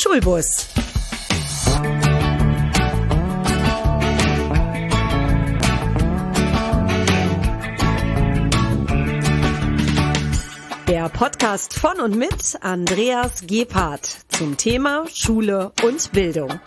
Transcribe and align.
Schulbus. 0.00 0.68
Der 10.86 11.08
Podcast 11.08 11.74
von 11.74 12.00
und 12.00 12.16
mit 12.16 12.32
Andreas 12.60 13.42
Gebhardt 13.46 14.18
zum 14.28 14.56
Thema 14.56 15.04
Schule 15.12 15.72
und 15.82 16.12
Bildung. 16.12 16.60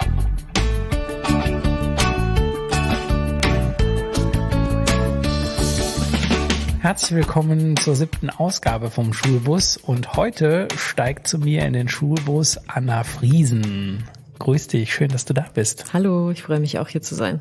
Herzlich 6.82 7.12
willkommen 7.12 7.78
zur 7.78 7.96
siebten 7.96 8.32
Ausgabe 8.32 8.90
vom 8.90 9.14
Schulbus 9.14 9.78
und 9.78 10.16
heute 10.16 10.68
steigt 10.76 11.28
zu 11.28 11.38
mir 11.38 11.64
in 11.64 11.74
den 11.74 11.88
Schulbus 11.88 12.58
Anna 12.68 13.04
Friesen. 13.04 14.04
Grüß 14.40 14.66
dich, 14.70 14.92
schön, 14.92 15.10
dass 15.10 15.26
du 15.26 15.36
da 15.36 15.46
bist. 15.54 15.94
Hallo, 15.94 16.32
ich 16.32 16.42
freue 16.42 16.60
mich 16.60 16.80
auch 16.80 16.88
hier 16.88 17.04
zu 17.04 17.14
sein. 17.14 17.40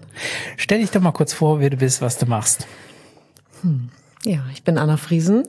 Stell 0.59 0.80
dich 0.80 0.91
doch 0.91 1.01
mal 1.01 1.12
kurz 1.12 1.32
vor, 1.32 1.59
wer 1.59 1.70
du 1.70 1.79
bist, 1.79 2.02
was 2.02 2.18
du 2.18 2.27
machst. 2.27 2.66
Hm. 3.62 3.88
Ja, 4.27 4.45
ich 4.52 4.62
bin 4.62 4.77
Anna 4.77 4.98
Friesen 4.98 5.48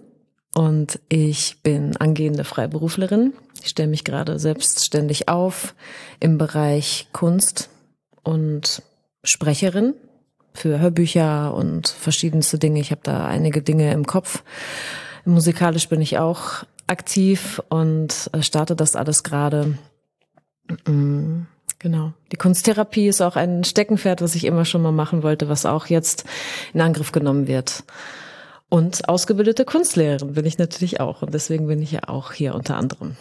und 0.55 1.01
ich 1.09 1.61
bin 1.61 1.97
angehende 1.97 2.45
Freiberuflerin. 2.45 3.33
Ich 3.61 3.71
stelle 3.71 3.89
mich 3.89 4.05
gerade 4.05 4.39
selbstständig 4.39 5.27
auf 5.27 5.75
im 6.21 6.37
Bereich 6.37 7.09
Kunst 7.11 7.69
und 8.23 8.83
Sprecherin 9.25 9.95
für 10.53 10.79
Hörbücher 10.79 11.53
und 11.53 11.87
verschiedenste 11.87 12.57
Dinge. 12.59 12.79
Ich 12.79 12.91
habe 12.91 13.01
da 13.03 13.25
einige 13.25 13.61
Dinge 13.61 13.91
im 13.93 14.05
Kopf. 14.05 14.43
Musikalisch 15.25 15.87
bin 15.89 16.01
ich 16.01 16.17
auch 16.17 16.63
aktiv 16.87 17.61
und 17.69 18.29
äh, 18.33 18.41
starte 18.41 18.75
das 18.75 18.95
alles 18.95 19.23
gerade. 19.23 19.77
Mm, 20.85 21.43
genau. 21.79 22.13
Die 22.31 22.37
Kunsttherapie 22.37 23.07
ist 23.07 23.21
auch 23.21 23.35
ein 23.35 23.63
Steckenpferd, 23.63 24.21
was 24.21 24.35
ich 24.35 24.45
immer 24.45 24.65
schon 24.65 24.81
mal 24.81 24.91
machen 24.91 25.23
wollte, 25.23 25.47
was 25.49 25.65
auch 25.65 25.87
jetzt 25.87 26.25
in 26.73 26.81
Angriff 26.81 27.11
genommen 27.11 27.47
wird. 27.47 27.83
Und 28.73 29.09
ausgebildete 29.09 29.65
Kunstlehrerin 29.65 30.33
bin 30.33 30.45
ich 30.45 30.57
natürlich 30.57 31.01
auch. 31.01 31.23
Und 31.23 31.33
deswegen 31.33 31.67
bin 31.67 31.81
ich 31.81 31.91
ja 31.91 32.07
auch 32.07 32.31
hier 32.31 32.55
unter 32.55 32.77
anderem. 32.77 33.17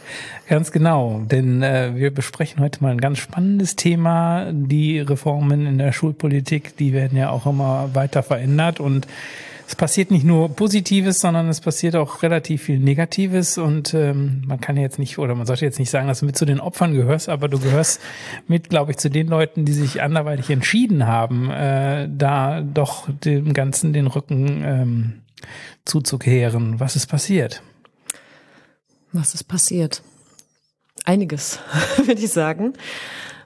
Ganz 0.48 0.70
genau, 0.70 1.22
denn 1.28 1.64
äh, 1.64 1.90
wir 1.96 2.14
besprechen 2.14 2.62
heute 2.62 2.80
mal 2.84 2.92
ein 2.92 3.00
ganz 3.00 3.18
spannendes 3.18 3.74
Thema. 3.74 4.52
Die 4.52 5.00
Reformen 5.00 5.66
in 5.66 5.78
der 5.78 5.90
Schulpolitik, 5.90 6.76
die 6.76 6.92
werden 6.92 7.18
ja 7.18 7.30
auch 7.30 7.46
immer 7.46 7.90
weiter 7.94 8.22
verändert. 8.22 8.78
Und 8.78 9.08
es 9.66 9.74
passiert 9.74 10.12
nicht 10.12 10.24
nur 10.24 10.54
Positives, 10.54 11.18
sondern 11.18 11.48
es 11.48 11.60
passiert 11.60 11.96
auch 11.96 12.22
relativ 12.22 12.62
viel 12.62 12.78
Negatives. 12.78 13.58
Und 13.58 13.92
ähm, 13.92 14.44
man 14.46 14.60
kann 14.60 14.76
jetzt 14.76 15.00
nicht, 15.00 15.18
oder 15.18 15.34
man 15.34 15.46
sollte 15.46 15.64
jetzt 15.64 15.80
nicht 15.80 15.90
sagen, 15.90 16.06
dass 16.06 16.20
du 16.20 16.26
mit 16.26 16.38
zu 16.38 16.44
den 16.44 16.60
Opfern 16.60 16.94
gehörst, 16.94 17.28
aber 17.28 17.48
du 17.48 17.58
gehörst 17.58 18.00
mit, 18.46 18.70
glaube 18.70 18.92
ich, 18.92 18.98
zu 18.98 19.10
den 19.10 19.26
Leuten, 19.26 19.64
die 19.64 19.72
sich 19.72 20.00
anderweitig 20.00 20.48
entschieden 20.48 21.08
haben, 21.08 21.50
äh, 21.50 22.08
da 22.08 22.60
doch 22.60 23.08
dem 23.24 23.52
Ganzen 23.52 23.92
den 23.92 24.06
Rücken 24.06 24.62
ähm, 24.64 25.12
zuzukehren. 25.84 26.80
Was 26.80 26.96
ist 26.96 27.06
passiert? 27.06 27.62
Was 29.12 29.34
ist 29.34 29.44
passiert? 29.44 30.02
Einiges, 31.04 31.58
würde 31.96 32.20
ich 32.20 32.30
sagen. 32.30 32.74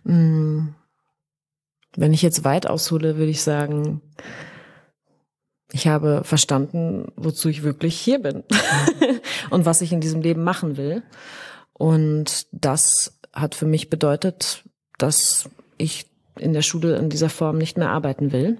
Hm. 0.04 0.74
Wenn 1.96 2.12
ich 2.12 2.22
jetzt 2.22 2.44
weit 2.44 2.66
aushole, 2.66 3.16
würde 3.16 3.30
ich 3.30 3.42
sagen, 3.42 4.00
ich 5.72 5.86
habe 5.86 6.22
verstanden, 6.24 7.12
wozu 7.16 7.48
ich 7.48 7.62
wirklich 7.62 7.98
hier 7.98 8.18
bin 8.18 8.42
und 9.50 9.64
was 9.64 9.80
ich 9.80 9.92
in 9.92 10.00
diesem 10.00 10.20
Leben 10.20 10.42
machen 10.42 10.76
will. 10.76 11.02
Und 11.72 12.46
das 12.52 13.18
hat 13.32 13.54
für 13.54 13.66
mich 13.66 13.90
bedeutet, 13.90 14.64
dass 14.98 15.48
ich 15.78 16.06
in 16.36 16.52
der 16.52 16.62
Schule 16.62 16.96
in 16.96 17.10
dieser 17.10 17.28
Form 17.28 17.58
nicht 17.58 17.78
mehr 17.78 17.90
arbeiten 17.90 18.32
will 18.32 18.58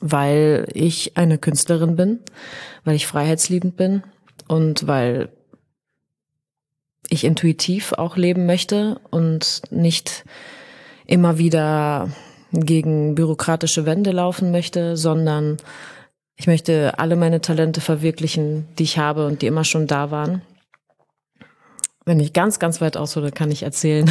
weil 0.00 0.66
ich 0.72 1.16
eine 1.16 1.38
Künstlerin 1.38 1.96
bin, 1.96 2.20
weil 2.84 2.96
ich 2.96 3.06
freiheitsliebend 3.06 3.76
bin 3.76 4.02
und 4.48 4.86
weil 4.86 5.30
ich 7.08 7.24
intuitiv 7.24 7.92
auch 7.92 8.16
leben 8.16 8.46
möchte 8.46 9.00
und 9.10 9.62
nicht 9.70 10.24
immer 11.06 11.38
wieder 11.38 12.10
gegen 12.52 13.14
bürokratische 13.14 13.86
Wände 13.86 14.10
laufen 14.10 14.50
möchte, 14.50 14.96
sondern 14.96 15.56
ich 16.36 16.46
möchte 16.46 16.98
alle 16.98 17.16
meine 17.16 17.40
Talente 17.40 17.80
verwirklichen, 17.80 18.68
die 18.78 18.84
ich 18.84 18.98
habe 18.98 19.26
und 19.26 19.42
die 19.42 19.46
immer 19.46 19.64
schon 19.64 19.86
da 19.86 20.10
waren. 20.10 20.42
Wenn 22.04 22.20
ich 22.20 22.32
ganz, 22.32 22.58
ganz 22.58 22.80
weit 22.80 22.96
aushole, 22.96 23.32
kann 23.32 23.50
ich 23.50 23.62
erzählen. 23.62 24.10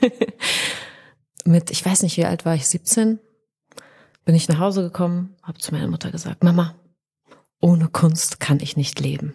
Mit, 1.44 1.70
ich 1.70 1.84
weiß 1.84 2.02
nicht, 2.02 2.16
wie 2.16 2.24
alt 2.24 2.44
war 2.44 2.54
ich, 2.54 2.66
17? 2.66 3.18
Bin 4.26 4.34
ich 4.34 4.48
nach 4.48 4.58
Hause 4.58 4.82
gekommen, 4.82 5.34
habe 5.42 5.58
zu 5.58 5.72
meiner 5.72 5.86
Mutter 5.86 6.10
gesagt, 6.10 6.44
Mama, 6.44 6.74
ohne 7.60 7.88
Kunst 7.88 8.40
kann 8.40 8.60
ich 8.60 8.76
nicht 8.76 9.00
leben. 9.00 9.34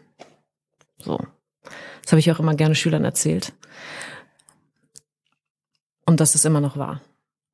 So. 1.00 1.18
Das 2.04 2.12
habe 2.12 2.20
ich 2.20 2.32
auch 2.32 2.40
immer 2.40 2.54
gerne 2.56 2.76
Schülern 2.76 3.06
erzählt. 3.06 3.54
Und 6.06 6.20
das 6.20 6.36
ist 6.36 6.46
immer 6.46 6.62
noch 6.62 6.78
wahr. 6.78 7.02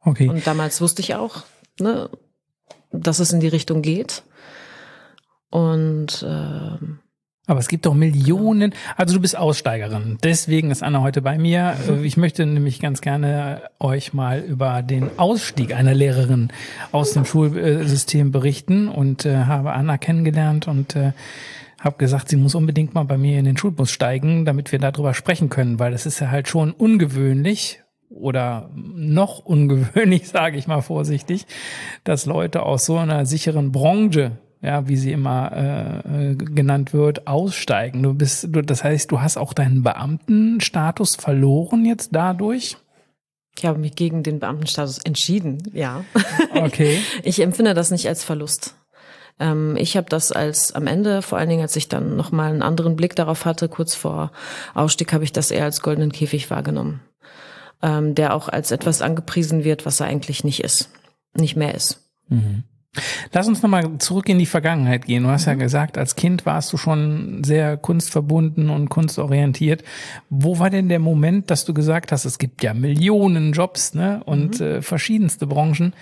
Okay. 0.01 0.27
Und 0.27 0.47
damals 0.47 0.81
wusste 0.81 1.01
ich 1.01 1.13
auch, 1.13 1.43
ne, 1.79 2.09
dass 2.91 3.19
es 3.19 3.31
in 3.31 3.39
die 3.39 3.47
Richtung 3.47 3.83
geht. 3.83 4.23
Und 5.51 6.25
ähm, 6.27 6.99
aber 7.47 7.59
es 7.59 7.69
gibt 7.69 7.85
doch 7.85 7.93
Millionen. 7.93 8.73
Also 8.97 9.15
du 9.15 9.21
bist 9.21 9.37
Aussteigerin. 9.37 10.17
Deswegen 10.21 10.69
ist 10.69 10.83
Anna 10.83 11.01
heute 11.01 11.21
bei 11.21 11.37
mir. 11.37 11.75
Ich 12.03 12.17
möchte 12.17 12.45
nämlich 12.45 12.79
ganz 12.79 13.01
gerne 13.01 13.63
euch 13.79 14.13
mal 14.13 14.39
über 14.41 14.83
den 14.83 15.17
Ausstieg 15.17 15.73
einer 15.73 15.93
Lehrerin 15.93 16.49
aus 16.91 17.13
dem 17.13 17.25
Schulsystem 17.25 18.31
berichten 18.31 18.89
und 18.89 19.25
äh, 19.25 19.45
habe 19.45 19.71
Anna 19.71 19.97
kennengelernt 19.97 20.67
und 20.67 20.95
äh, 20.95 21.13
habe 21.79 21.97
gesagt, 21.97 22.29
sie 22.29 22.37
muss 22.37 22.55
unbedingt 22.55 22.93
mal 22.93 23.03
bei 23.03 23.17
mir 23.17 23.39
in 23.39 23.45
den 23.45 23.57
Schulbus 23.57 23.91
steigen, 23.91 24.45
damit 24.45 24.71
wir 24.71 24.79
darüber 24.79 25.13
sprechen 25.13 25.49
können, 25.49 25.79
weil 25.79 25.93
es 25.93 26.05
ist 26.05 26.19
ja 26.19 26.29
halt 26.29 26.47
schon 26.47 26.71
ungewöhnlich 26.71 27.81
oder 28.09 28.69
noch 28.73 29.39
ungewöhnlich, 29.45 30.27
sage 30.27 30.57
ich 30.57 30.67
mal 30.67 30.81
vorsichtig, 30.81 31.45
dass 32.03 32.25
Leute 32.25 32.63
aus 32.63 32.85
so 32.85 32.97
einer 32.97 33.25
sicheren 33.25 33.71
Branche 33.71 34.37
ja, 34.61 34.87
wie 34.87 34.97
sie 34.97 35.11
immer 35.11 35.51
äh, 35.51 36.31
äh, 36.31 36.35
genannt 36.35 36.93
wird, 36.93 37.27
aussteigen. 37.27 38.03
Du 38.03 38.13
bist, 38.13 38.47
du, 38.49 38.61
das 38.61 38.83
heißt, 38.83 39.11
du 39.11 39.21
hast 39.21 39.37
auch 39.37 39.53
deinen 39.53 39.83
Beamtenstatus 39.83 41.15
verloren 41.15 41.85
jetzt 41.85 42.09
dadurch? 42.13 42.77
Ich 43.57 43.65
habe 43.65 43.79
mich 43.79 43.95
gegen 43.95 44.23
den 44.23 44.39
Beamtenstatus 44.39 44.99
entschieden, 44.99 45.63
ja. 45.73 46.03
Okay. 46.53 46.99
Ich 47.23 47.41
empfinde 47.41 47.73
das 47.73 47.91
nicht 47.91 48.07
als 48.07 48.23
Verlust. 48.23 48.75
Ähm, 49.39 49.75
ich 49.77 49.97
habe 49.97 50.09
das 50.09 50.31
als 50.31 50.73
am 50.73 50.87
Ende, 50.87 51.21
vor 51.21 51.37
allen 51.37 51.49
Dingen, 51.49 51.61
als 51.61 51.75
ich 51.75 51.89
dann 51.89 52.15
nochmal 52.15 52.51
einen 52.51 52.61
anderen 52.61 52.95
Blick 52.95 53.15
darauf 53.15 53.45
hatte, 53.45 53.69
kurz 53.69 53.95
vor 53.95 54.31
Ausstieg, 54.73 55.13
habe 55.13 55.23
ich 55.23 55.33
das 55.33 55.51
eher 55.51 55.65
als 55.65 55.81
goldenen 55.81 56.11
Käfig 56.11 56.49
wahrgenommen. 56.49 57.01
Ähm, 57.81 58.15
der 58.15 58.33
auch 58.33 58.49
als 58.49 58.71
etwas 58.71 59.03
angepriesen 59.03 59.63
wird, 59.63 59.85
was 59.85 59.99
er 59.99 60.07
eigentlich 60.07 60.43
nicht 60.43 60.63
ist, 60.63 60.89
nicht 61.35 61.55
mehr 61.55 61.75
ist. 61.75 62.09
Mhm. 62.27 62.63
Lass 63.33 63.47
uns 63.47 63.61
nochmal 63.61 63.97
zurück 63.99 64.29
in 64.29 64.39
die 64.39 64.45
Vergangenheit 64.45 65.05
gehen. 65.05 65.23
Du 65.23 65.29
hast 65.29 65.45
mhm. 65.45 65.53
ja 65.53 65.55
gesagt, 65.55 65.97
als 65.97 66.15
Kind 66.15 66.45
warst 66.45 66.71
du 66.73 66.77
schon 66.77 67.43
sehr 67.43 67.77
kunstverbunden 67.77 68.69
und 68.69 68.89
kunstorientiert. 68.89 69.83
Wo 70.29 70.59
war 70.59 70.69
denn 70.69 70.89
der 70.89 70.99
Moment, 70.99 71.49
dass 71.51 71.65
du 71.65 71.73
gesagt 71.73 72.11
hast, 72.11 72.25
es 72.25 72.37
gibt 72.37 72.63
ja 72.63 72.73
Millionen 72.73 73.53
Jobs 73.53 73.93
ne, 73.93 74.21
und 74.25 74.59
mhm. 74.59 74.65
äh, 74.65 74.81
verschiedenste 74.81 75.47
Branchen. 75.47 75.93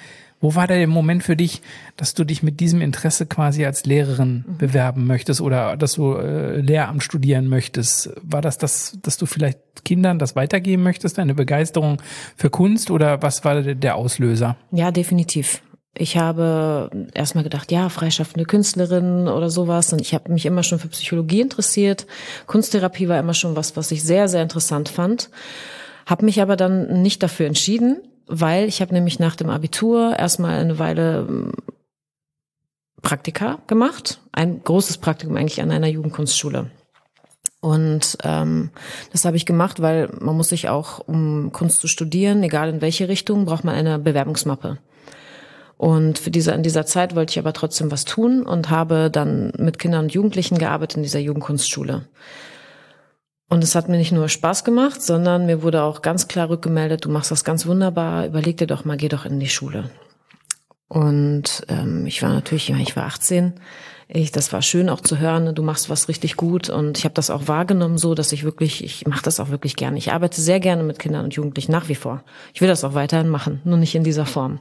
Wo 0.41 0.53
war 0.53 0.67
der 0.67 0.85
Moment 0.85 1.23
für 1.23 1.35
dich, 1.35 1.61
dass 1.95 2.13
du 2.13 2.23
dich 2.23 2.43
mit 2.43 2.59
diesem 2.59 2.81
Interesse 2.81 3.25
quasi 3.25 3.65
als 3.65 3.85
Lehrerin 3.85 4.43
mhm. 4.47 4.57
bewerben 4.57 5.07
möchtest 5.07 5.41
oder 5.41 5.77
dass 5.77 5.93
du 5.93 6.13
äh, 6.15 6.59
Lehramt 6.59 7.03
studieren 7.03 7.47
möchtest? 7.47 8.11
War 8.21 8.41
das 8.41 8.57
das, 8.57 8.97
dass 9.01 9.17
du 9.17 9.25
vielleicht 9.25 9.59
Kindern 9.85 10.19
das 10.19 10.35
weitergeben 10.35 10.83
möchtest, 10.83 11.17
deine 11.17 11.33
Begeisterung 11.33 12.01
für 12.35 12.49
Kunst 12.49 12.91
oder 12.91 13.21
was 13.21 13.45
war 13.45 13.61
der 13.61 13.95
Auslöser? 13.95 14.57
Ja, 14.71 14.91
definitiv 14.91 15.61
ich 15.97 16.17
habe 16.17 16.89
erstmal 17.13 17.43
gedacht, 17.45 17.71
ja, 17.71 17.87
freischaffende 17.89 18.45
Künstlerin 18.45 19.27
oder 19.27 19.49
sowas. 19.49 19.93
Und 19.93 20.01
ich 20.01 20.13
habe 20.13 20.31
mich 20.31 20.45
immer 20.45 20.63
schon 20.63 20.79
für 20.79 20.89
Psychologie 20.89 21.41
interessiert. 21.41 22.05
Kunsttherapie 22.47 23.07
war 23.07 23.17
immer 23.17 23.33
schon 23.33 23.55
was, 23.55 23.77
was 23.77 23.91
ich 23.91 24.03
sehr, 24.03 24.27
sehr 24.27 24.43
interessant 24.43 24.89
fand. 24.89 25.29
Habe 26.05 26.25
mich 26.25 26.41
aber 26.41 26.57
dann 26.57 27.01
nicht 27.01 27.23
dafür 27.23 27.47
entschieden, 27.47 28.01
weil 28.27 28.67
ich 28.67 28.81
habe 28.81 28.93
nämlich 28.93 29.19
nach 29.19 29.37
dem 29.37 29.49
Abitur 29.49 30.19
erstmal 30.19 30.59
eine 30.59 30.79
Weile 30.79 31.25
ähm, 31.29 31.53
Praktika 33.01 33.59
gemacht. 33.67 34.19
Ein 34.33 34.63
großes 34.63 34.97
Praktikum 34.97 35.37
eigentlich 35.37 35.61
an 35.61 35.71
einer 35.71 35.87
Jugendkunstschule. 35.87 36.71
Und 37.61 38.17
ähm, 38.23 38.69
das 39.11 39.25
habe 39.25 39.37
ich 39.37 39.45
gemacht, 39.45 39.81
weil 39.81 40.09
man 40.19 40.35
muss 40.35 40.49
sich 40.49 40.67
auch, 40.67 40.99
um 40.99 41.51
Kunst 41.53 41.79
zu 41.79 41.87
studieren, 41.87 42.43
egal 42.43 42.69
in 42.69 42.81
welche 42.81 43.07
Richtung, 43.07 43.45
braucht 43.45 43.63
man 43.63 43.75
eine 43.75 43.97
Bewerbungsmappe. 43.97 44.77
Und 45.77 46.19
für 46.19 46.31
diese, 46.31 46.51
in 46.51 46.63
dieser 46.63 46.85
Zeit 46.85 47.15
wollte 47.15 47.31
ich 47.31 47.39
aber 47.39 47.53
trotzdem 47.53 47.91
was 47.91 48.05
tun 48.05 48.43
und 48.43 48.69
habe 48.69 49.11
dann 49.11 49.51
mit 49.57 49.77
Kindern 49.77 50.05
und 50.05 50.13
Jugendlichen 50.13 50.57
gearbeitet 50.57 50.97
in 50.97 51.03
dieser 51.03 51.19
Jugendkunstschule. 51.19 52.07
Und 53.49 53.63
es 53.63 53.75
hat 53.75 53.89
mir 53.89 53.97
nicht 53.97 54.11
nur 54.11 54.27
Spaß 54.27 54.63
gemacht, 54.63 55.01
sondern 55.01 55.45
mir 55.45 55.61
wurde 55.61 55.83
auch 55.83 56.01
ganz 56.01 56.27
klar 56.27 56.49
rückgemeldet, 56.49 57.05
du 57.05 57.09
machst 57.09 57.29
das 57.29 57.43
ganz 57.43 57.67
wunderbar, 57.67 58.25
überleg 58.25 58.57
dir 58.57 58.67
doch 58.67 58.85
mal, 58.85 58.97
geh 58.97 59.09
doch 59.09 59.25
in 59.25 59.39
die 59.39 59.49
Schule. 59.49 59.89
Und 60.87 61.63
ähm, 61.67 62.05
ich 62.05 62.21
war 62.23 62.29
natürlich, 62.29 62.69
ich 62.69 62.95
war 62.95 63.05
18, 63.05 63.53
ich, 64.07 64.31
das 64.31 64.53
war 64.53 64.61
schön 64.61 64.87
auch 64.89 65.01
zu 65.01 65.17
hören, 65.17 65.53
du 65.53 65.63
machst 65.63 65.89
was 65.89 66.07
richtig 66.07 66.37
gut 66.37 66.69
und 66.69 66.97
ich 66.97 67.05
habe 67.05 67.15
das 67.15 67.29
auch 67.29 67.47
wahrgenommen 67.47 67.97
so, 67.97 68.13
dass 68.13 68.31
ich 68.31 68.43
wirklich, 68.43 68.83
ich 68.83 69.07
mache 69.07 69.23
das 69.23 69.39
auch 69.39 69.49
wirklich 69.49 69.75
gerne. 69.75 69.97
Ich 69.97 70.11
arbeite 70.11 70.39
sehr 70.41 70.59
gerne 70.59 70.83
mit 70.83 70.99
Kindern 70.99 71.25
und 71.25 71.33
Jugendlichen 71.33 71.71
nach 71.71 71.89
wie 71.89 71.95
vor. 71.95 72.23
Ich 72.53 72.61
will 72.61 72.67
das 72.67 72.83
auch 72.83 72.93
weiterhin 72.93 73.29
machen, 73.29 73.61
nur 73.63 73.77
nicht 73.77 73.95
in 73.95 74.03
dieser 74.03 74.27
Form. 74.27 74.59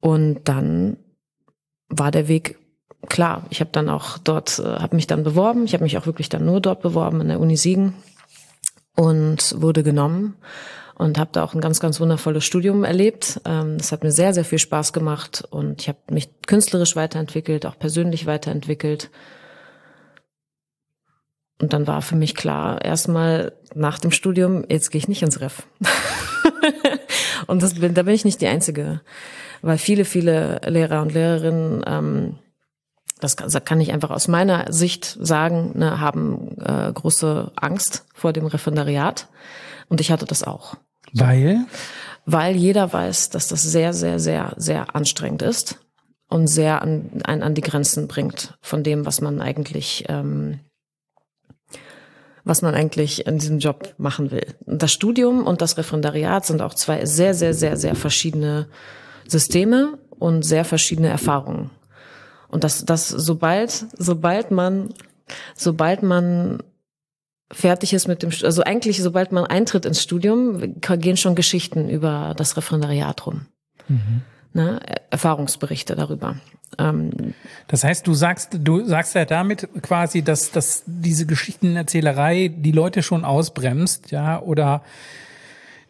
Und 0.00 0.40
dann 0.44 0.96
war 1.88 2.10
der 2.10 2.28
Weg 2.28 2.58
klar. 3.08 3.46
Ich 3.50 3.60
habe 3.60 3.70
dann 3.72 3.88
auch 3.88 4.18
dort, 4.18 4.58
äh, 4.58 4.62
habe 4.62 4.96
mich 4.96 5.06
dann 5.06 5.24
beworben. 5.24 5.64
Ich 5.64 5.74
habe 5.74 5.84
mich 5.84 5.98
auch 5.98 6.06
wirklich 6.06 6.28
dann 6.28 6.44
nur 6.44 6.60
dort 6.60 6.82
beworben 6.82 7.20
in 7.20 7.28
der 7.28 7.40
Uni 7.40 7.56
Siegen 7.56 7.94
und 8.96 9.60
wurde 9.60 9.82
genommen 9.82 10.36
und 10.96 11.18
habe 11.18 11.30
da 11.32 11.44
auch 11.44 11.54
ein 11.54 11.60
ganz, 11.60 11.78
ganz 11.78 12.00
wundervolles 12.00 12.44
Studium 12.44 12.84
erlebt. 12.84 13.40
Ähm, 13.44 13.76
es 13.78 13.92
hat 13.92 14.02
mir 14.02 14.10
sehr, 14.10 14.34
sehr 14.34 14.44
viel 14.44 14.58
Spaß 14.58 14.92
gemacht 14.92 15.44
und 15.50 15.82
ich 15.82 15.88
habe 15.88 15.98
mich 16.10 16.28
künstlerisch 16.46 16.96
weiterentwickelt, 16.96 17.66
auch 17.66 17.78
persönlich 17.78 18.26
weiterentwickelt. 18.26 19.10
Und 21.60 21.72
dann 21.72 21.86
war 21.86 22.02
für 22.02 22.16
mich 22.16 22.34
klar, 22.34 22.84
erstmal 22.84 23.52
nach 23.74 23.98
dem 23.98 24.10
Studium, 24.10 24.64
jetzt 24.68 24.90
gehe 24.90 24.98
ich 24.98 25.08
nicht 25.08 25.22
ins 25.22 25.40
Ref. 25.40 25.62
und 27.48 27.62
das 27.62 27.74
da 27.74 28.02
bin 28.02 28.14
ich 28.14 28.24
nicht 28.24 28.40
die 28.40 28.46
Einzige, 28.46 29.00
weil 29.62 29.78
viele, 29.78 30.04
viele 30.04 30.60
Lehrer 30.66 31.02
und 31.02 31.12
Lehrerinnen, 31.12 31.82
ähm, 31.86 32.38
das 33.20 33.36
kann 33.36 33.80
ich 33.80 33.92
einfach 33.92 34.10
aus 34.10 34.28
meiner 34.28 34.72
Sicht 34.72 35.16
sagen, 35.20 35.72
ne, 35.76 35.98
haben 36.00 36.56
äh, 36.64 36.92
große 36.92 37.50
Angst 37.56 38.06
vor 38.14 38.32
dem 38.32 38.46
Referendariat. 38.46 39.28
Und 39.88 40.00
ich 40.00 40.12
hatte 40.12 40.26
das 40.26 40.44
auch. 40.44 40.76
Weil? 41.12 41.64
Weil 42.26 42.54
jeder 42.54 42.92
weiß, 42.92 43.30
dass 43.30 43.48
das 43.48 43.62
sehr, 43.62 43.92
sehr, 43.92 44.20
sehr, 44.20 44.52
sehr 44.56 44.94
anstrengend 44.94 45.42
ist 45.42 45.78
und 46.28 46.46
sehr 46.46 46.82
an, 46.82 47.22
einen 47.24 47.42
an 47.42 47.54
die 47.54 47.62
Grenzen 47.62 48.06
bringt 48.06 48.58
von 48.60 48.82
dem, 48.82 49.06
was 49.06 49.20
man 49.20 49.40
eigentlich, 49.40 50.04
ähm, 50.08 50.60
was 52.48 52.62
man 52.62 52.74
eigentlich 52.74 53.26
in 53.26 53.38
diesem 53.38 53.58
Job 53.58 53.94
machen 53.98 54.30
will. 54.30 54.46
Das 54.64 54.90
Studium 54.90 55.46
und 55.46 55.60
das 55.60 55.76
Referendariat 55.76 56.46
sind 56.46 56.62
auch 56.62 56.72
zwei 56.72 57.04
sehr, 57.04 57.34
sehr, 57.34 57.52
sehr, 57.52 57.76
sehr 57.76 57.94
verschiedene 57.94 58.68
Systeme 59.26 59.98
und 60.18 60.44
sehr 60.44 60.64
verschiedene 60.64 61.08
Erfahrungen. 61.08 61.70
Und 62.48 62.64
das, 62.64 62.86
das, 62.86 63.08
sobald, 63.10 63.84
sobald 63.98 64.50
man, 64.50 64.94
sobald 65.54 66.02
man 66.02 66.62
fertig 67.52 67.92
ist 67.92 68.08
mit 68.08 68.22
dem, 68.22 68.30
also 68.42 68.62
eigentlich, 68.62 69.02
sobald 69.02 69.30
man 69.30 69.44
eintritt 69.44 69.84
ins 69.84 70.02
Studium, 70.02 70.80
gehen 70.80 71.18
schon 71.18 71.34
Geschichten 71.34 71.90
über 71.90 72.32
das 72.34 72.56
Referendariat 72.56 73.26
rum. 73.26 73.42
Mhm. 73.88 74.22
Ne? 74.54 74.80
Erfahrungsberichte 75.10 75.94
darüber. 75.96 76.36
Ähm, 76.78 77.34
das 77.66 77.84
heißt, 77.84 78.06
du 78.06 78.14
sagst, 78.14 78.58
du 78.60 78.84
sagst 78.84 79.14
ja 79.14 79.24
damit 79.24 79.68
quasi, 79.82 80.22
dass, 80.22 80.50
dass 80.50 80.82
diese 80.86 81.26
Geschichtenerzählerei 81.26 82.48
die 82.48 82.72
Leute 82.72 83.02
schon 83.02 83.24
ausbremst, 83.24 84.10
ja, 84.10 84.40
oder 84.40 84.82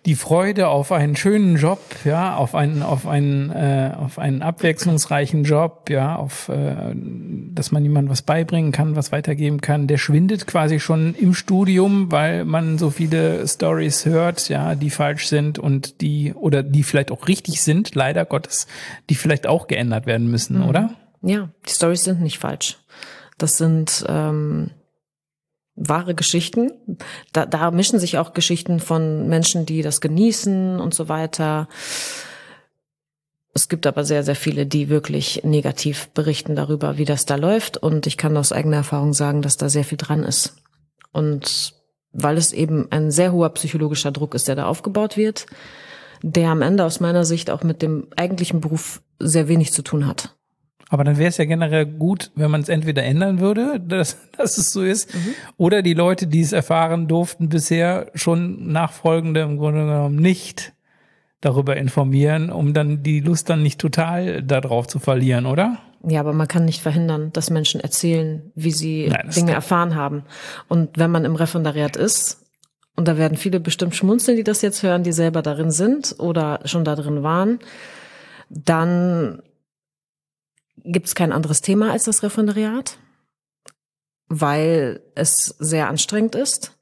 die 0.06 0.15
Freude 0.15 0.69
auf 0.69 0.93
einen 0.93 1.17
schönen 1.17 1.56
Job, 1.56 1.81
ja, 2.05 2.37
auf 2.37 2.55
einen, 2.55 2.83
auf 2.83 3.06
einen, 3.06 3.50
äh, 3.50 3.93
auf 3.97 4.19
einen 4.19 4.43
abwechslungsreichen 4.43 5.45
Job, 5.45 5.91
ja, 5.91 6.17
auf, 6.17 6.49
äh, 6.49 6.95
dass 6.95 7.73
man 7.73 7.83
jemandem 7.83 8.11
was 8.11 8.23
beibringen 8.23 8.73
kann, 8.73 8.97
was 8.97 9.12
weitergeben 9.12 9.61
kann, 9.61 9.87
der 9.87 9.99
schwindet 9.99 10.47
quasi 10.47 10.81
schon 10.81 11.15
im 11.15 11.35
Studium, 11.35 12.11
weil 12.12 12.45
man 12.45 12.79
so 12.79 12.91
viele 12.91 13.47
Stories 13.47 14.06
hört, 14.06 14.49
ja, 14.49 14.75
die 14.75 14.91
falsch 14.91 15.27
sind 15.27 15.59
und 15.59 16.00
die 16.00 16.33
oder 16.33 16.62
die 16.62 16.85
vielleicht 16.85 17.11
auch 17.11 17.29
richtig 17.29 17.61
sind, 17.61 17.95
leider 17.95 18.25
Gottes, 18.25 18.67
die 19.11 19.15
vielleicht 19.15 19.47
auch 19.47 19.67
geändert 19.67 20.06
werden 20.06 20.31
müssen, 20.31 20.59
mhm. 20.59 20.69
oder? 20.69 20.91
Ja, 21.23 21.50
die 21.67 21.73
Stories 21.73 22.05
sind 22.05 22.21
nicht 22.21 22.39
falsch. 22.39 22.79
Das 23.37 23.56
sind 23.56 24.05
ähm, 24.09 24.71
wahre 25.79 26.15
Geschichten. 26.15 26.73
Da, 27.33 27.47
da 27.47 27.71
mischen 27.71 27.99
sich 27.99 28.19
auch 28.19 28.33
Geschichten 28.33 28.81
von 28.81 29.29
Menschen, 29.29 29.67
die 29.67 29.83
das 29.83 30.01
genießen 30.01 30.81
und 30.81 30.95
so 30.95 31.09
weiter. 31.09 31.69
Es 33.55 33.69
gibt 33.69 33.87
aber 33.87 34.05
sehr, 34.05 34.23
sehr 34.23 34.37
viele, 34.37 34.67
die 34.67 34.89
wirklich 34.89 35.43
negativ 35.45 36.09
berichten 36.11 36.55
darüber, 36.55 36.99
wie 36.99 37.05
das 37.05 37.27
da 37.27 37.37
läuft. 37.37 37.77
Und 37.77 38.07
ich 38.07 38.17
kann 38.17 38.37
aus 38.37 38.53
eigener 38.53 38.79
Erfahrung 38.79 39.15
sagen, 39.15 39.43
dass 39.43 39.57
da 39.57 39.69
sehr 39.69 39.85
viel 39.85 39.99
dran 39.99 40.23
ist. 40.23 40.57
Und 41.13 41.75
weil 42.13 42.37
es 42.37 42.53
eben 42.53 42.89
ein 42.91 43.11
sehr 43.11 43.33
hoher 43.33 43.51
psychologischer 43.51 44.13
Druck 44.13 44.35
ist, 44.35 44.49
der 44.49 44.57
da 44.57 44.67
aufgebaut 44.67 45.17
wird, 45.17 45.47
der 46.23 46.51
am 46.51 46.63
Ende 46.63 46.85
aus 46.85 47.01
meiner 47.01 47.25
Sicht 47.25 47.51
auch 47.51 47.63
mit 47.63 47.83
dem 47.83 48.09
eigentlichen 48.17 48.61
Beruf 48.61 49.03
sehr 49.19 49.49
wenig 49.49 49.73
zu 49.73 49.83
tun 49.83 50.07
hat. 50.07 50.38
Aber 50.90 51.05
dann 51.05 51.19
wäre 51.19 51.29
es 51.29 51.37
ja 51.37 51.44
generell 51.44 51.87
gut, 51.87 52.31
wenn 52.35 52.50
man 52.50 52.62
es 52.62 52.69
entweder 52.69 53.05
ändern 53.05 53.40
würde, 53.40 53.81
dass, 53.87 54.19
dass 54.37 54.58
es 54.58 54.70
so 54.70 54.82
ist, 54.82 55.14
mhm. 55.14 55.35
oder 55.56 55.82
die 55.82 55.94
Leute, 55.94 56.26
die 56.26 56.40
es 56.40 56.52
erfahren 56.52 57.08
durften, 57.08 57.49
bisher 57.49 58.11
schon 58.14 58.73
nachfolgende 58.73 59.40
im 59.40 59.58
Grunde 59.58 59.81
genommen 59.81 60.17
nicht 60.17 60.73
darüber 61.40 61.76
informieren, 61.76 62.50
um 62.50 62.75
dann 62.75 63.02
die 63.02 63.20
Lust 63.20 63.49
dann 63.49 63.62
nicht 63.62 63.81
total 63.81 64.43
darauf 64.43 64.88
zu 64.88 64.99
verlieren, 64.99 65.46
oder? 65.46 65.79
Ja, 66.06 66.20
aber 66.20 66.32
man 66.32 66.49
kann 66.49 66.64
nicht 66.64 66.81
verhindern, 66.81 67.31
dass 67.32 67.50
Menschen 67.50 67.81
erzählen, 67.81 68.50
wie 68.55 68.70
sie 68.70 69.08
Nein, 69.08 69.31
Dinge 69.31 69.52
erfahren 69.52 69.94
haben. 69.94 70.25
Und 70.69 70.99
wenn 70.99 71.11
man 71.11 71.25
im 71.25 71.37
Referendariat 71.37 71.96
ist, 71.96 72.44
und 72.96 73.06
da 73.06 73.17
werden 73.17 73.38
viele 73.38 73.61
bestimmt 73.61 73.94
schmunzeln, 73.94 74.37
die 74.37 74.44
das 74.44 74.62
jetzt 74.62 74.82
hören, 74.82 75.05
die 75.05 75.12
selber 75.12 75.43
darin 75.43 75.70
sind 75.70 76.17
oder 76.19 76.61
schon 76.64 76.85
da 76.85 76.96
drin 76.96 77.23
waren, 77.23 77.61
dann 78.49 79.40
gibt 80.85 81.07
es 81.07 81.15
kein 81.15 81.33
anderes 81.33 81.61
Thema 81.61 81.93
als 81.93 82.05
das 82.05 82.23
Referendariat, 82.23 82.99
weil 84.29 85.01
es 85.15 85.55
sehr 85.59 85.89
anstrengend 85.89 86.35
ist, 86.35 86.73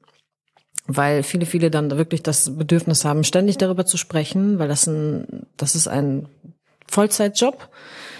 weil 0.86 1.22
viele, 1.22 1.46
viele 1.46 1.70
dann 1.70 1.90
wirklich 1.90 2.22
das 2.22 2.56
Bedürfnis 2.56 3.04
haben, 3.04 3.24
ständig 3.24 3.58
darüber 3.58 3.86
zu 3.86 3.96
sprechen, 3.96 4.58
weil 4.58 4.68
das 4.68 4.86
ein, 4.86 5.46
das 5.56 5.74
ist 5.74 5.88
ein 5.88 6.28
Vollzeitjob 6.88 7.68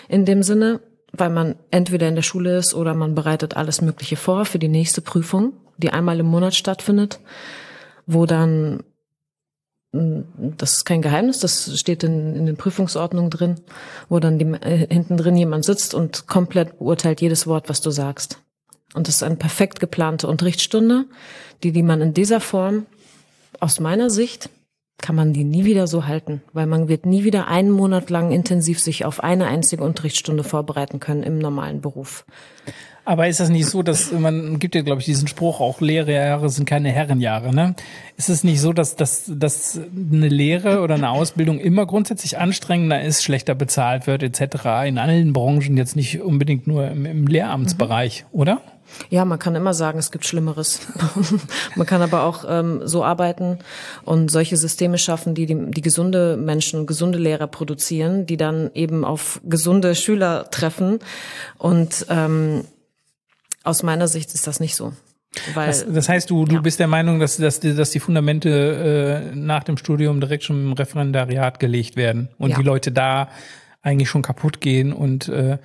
in 0.08 0.24
dem 0.24 0.42
Sinne, 0.42 0.80
weil 1.12 1.30
man 1.30 1.56
entweder 1.70 2.08
in 2.08 2.14
der 2.14 2.22
Schule 2.22 2.58
ist 2.58 2.74
oder 2.74 2.94
man 2.94 3.14
bereitet 3.14 3.56
alles 3.56 3.80
Mögliche 3.80 4.16
vor 4.16 4.44
für 4.44 4.58
die 4.58 4.68
nächste 4.68 5.00
Prüfung, 5.00 5.54
die 5.76 5.90
einmal 5.90 6.18
im 6.20 6.26
Monat 6.26 6.54
stattfindet, 6.54 7.20
wo 8.06 8.26
dann 8.26 8.82
das 10.56 10.78
ist 10.78 10.84
kein 10.84 11.02
Geheimnis, 11.02 11.40
das 11.40 11.78
steht 11.78 12.04
in, 12.04 12.34
in 12.34 12.46
den 12.46 12.56
Prüfungsordnungen 12.56 13.30
drin, 13.30 13.56
wo 14.08 14.18
dann 14.18 14.38
die, 14.38 14.44
äh, 14.44 14.86
hinten 14.92 15.16
drin 15.16 15.36
jemand 15.36 15.64
sitzt 15.64 15.94
und 15.94 16.26
komplett 16.26 16.78
beurteilt 16.78 17.20
jedes 17.20 17.46
Wort, 17.46 17.68
was 17.68 17.80
du 17.80 17.90
sagst. 17.90 18.38
Und 18.94 19.08
das 19.08 19.16
ist 19.16 19.22
eine 19.22 19.36
perfekt 19.36 19.80
geplante 19.80 20.26
Unterrichtsstunde, 20.26 21.04
die, 21.62 21.72
die 21.72 21.82
man 21.82 22.00
in 22.00 22.14
dieser 22.14 22.40
Form, 22.40 22.86
aus 23.60 23.80
meiner 23.80 24.10
Sicht, 24.10 24.50
kann 24.98 25.14
man 25.14 25.32
die 25.32 25.44
nie 25.44 25.64
wieder 25.64 25.86
so 25.86 26.06
halten, 26.06 26.42
weil 26.52 26.66
man 26.66 26.88
wird 26.88 27.06
nie 27.06 27.24
wieder 27.24 27.48
einen 27.48 27.70
Monat 27.70 28.10
lang 28.10 28.32
intensiv 28.32 28.80
sich 28.80 29.04
auf 29.04 29.22
eine 29.22 29.46
einzige 29.46 29.84
Unterrichtsstunde 29.84 30.42
vorbereiten 30.42 31.00
können 31.00 31.22
im 31.22 31.38
normalen 31.38 31.80
Beruf. 31.80 32.24
Aber 33.06 33.28
ist 33.28 33.38
das 33.38 33.50
nicht 33.50 33.66
so, 33.66 33.84
dass 33.84 34.10
man 34.10 34.58
gibt 34.58 34.74
ja, 34.74 34.82
glaube 34.82 35.00
ich, 35.00 35.04
diesen 35.04 35.28
Spruch, 35.28 35.60
auch 35.60 35.80
Lehrjahre 35.80 36.48
sind 36.50 36.64
keine 36.64 36.90
Herrenjahre, 36.90 37.54
ne? 37.54 37.76
Ist 38.16 38.28
es 38.28 38.42
nicht 38.42 38.60
so, 38.60 38.72
dass, 38.72 38.96
dass, 38.96 39.30
dass 39.32 39.78
eine 39.94 40.28
Lehre 40.28 40.80
oder 40.80 40.96
eine 40.96 41.10
Ausbildung 41.10 41.60
immer 41.60 41.86
grundsätzlich 41.86 42.38
anstrengender 42.38 43.00
ist, 43.00 43.22
schlechter 43.22 43.54
bezahlt 43.54 44.08
wird, 44.08 44.24
etc. 44.24 44.86
in 44.86 44.98
allen 44.98 45.32
Branchen, 45.32 45.76
jetzt 45.76 45.94
nicht 45.94 46.20
unbedingt 46.20 46.66
nur 46.66 46.88
im, 46.88 47.06
im 47.06 47.28
Lehramtsbereich, 47.28 48.24
mhm. 48.32 48.40
oder? 48.40 48.60
Ja, 49.10 49.24
man 49.24 49.38
kann 49.38 49.54
immer 49.54 49.74
sagen, 49.74 49.98
es 49.98 50.10
gibt 50.10 50.24
Schlimmeres. 50.24 50.80
man 51.76 51.86
kann 51.86 52.02
aber 52.02 52.24
auch 52.24 52.44
ähm, 52.48 52.80
so 52.84 53.04
arbeiten 53.04 53.58
und 54.04 54.30
solche 54.30 54.56
Systeme 54.56 54.98
schaffen, 54.98 55.34
die, 55.34 55.46
die 55.46 55.70
die 55.70 55.80
gesunde 55.82 56.36
Menschen, 56.36 56.86
gesunde 56.86 57.18
Lehrer 57.18 57.46
produzieren, 57.46 58.26
die 58.26 58.36
dann 58.36 58.70
eben 58.74 59.04
auf 59.04 59.40
gesunde 59.44 59.94
Schüler 59.94 60.50
treffen 60.50 60.98
und 61.58 62.06
ähm, 62.08 62.64
aus 63.64 63.82
meiner 63.82 64.08
Sicht 64.08 64.32
ist 64.34 64.46
das 64.46 64.60
nicht 64.60 64.76
so. 64.76 64.92
Weil, 65.54 65.66
das, 65.66 65.84
das 65.86 66.08
heißt, 66.08 66.30
du, 66.30 66.44
du 66.44 66.56
ja. 66.56 66.60
bist 66.60 66.80
der 66.80 66.86
Meinung, 66.86 67.18
dass, 67.18 67.36
dass, 67.36 67.60
die, 67.60 67.74
dass 67.74 67.90
die 67.90 68.00
Fundamente 68.00 69.30
äh, 69.32 69.36
nach 69.36 69.64
dem 69.64 69.76
Studium 69.76 70.20
direkt 70.20 70.44
schon 70.44 70.56
im 70.64 70.72
Referendariat 70.72 71.58
gelegt 71.58 71.96
werden 71.96 72.28
und 72.38 72.50
ja. 72.50 72.56
die 72.56 72.62
Leute 72.62 72.92
da 72.92 73.28
eigentlich 73.82 74.08
schon 74.08 74.22
kaputt 74.22 74.60
gehen 74.60 74.92
und 74.92 75.28
äh, 75.28 75.58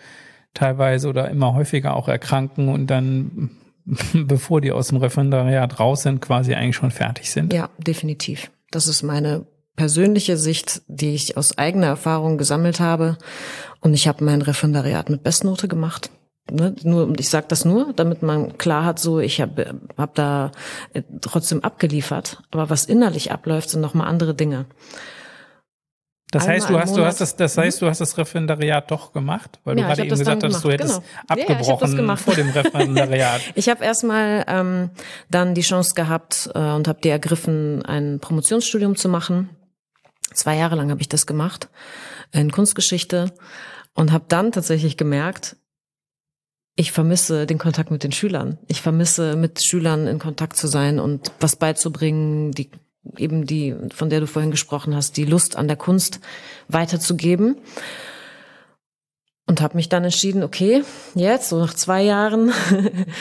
teilweise 0.53 1.08
oder 1.08 1.29
immer 1.29 1.53
häufiger 1.53 1.96
auch 1.96 2.08
erkranken 2.08 2.70
und 2.70 2.88
dann, 2.88 3.51
bevor 4.13 4.62
die 4.62 4.72
aus 4.72 4.89
dem 4.89 4.98
Referendariat 4.98 5.79
raus 5.79 6.03
sind, 6.03 6.22
quasi 6.22 6.53
eigentlich 6.53 6.75
schon 6.75 6.91
fertig 6.91 7.31
sind. 7.31 7.53
Ja, 7.53 7.70
definitiv. 7.77 8.51
Das 8.72 8.88
ist 8.88 9.03
meine 9.03 9.46
persönliche 9.75 10.38
Sicht, 10.38 10.81
die 10.88 11.15
ich 11.15 11.38
aus 11.38 11.58
eigener 11.58 11.88
Erfahrung 11.88 12.38
gesammelt 12.38 12.79
habe. 12.79 13.17
Und 13.79 13.93
ich 13.93 14.08
habe 14.08 14.24
mein 14.24 14.41
Referendariat 14.41 15.10
mit 15.10 15.24
Bestnote 15.24 15.67
gemacht. 15.67 16.12
Ne, 16.50 16.75
nur 16.84 17.17
ich 17.20 17.29
sage 17.29 17.46
das 17.48 17.65
nur, 17.65 17.93
damit 17.93 18.24
man 18.24 18.58
klar 18.58 18.84
hat, 18.84 19.00
so 19.00 19.20
ich 19.20 19.39
habe 19.39 19.79
hab 19.98 20.15
da 20.15 20.51
äh, 20.93 21.03
trotzdem 21.22 21.63
abgeliefert, 21.63 22.41
aber 22.51 22.70
was 22.70 22.86
innerlich 22.86 23.31
abläuft, 23.31 23.70
sind 23.70 23.79
noch 23.79 23.93
mal 23.93 24.05
andere 24.05 24.34
Dinge. 24.34 24.65
Das 26.31 26.47
heißt, 26.47 26.69
du 26.69 26.79
hast, 26.79 26.95
du 26.95 27.05
hast 27.05 27.19
das, 27.19 27.35
das 27.35 27.57
heißt, 27.57 27.81
du 27.81 27.88
hast 27.88 28.00
das 28.00 28.17
Referendariat 28.17 28.89
doch 28.89 29.11
gemacht, 29.11 29.59
weil 29.65 29.77
Ja, 29.77 29.83
du 29.83 29.88
gerade 29.89 30.01
eben 30.01 30.09
gesagt 30.17 30.43
hast, 30.43 30.63
du 30.63 30.71
hättest 30.71 30.95
genau. 31.01 31.05
Ja, 31.29 31.35
ja, 31.38 31.43
abgebrochen 31.50 31.95
gemacht. 31.97 32.21
vor 32.23 32.33
dem 32.33 32.50
Referendariat. 32.50 33.41
Ich 33.55 33.67
habe 33.67 33.83
erstmal 33.83 34.45
ähm, 34.47 34.89
dann 35.29 35.53
die 35.53 35.61
Chance 35.61 35.93
gehabt 35.93 36.50
äh, 36.55 36.59
und 36.59 36.88
habe 36.88 37.01
die 37.03 37.09
ergriffen, 37.09 37.83
ein 37.85 38.19
Promotionsstudium 38.19 38.95
zu 38.95 39.09
machen. 39.09 39.50
Zwei 40.33 40.55
Jahre 40.55 40.75
lang 40.75 40.89
habe 40.89 41.01
ich 41.01 41.09
das 41.09 41.27
gemacht 41.27 41.67
in 42.31 42.50
Kunstgeschichte 42.51 43.33
und 43.93 44.13
habe 44.13 44.23
dann 44.29 44.53
tatsächlich 44.53 44.95
gemerkt, 44.95 45.57
ich 46.77 46.93
vermisse 46.93 47.45
den 47.45 47.57
Kontakt 47.57 47.91
mit 47.91 48.03
den 48.03 48.13
Schülern. 48.13 48.57
Ich 48.67 48.81
vermisse 48.81 49.35
mit 49.35 49.61
Schülern 49.61 50.07
in 50.07 50.19
Kontakt 50.19 50.55
zu 50.55 50.67
sein 50.67 51.00
und 51.00 51.31
was 51.41 51.57
beizubringen, 51.57 52.51
die 52.51 52.71
eben 53.17 53.46
die, 53.46 53.75
von 53.93 54.10
der 54.10 54.20
du 54.20 54.27
vorhin 54.27 54.51
gesprochen 54.51 54.96
hast, 54.96 55.17
die 55.17 55.25
Lust 55.25 55.55
an 55.55 55.67
der 55.67 55.77
Kunst 55.77 56.20
weiterzugeben. 56.67 57.58
Und 59.48 59.60
habe 59.60 59.75
mich 59.75 59.89
dann 59.89 60.03
entschieden, 60.03 60.43
okay, 60.43 60.84
jetzt, 61.13 61.50
so 61.50 61.60
nach 61.60 61.74
zwei 61.74 62.03
Jahren 62.03 62.53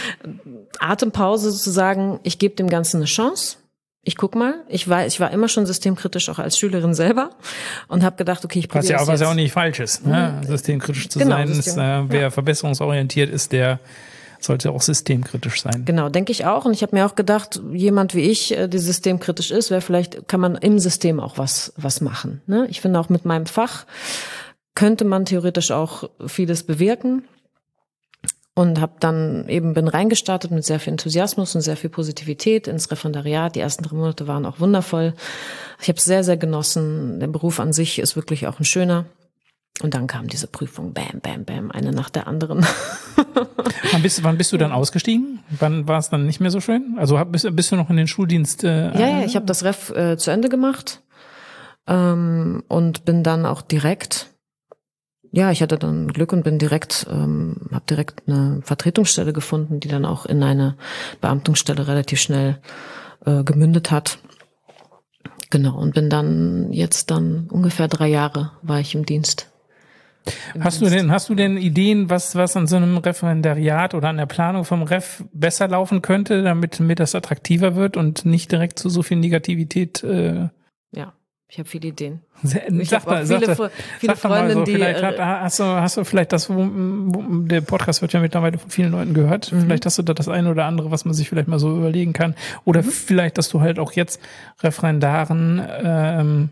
Atempause 0.79 1.51
sozusagen, 1.51 2.21
ich 2.23 2.39
gebe 2.39 2.55
dem 2.55 2.69
Ganzen 2.69 2.99
eine 2.99 3.07
Chance. 3.07 3.57
Ich 4.03 4.17
guck 4.17 4.35
mal, 4.35 4.63
ich 4.69 4.89
war, 4.89 5.07
ich 5.07 5.19
war 5.21 5.31
immer 5.31 5.49
schon 5.49 5.67
systemkritisch, 5.67 6.29
auch 6.29 6.39
als 6.39 6.57
Schülerin 6.59 6.95
selber 6.95 7.31
und 7.89 8.03
habe 8.03 8.17
gedacht, 8.17 8.45
okay, 8.45 8.61
ich 8.61 8.67
Was 8.67 8.73
probiere 8.73 8.93
ja 8.93 8.97
auch, 8.99 9.01
das 9.07 9.15
was 9.15 9.21
ja 9.21 9.31
auch 9.31 9.35
nicht 9.35 9.53
falsch 9.53 9.81
ist. 9.81 10.07
Ne? 10.07 10.41
Systemkritisch 10.47 11.09
zu 11.09 11.19
Genau, 11.19 11.37
sein, 11.37 11.49
ist, 11.49 11.65
System- 11.65 11.83
äh, 11.83 12.05
wer 12.09 12.21
ja. 12.21 12.31
verbesserungsorientiert 12.31 13.29
ist, 13.31 13.53
der 13.53 13.81
sollte 14.41 14.71
auch 14.73 14.83
systemkritisch 14.83 15.63
sein. 15.63 15.85
Genau, 15.85 16.09
denke 16.09 16.33
ich 16.33 16.47
auch. 16.47 16.65
Und 16.65 16.73
ich 16.73 16.83
habe 16.83 16.97
mir 16.97 17.07
auch 17.07 17.15
gedacht, 17.15 17.61
jemand 17.73 18.15
wie 18.15 18.21
ich, 18.21 18.57
äh, 18.57 18.69
der 18.69 18.81
systemkritisch 18.81 19.51
ist, 19.51 19.71
wäre 19.71 19.81
vielleicht, 19.81 20.29
kann 20.29 20.41
man 20.41 20.57
im 20.57 20.79
System 20.79 21.21
auch 21.21 21.39
was, 21.39 21.73
was 21.77 22.01
machen. 22.01 22.43
Ne? 22.47 22.67
Ich 22.71 22.81
finde 22.81 23.01
auch 23.01 23.09
mit 23.09 23.25
meinem 23.25 23.47
Fach 23.47 23.87
könnte 24.75 25.05
man 25.05 25.25
theoretisch 25.25 25.73
auch 25.73 26.09
vieles 26.27 26.63
bewirken. 26.63 27.25
Und 28.55 28.81
habe 28.81 28.95
dann 29.01 29.49
eben 29.49 29.75
bin 29.75 29.89
reingestartet 29.89 30.51
mit 30.51 30.65
sehr 30.65 30.81
viel 30.81 30.91
Enthusiasmus 30.91 31.55
und 31.55 31.61
sehr 31.61 31.77
viel 31.77 31.89
Positivität 31.89 32.67
ins 32.67 32.91
Referendariat. 32.91 33.55
Die 33.55 33.61
ersten 33.61 33.85
drei 33.85 33.95
Monate 33.95 34.27
waren 34.27 34.45
auch 34.45 34.59
wundervoll. 34.59 35.15
Ich 35.81 35.89
habe 35.89 35.99
es 35.99 36.05
sehr, 36.05 36.25
sehr 36.25 36.37
genossen. 36.37 37.21
Der 37.21 37.29
Beruf 37.29 37.61
an 37.61 37.73
sich 37.73 37.99
ist 38.01 38.17
wirklich 38.17 38.49
auch 38.49 38.59
ein 38.59 38.65
schöner. 38.65 39.07
Und 39.83 39.95
dann 39.95 40.07
kam 40.07 40.27
diese 40.29 40.47
Prüfung, 40.47 40.93
bam, 40.93 41.21
bam, 41.23 41.45
bam, 41.45 41.71
eine 41.71 41.91
nach 41.93 42.11
der 42.11 42.27
anderen. 42.27 42.67
Wann 43.93 44.03
bist, 44.03 44.23
wann 44.23 44.37
bist 44.39 44.53
du 44.53 44.57
dann 44.59 44.73
ausgestiegen? 44.73 45.41
Wann 45.51 45.89
war 45.89 45.99
es 45.99 46.11
dann 46.11 46.27
nicht 46.27 46.41
mehr 46.41 46.51
so 46.51 46.61
schön? 46.61 46.97
Also 46.99 47.19
hab- 47.19 47.33
bist, 47.33 47.49
bist 47.57 47.73
du 47.73 47.77
noch 47.77 47.89
in 47.91 47.97
den 47.97 48.07
Schuldienst? 48.09 48.65
Äh, 48.65 48.93
Ja, 48.99 49.07
ja, 49.21 49.25
ich 49.25 49.37
habe 49.37 49.47
das 49.47 49.65
Ref 49.65 49.91
äh, 49.91 50.17
zu 50.17 50.31
Ende 50.31 50.49
gemacht 50.49 51.03
ähm, 51.87 52.63
und 52.69 53.05
bin 53.05 53.23
dann 53.23 53.47
auch 53.47 53.63
direkt, 53.63 54.29
ja, 55.33 55.51
ich 55.51 55.63
hatte 55.63 55.79
dann 55.79 56.09
Glück 56.09 56.33
und 56.33 56.45
bin 56.45 56.59
direkt, 56.59 57.07
ähm, 57.11 57.57
habe 57.73 57.85
direkt 57.89 58.23
eine 58.29 58.61
Vertretungsstelle 58.63 59.33
gefunden, 59.33 59.81
die 59.81 59.89
dann 59.89 60.05
auch 60.05 60.27
in 60.27 60.43
eine 60.43 60.77
Beamtungsstelle 61.21 61.87
relativ 61.89 62.21
schnell 62.21 62.59
äh, 63.27 63.43
gemündet 63.45 63.91
hat. 63.91 64.19
Genau, 65.51 65.77
und 65.79 65.95
bin 65.95 66.11
dann 66.11 66.73
jetzt 66.73 67.11
dann 67.11 67.49
ungefähr 67.51 67.89
drei 67.89 68.09
Jahre 68.09 68.53
war 68.63 68.79
ich 68.81 68.95
im 68.95 69.05
Dienst. 69.05 69.50
Hast 70.61 70.81
du 70.83 70.87
denn, 70.87 71.11
hast 71.11 71.29
du 71.29 71.35
denn 71.35 71.57
Ideen, 71.57 72.11
was, 72.11 72.35
was 72.37 72.57
an 72.57 72.67
so 72.67 72.77
einem 72.77 72.97
Referendariat 72.99 73.95
oder 73.95 74.09
an 74.09 74.17
der 74.19 74.27
Planung 74.27 74.65
vom 74.65 74.83
Ref 74.83 75.25
besser 75.33 75.69
laufen 75.69 76.03
könnte, 76.03 76.43
damit, 76.43 76.79
damit 76.81 77.01
das 77.01 77.15
attraktiver 77.15 77.75
wird 77.77 77.97
und 77.97 78.25
nicht 78.27 78.53
direkt 78.53 78.79
zu 78.79 78.89
so 78.91 79.03
viel 79.03 79.17
Negativität, 79.17 80.03
äh, 80.05 80.49
Ja, 80.95 81.13
ich 81.49 81.59
habe 81.59 81.69
viele 81.69 81.89
Ideen. 81.89 82.21
Ich 82.43 82.55
Ich 82.55 82.93
habe 82.95 83.11
auch 83.11 83.27
viele, 83.27 83.53
Fre- 83.55 83.71
viele 83.99 84.15
Sag 84.17 84.25
mal 84.31 84.39
Freundinnen, 84.39 84.67
so, 84.67 84.73
die 84.73 84.81
äh, 84.81 85.03
hat, 85.03 85.19
hast, 85.19 85.59
du, 85.61 85.65
hast 85.65 85.97
du 85.97 86.05
vielleicht 86.05 86.33
das, 86.33 86.49
wo, 86.49 86.55
wo, 86.57 87.23
der 87.47 87.61
Podcast 87.61 88.03
wird 88.03 88.13
ja 88.13 88.21
mittlerweile 88.21 88.57
von 88.59 88.71
vielen 88.71 88.93
Leuten 88.93 89.15
gehört. 89.15 89.53
Mhm. 89.53 89.63
Vielleicht 89.63 89.85
hast 89.87 89.99
du 89.99 90.03
da 90.03 90.15
das 90.15 90.29
eine 90.29 90.51
oder 90.51 90.65
andere, 90.67 90.91
was 90.91 91.05
man 91.05 91.13
sich 91.15 91.29
vielleicht 91.29 91.49
mal 91.49 91.59
so 91.59 91.77
überlegen 91.77 92.13
kann. 92.13 92.35
Oder 92.65 92.83
Mhm. 92.83 92.87
vielleicht, 92.91 93.37
dass 93.37 93.49
du 93.49 93.61
halt 93.61 93.79
auch 93.79 93.93
jetzt 93.93 94.21
Referendaren 94.63 95.61
ähm, 95.83 96.49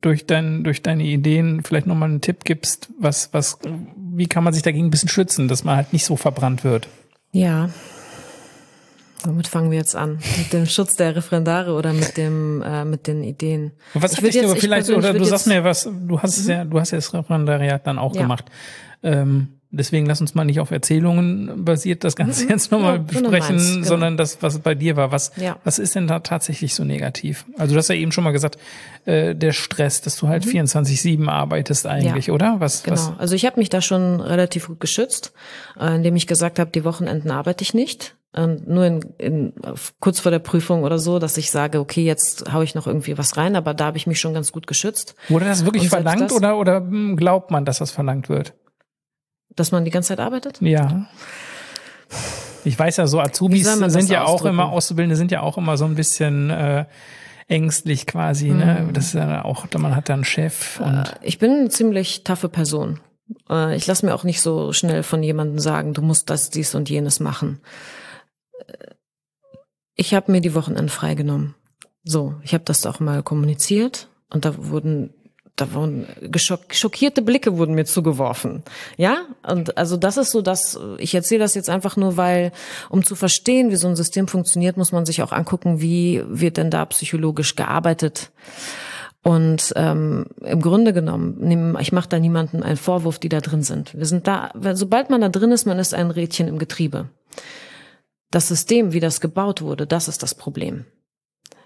durch, 0.00 0.26
dein, 0.26 0.64
durch 0.64 0.82
deine 0.82 1.04
Ideen 1.04 1.62
vielleicht 1.64 1.86
nochmal 1.86 2.08
einen 2.08 2.20
Tipp 2.20 2.44
gibst, 2.44 2.88
was, 2.98 3.28
was, 3.32 3.58
wie 3.96 4.26
kann 4.26 4.44
man 4.44 4.52
sich 4.54 4.62
dagegen 4.62 4.86
ein 4.86 4.90
bisschen 4.90 5.08
schützen, 5.08 5.48
dass 5.48 5.64
man 5.64 5.76
halt 5.76 5.92
nicht 5.92 6.04
so 6.04 6.16
verbrannt 6.16 6.64
wird. 6.64 6.88
Ja. 7.32 7.70
Womit 9.24 9.48
fangen 9.48 9.70
wir 9.70 9.76
jetzt 9.76 9.94
an? 9.94 10.18
Mit 10.38 10.52
dem 10.54 10.64
Schutz 10.64 10.96
der 10.96 11.14
Referendare 11.14 11.74
oder 11.74 11.92
mit 11.92 12.16
dem 12.16 12.62
äh, 12.62 12.86
mit 12.86 13.06
den 13.06 13.22
Ideen? 13.22 13.72
Was 13.92 14.12
Ich 14.12 14.18
hat 14.18 14.24
dich 14.32 14.42
aber 14.42 14.54
ich 14.54 14.60
vielleicht, 14.60 14.88
oder 14.88 15.12
du 15.12 15.24
sagst 15.24 15.46
jetzt- 15.46 15.46
Mhm. 15.48 15.52
mir 15.62 15.64
was, 15.64 15.82
du 15.84 16.20
hast 16.22 16.38
es 16.38 16.46
ja, 16.46 16.64
du 16.64 16.80
hast 16.80 16.90
ja 16.92 16.96
das 16.98 17.12
Referendariat 17.12 17.86
dann 17.86 17.98
auch 17.98 18.14
Ja. 18.14 18.22
gemacht. 18.22 18.46
Ähm, 19.02 19.59
deswegen 19.70 20.06
lass 20.06 20.20
uns 20.20 20.34
mal 20.34 20.44
nicht 20.44 20.60
auf 20.60 20.70
Erzählungen 20.70 21.64
basiert 21.64 22.04
das 22.04 22.16
Ganze 22.16 22.48
jetzt 22.48 22.70
nochmal 22.72 22.96
Ja, 22.96 22.98
besprechen, 22.98 23.56
meinst, 23.56 23.74
genau. 23.74 23.86
sondern 23.86 24.16
das, 24.16 24.42
was 24.42 24.58
bei 24.58 24.74
dir 24.74 24.96
war. 24.96 25.12
Was, 25.12 25.32
Ja. 25.36 25.56
was 25.64 25.78
ist 25.78 25.94
denn 25.94 26.06
da 26.06 26.20
tatsächlich 26.20 26.74
so 26.74 26.84
negativ? 26.84 27.44
Also 27.58 27.74
du 27.74 27.78
hast 27.78 27.88
ja 27.88 27.94
eben 27.94 28.12
schon 28.12 28.24
mal 28.24 28.32
gesagt, 28.32 28.58
äh, 29.04 29.34
der 29.34 29.52
Stress, 29.52 30.00
dass 30.00 30.16
du 30.16 30.28
halt 30.28 30.44
24-7 30.44 31.28
arbeitest 31.28 31.86
eigentlich, 31.86 32.26
Mhm. 32.28 32.32
Ja. 32.32 32.34
oder? 32.34 32.56
Was, 32.60 32.82
Genau. 32.82 32.96
was? 32.96 33.12
Also 33.18 33.34
ich 33.34 33.46
habe 33.46 33.58
mich 33.60 33.68
da 33.68 33.80
schon 33.80 34.20
relativ 34.20 34.66
gut 34.68 34.80
geschützt, 34.80 35.32
äh, 35.78 35.94
indem 35.96 36.16
ich 36.16 36.26
gesagt 36.26 36.58
habe, 36.58 36.70
die 36.70 36.84
Wochenenden 36.84 37.30
arbeite 37.30 37.62
ich 37.62 37.74
nicht. 37.74 38.16
Ähm, 38.32 38.62
nur 38.64 38.86
in, 38.86 39.00
in, 39.18 39.52
kurz 39.98 40.20
vor 40.20 40.30
der 40.30 40.38
Prüfung 40.38 40.84
oder 40.84 41.00
so, 41.00 41.18
dass 41.18 41.36
ich 41.36 41.50
sage, 41.50 41.80
okay, 41.80 42.04
jetzt 42.04 42.44
hau 42.52 42.62
ich 42.62 42.76
noch 42.76 42.86
irgendwie 42.86 43.18
was 43.18 43.36
rein, 43.36 43.56
aber 43.56 43.74
da 43.74 43.86
habe 43.86 43.96
ich 43.96 44.06
mich 44.06 44.20
schon 44.20 44.34
ganz 44.34 44.52
gut 44.52 44.68
geschützt, 44.68 45.16
Wurde 45.28 45.46
das 45.46 45.64
wirklich 45.64 45.88
verlangt 45.88 46.20
das- 46.22 46.32
oder, 46.32 46.56
oder 46.56 46.76
hm, 46.76 47.16
glaubt 47.16 47.50
man, 47.50 47.64
dass 47.64 47.78
das 47.78 47.90
verlangt 47.90 48.28
wird? 48.28 48.54
Dass 49.56 49.72
man 49.72 49.84
die 49.84 49.90
ganze 49.90 50.08
Zeit 50.08 50.20
arbeitet. 50.20 50.60
Ja. 50.60 51.06
Ich 52.64 52.78
weiß 52.78 52.98
ja, 52.98 53.06
so 53.06 53.20
Azubis 53.20 53.72
sind 53.72 54.10
ja 54.10 54.24
auch 54.24 54.44
immer, 54.44 54.70
Auszubildende 54.70 55.16
sind 55.16 55.30
ja 55.30 55.40
auch 55.40 55.56
immer 55.56 55.76
so 55.76 55.84
ein 55.84 55.94
bisschen 55.94 56.50
äh, 56.50 56.84
ängstlich 57.48 58.06
quasi. 58.06 58.50
Ne? 58.50 58.86
Mhm. 58.86 58.92
Das 58.92 59.06
ist 59.06 59.14
ja 59.14 59.44
auch, 59.44 59.66
man 59.76 59.96
hat 59.96 60.08
da 60.08 60.14
einen 60.14 60.24
Chef 60.24 60.80
und 60.80 61.04
Ich 61.22 61.38
bin 61.38 61.50
eine 61.52 61.68
ziemlich 61.68 62.24
taffe 62.24 62.48
Person. 62.48 63.00
Äh, 63.48 63.76
Ich 63.76 63.86
lasse 63.86 64.06
mir 64.06 64.14
auch 64.14 64.24
nicht 64.24 64.40
so 64.40 64.72
schnell 64.72 65.02
von 65.02 65.22
jemandem 65.22 65.58
sagen, 65.58 65.94
du 65.94 66.02
musst 66.02 66.30
das, 66.30 66.50
dies 66.50 66.74
und 66.74 66.90
jenes 66.90 67.20
machen. 67.20 67.60
Äh, 68.66 68.94
Ich 69.94 70.14
habe 70.14 70.32
mir 70.32 70.40
die 70.40 70.54
Wochenenden 70.54 70.88
freigenommen. 70.88 71.54
So, 72.04 72.34
ich 72.42 72.54
habe 72.54 72.64
das 72.64 72.86
auch 72.86 73.00
mal 73.00 73.22
kommuniziert 73.22 74.08
und 74.30 74.44
da 74.44 74.54
wurden 74.56 75.12
da 75.56 75.74
wurden 75.74 76.06
schockierte 76.36 77.22
Blicke 77.22 77.58
wurden 77.58 77.74
mir 77.74 77.84
zugeworfen. 77.84 78.62
Ja? 78.96 79.18
Und 79.46 79.76
also 79.76 79.96
das 79.96 80.16
ist 80.16 80.30
so, 80.30 80.42
dass 80.42 80.78
ich 80.98 81.14
erzähle 81.14 81.40
das 81.40 81.54
jetzt 81.54 81.68
einfach 81.68 81.96
nur, 81.96 82.16
weil 82.16 82.52
um 82.88 83.04
zu 83.04 83.14
verstehen, 83.14 83.70
wie 83.70 83.76
so 83.76 83.88
ein 83.88 83.96
System 83.96 84.28
funktioniert, 84.28 84.76
muss 84.76 84.92
man 84.92 85.06
sich 85.06 85.22
auch 85.22 85.32
angucken, 85.32 85.80
wie 85.80 86.22
wird 86.26 86.56
denn 86.56 86.70
da 86.70 86.84
psychologisch 86.86 87.56
gearbeitet. 87.56 88.30
Und 89.22 89.74
ähm, 89.76 90.26
im 90.40 90.62
Grunde 90.62 90.94
genommen, 90.94 91.76
ich 91.78 91.92
mache 91.92 92.08
da 92.08 92.18
niemandem 92.18 92.62
einen 92.62 92.78
Vorwurf, 92.78 93.18
die 93.18 93.28
da 93.28 93.40
drin 93.40 93.62
sind. 93.62 93.94
Wir 93.94 94.06
sind 94.06 94.26
da, 94.26 94.50
sobald 94.72 95.10
man 95.10 95.20
da 95.20 95.28
drin 95.28 95.52
ist, 95.52 95.66
man 95.66 95.78
ist 95.78 95.92
ein 95.92 96.10
Rädchen 96.10 96.48
im 96.48 96.58
Getriebe. 96.58 97.10
Das 98.30 98.48
System, 98.48 98.92
wie 98.92 99.00
das 99.00 99.20
gebaut 99.20 99.60
wurde, 99.60 99.86
das 99.86 100.08
ist 100.08 100.22
das 100.22 100.34
Problem. 100.34 100.86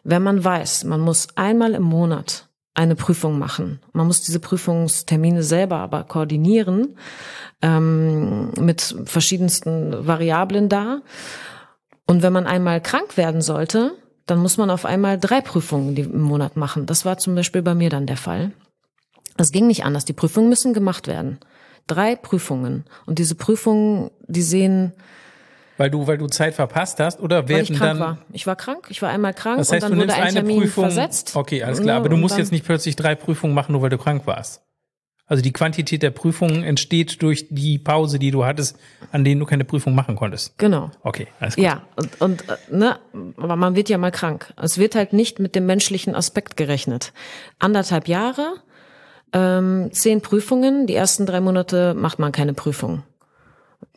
Wenn 0.02 0.22
man 0.22 0.42
weiß, 0.42 0.84
man 0.84 1.00
muss 1.00 1.28
einmal 1.36 1.74
im 1.74 1.82
Monat 1.82 2.43
eine 2.74 2.96
Prüfung 2.96 3.38
machen, 3.38 3.80
man 3.92 4.06
muss 4.06 4.22
diese 4.22 4.40
Prüfungstermine 4.40 5.42
selber 5.42 5.76
aber 5.78 6.04
koordinieren 6.04 6.96
ähm, 7.62 8.50
mit 8.58 8.96
verschiedensten 9.04 10.06
Variablen 10.06 10.68
da. 10.68 11.00
Und 12.06 12.22
wenn 12.22 12.32
man 12.32 12.46
einmal 12.46 12.82
krank 12.82 13.16
werden 13.16 13.40
sollte, 13.40 13.92
dann 14.26 14.38
muss 14.38 14.56
man 14.56 14.70
auf 14.70 14.84
einmal 14.84 15.18
drei 15.18 15.40
Prüfungen 15.40 15.96
im 15.96 16.20
Monat 16.20 16.56
machen. 16.56 16.86
Das 16.86 17.04
war 17.04 17.18
zum 17.18 17.34
Beispiel 17.34 17.62
bei 17.62 17.74
mir 17.74 17.90
dann 17.90 18.06
der 18.06 18.16
Fall. 18.16 18.52
Es 19.36 19.52
ging 19.52 19.66
nicht 19.66 19.84
anders. 19.84 20.04
Die 20.04 20.12
Prüfungen 20.12 20.48
müssen 20.48 20.74
gemacht 20.74 21.06
werden. 21.06 21.38
Drei 21.86 22.16
Prüfungen. 22.16 22.84
Und 23.06 23.18
diese 23.18 23.34
Prüfungen, 23.34 24.10
die 24.26 24.42
sehen, 24.42 24.92
weil 25.76 25.90
du, 25.90 26.06
weil 26.06 26.18
du 26.18 26.26
Zeit 26.26 26.54
verpasst 26.54 27.00
hast 27.00 27.20
oder 27.20 27.48
weil 27.48 27.62
ich 27.62 27.70
werden 27.70 27.78
krank 27.78 27.90
dann. 27.92 28.00
war. 28.00 28.18
Ich 28.32 28.46
war 28.46 28.56
krank, 28.56 28.86
ich 28.90 29.02
war 29.02 29.10
einmal 29.10 29.34
krank 29.34 29.58
Das 29.58 29.72
heißt, 29.72 29.84
und 29.84 29.90
du 29.92 29.96
dann 29.96 29.98
wurde 29.98 30.06
nimmst 30.06 30.16
ein 30.20 30.28
eine 30.28 30.34
Termin 30.46 30.60
Prüfung. 30.60 30.84
versetzt. 30.84 31.34
Okay, 31.34 31.62
alles 31.62 31.80
klar. 31.82 31.96
Aber 31.96 32.08
du 32.08 32.14
und 32.14 32.20
musst 32.20 32.38
jetzt 32.38 32.52
nicht 32.52 32.64
plötzlich 32.64 32.96
drei 32.96 33.14
Prüfungen 33.14 33.54
machen, 33.54 33.72
nur 33.72 33.82
weil 33.82 33.90
du 33.90 33.98
krank 33.98 34.26
warst. 34.26 34.62
Also 35.26 35.42
die 35.42 35.52
Quantität 35.54 36.02
der 36.02 36.10
Prüfungen 36.10 36.64
entsteht 36.64 37.22
durch 37.22 37.46
die 37.48 37.78
Pause, 37.78 38.18
die 38.18 38.30
du 38.30 38.44
hattest, 38.44 38.76
an 39.10 39.24
denen 39.24 39.40
du 39.40 39.46
keine 39.46 39.64
Prüfung 39.64 39.94
machen 39.94 40.16
konntest. 40.16 40.58
Genau. 40.58 40.90
Okay, 41.02 41.28
alles 41.40 41.56
gut. 41.56 41.64
Ja, 41.64 41.80
und, 41.96 42.20
und 42.20 42.48
äh, 42.48 42.56
ne, 42.70 42.98
aber 43.38 43.56
man 43.56 43.74
wird 43.74 43.88
ja 43.88 43.96
mal 43.96 44.10
krank. 44.10 44.52
Es 44.60 44.76
wird 44.76 44.94
halt 44.94 45.14
nicht 45.14 45.38
mit 45.38 45.54
dem 45.54 45.64
menschlichen 45.64 46.14
Aspekt 46.14 46.58
gerechnet. 46.58 47.14
Anderthalb 47.58 48.06
Jahre, 48.06 48.56
ähm, 49.32 49.88
zehn 49.92 50.20
Prüfungen, 50.20 50.86
die 50.86 50.94
ersten 50.94 51.24
drei 51.24 51.40
Monate 51.40 51.94
macht 51.94 52.18
man 52.18 52.30
keine 52.30 52.52
Prüfung. 52.52 53.02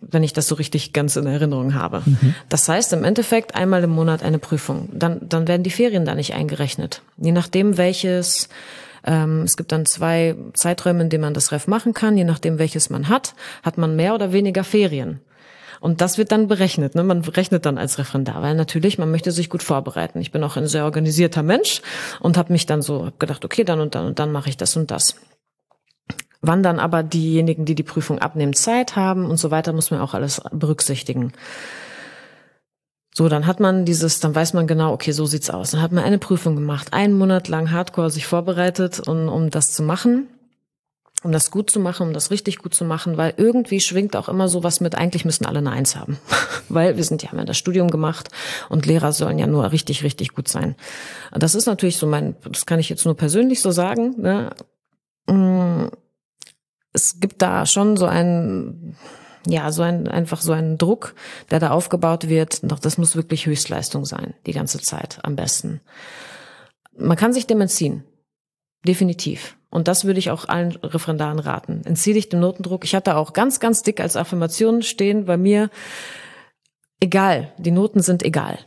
Wenn 0.02 0.24
ich 0.24 0.34
das 0.34 0.48
so 0.48 0.56
richtig 0.56 0.94
ganz 0.94 1.16
in 1.16 1.26
Erinnerung 1.26 1.74
habe. 1.74 2.04
Mhm. 2.06 2.36
Das 2.50 2.70
heißt 2.70 2.94
im 2.94 3.04
Endeffekt 3.04 3.56
einmal 3.56 3.84
im 3.84 3.90
Monat 3.90 4.24
eine 4.24 4.40
Prüfung. 4.40 4.90
Dann, 4.94 5.28
dann 5.28 5.48
werden 5.48 5.64
die 5.64 5.72
Ferien 5.72 6.06
da 6.06 6.16
nicht 6.16 6.34
eingerechnet. 6.34 7.02
Je 7.18 7.32
nachdem, 7.32 7.78
welches 7.78 8.50
ähm, 9.06 9.44
es 9.44 9.58
gibt 9.58 9.72
dann 9.72 9.86
zwei 9.86 10.36
Zeiträume, 10.54 11.02
in 11.02 11.10
denen 11.10 11.22
man 11.22 11.34
das 11.34 11.52
Ref 11.52 11.68
machen 11.68 11.94
kann. 11.94 12.18
Je 12.18 12.26
nachdem, 12.26 12.60
welches 12.60 12.90
man 12.90 13.10
hat, 13.10 13.34
hat 13.64 13.78
man 13.78 13.96
mehr 13.96 14.14
oder 14.14 14.34
weniger 14.34 14.64
Ferien. 14.64 15.22
Und 15.80 16.02
das 16.02 16.18
wird 16.18 16.32
dann 16.32 16.48
berechnet. 16.48 16.96
Ne? 16.96 17.04
Man 17.04 17.22
rechnet 17.22 17.66
dann 17.66 17.78
als 17.78 18.00
Referendar, 18.00 18.42
weil 18.42 18.56
natürlich, 18.56 18.98
man 18.98 19.12
möchte 19.12 19.32
sich 19.32 19.50
gut 19.50 19.64
vorbereiten. 19.64 20.20
Ich 20.20 20.32
bin 20.32 20.44
auch 20.44 20.58
ein 20.58 20.68
sehr 20.68 20.86
organisierter 20.86 21.44
Mensch 21.44 21.82
und 22.20 22.38
habe 22.38 22.52
mich 22.52 22.66
dann 22.66 22.82
so 22.82 23.06
hab 23.06 23.20
gedacht, 23.20 23.46
okay, 23.46 23.64
dann 23.64 23.80
und 23.80 23.96
dann 23.96 24.06
und 24.06 24.20
dann 24.20 24.32
mache 24.32 24.50
ich 24.50 24.58
das 24.58 24.76
und 24.76 24.92
das. 24.92 25.16
Wann 26.42 26.64
dann 26.64 26.80
aber 26.80 27.04
diejenigen, 27.04 27.66
die 27.66 27.76
die 27.76 27.84
Prüfung 27.84 28.20
abnehmen, 28.20 28.54
Zeit 28.54 28.96
haben 28.96 29.26
und 29.26 29.38
so 29.38 29.52
weiter, 29.52 29.74
muss 29.74 29.92
man 29.92 30.02
auch 30.02 30.14
alles 30.14 30.42
berücksichtigen. 30.52 31.34
So, 33.14 33.30
dann 33.30 33.48
hat 33.48 33.60
man 33.60 33.86
dieses, 33.86 34.20
dann 34.20 34.36
weiß 34.36 34.54
man 34.54 34.68
genau, 34.68 34.94
okay, 34.94 35.12
so 35.12 35.26
sieht's 35.26 35.50
aus. 35.50 35.72
Dann 35.72 35.82
hat 35.82 35.92
man 35.92 36.04
eine 36.04 36.20
Prüfung 36.20 36.56
gemacht, 36.56 36.94
einen 36.94 37.18
Monat 37.18 37.48
lang 37.48 37.72
Hardcore 37.72 38.12
sich 38.12 38.28
vorbereitet, 38.28 39.08
um, 39.08 39.28
um 39.28 39.50
das 39.50 39.72
zu 39.72 39.82
machen 39.82 40.28
um 41.24 41.32
das 41.32 41.50
gut 41.50 41.72
zu 41.72 41.80
machen, 41.80 42.08
um 42.08 42.14
das 42.14 42.30
richtig 42.32 42.60
gut 42.60 42.74
zu 42.74 42.86
machen, 42.86 43.18
weil 43.18 43.34
irgendwie 43.38 43.80
schwingt 43.80 44.16
auch 44.16 44.30
immer 44.30 44.48
sowas 44.48 44.82
mit, 44.82 44.96
eigentlich 44.96 45.26
müssen 45.26 45.46
alle 45.46 45.60
eine 45.60 45.72
Eins 45.72 45.96
haben. 45.96 46.18
weil 46.70 46.96
wir 46.96 47.04
sind 47.04 47.24
ja 47.24 47.30
haben 47.30 47.40
ja 47.40 47.46
das 47.46 47.58
Studium 47.58 47.90
gemacht 47.90 48.30
und 48.70 48.86
Lehrer 48.86 49.12
sollen 49.12 49.40
ja 49.40 49.48
nur 49.48 49.72
richtig, 49.72 50.04
richtig 50.04 50.34
gut 50.34 50.48
sein. 50.48 50.76
Das 51.34 51.56
ist 51.56 51.66
natürlich 51.66 51.98
so 51.98 52.08
mein, 52.08 52.36
das 52.50 52.66
kann 52.66 52.80
ich 52.80 52.90
jetzt 52.90 53.06
nur 53.06 53.16
persönlich 53.16 53.62
so 53.62 53.72
sagen. 53.72 54.16
Ne? 54.22 54.52
Es 56.98 57.20
gibt 57.20 57.44
da 57.44 57.68
schon 57.68 57.96
so 57.96 58.08
ein, 58.08 58.96
ja, 59.46 59.72
so 59.72 59.84
ein, 59.84 60.08
einfach 60.08 60.42
so 60.42 60.52
einen 60.52 60.80
Druck, 60.80 61.14
der 61.52 61.60
da 61.60 61.70
aufgebaut 61.70 62.28
wird. 62.28 62.60
Doch 62.64 62.80
das 62.80 62.98
muss 62.98 63.16
wirklich 63.16 63.46
Höchstleistung 63.46 64.04
sein, 64.04 64.34
die 64.48 64.52
ganze 64.52 64.80
Zeit 64.82 65.20
am 65.22 65.36
besten. 65.36 65.80
Man 66.98 67.16
kann 67.16 67.34
sich 67.34 67.46
dem 67.46 67.62
entziehen. 67.62 68.04
Definitiv. 68.88 69.58
Und 69.70 69.88
das 69.88 70.06
würde 70.06 70.18
ich 70.18 70.32
auch 70.32 70.50
allen 70.50 70.72
Referendaren 70.78 71.38
raten. 71.38 71.84
Entzieh 71.86 72.14
dich 72.14 72.30
dem 72.30 72.40
Notendruck. 72.40 72.84
Ich 72.84 72.96
hatte 72.96 73.16
auch 73.16 73.34
ganz, 73.34 73.60
ganz 73.60 73.84
dick 73.84 74.00
als 74.00 74.16
Affirmation 74.16 74.82
stehen 74.82 75.26
bei 75.26 75.38
mir, 75.38 75.70
egal, 77.00 77.54
die 77.60 77.70
Noten 77.70 78.02
sind 78.02 78.24
egal. 78.24 78.58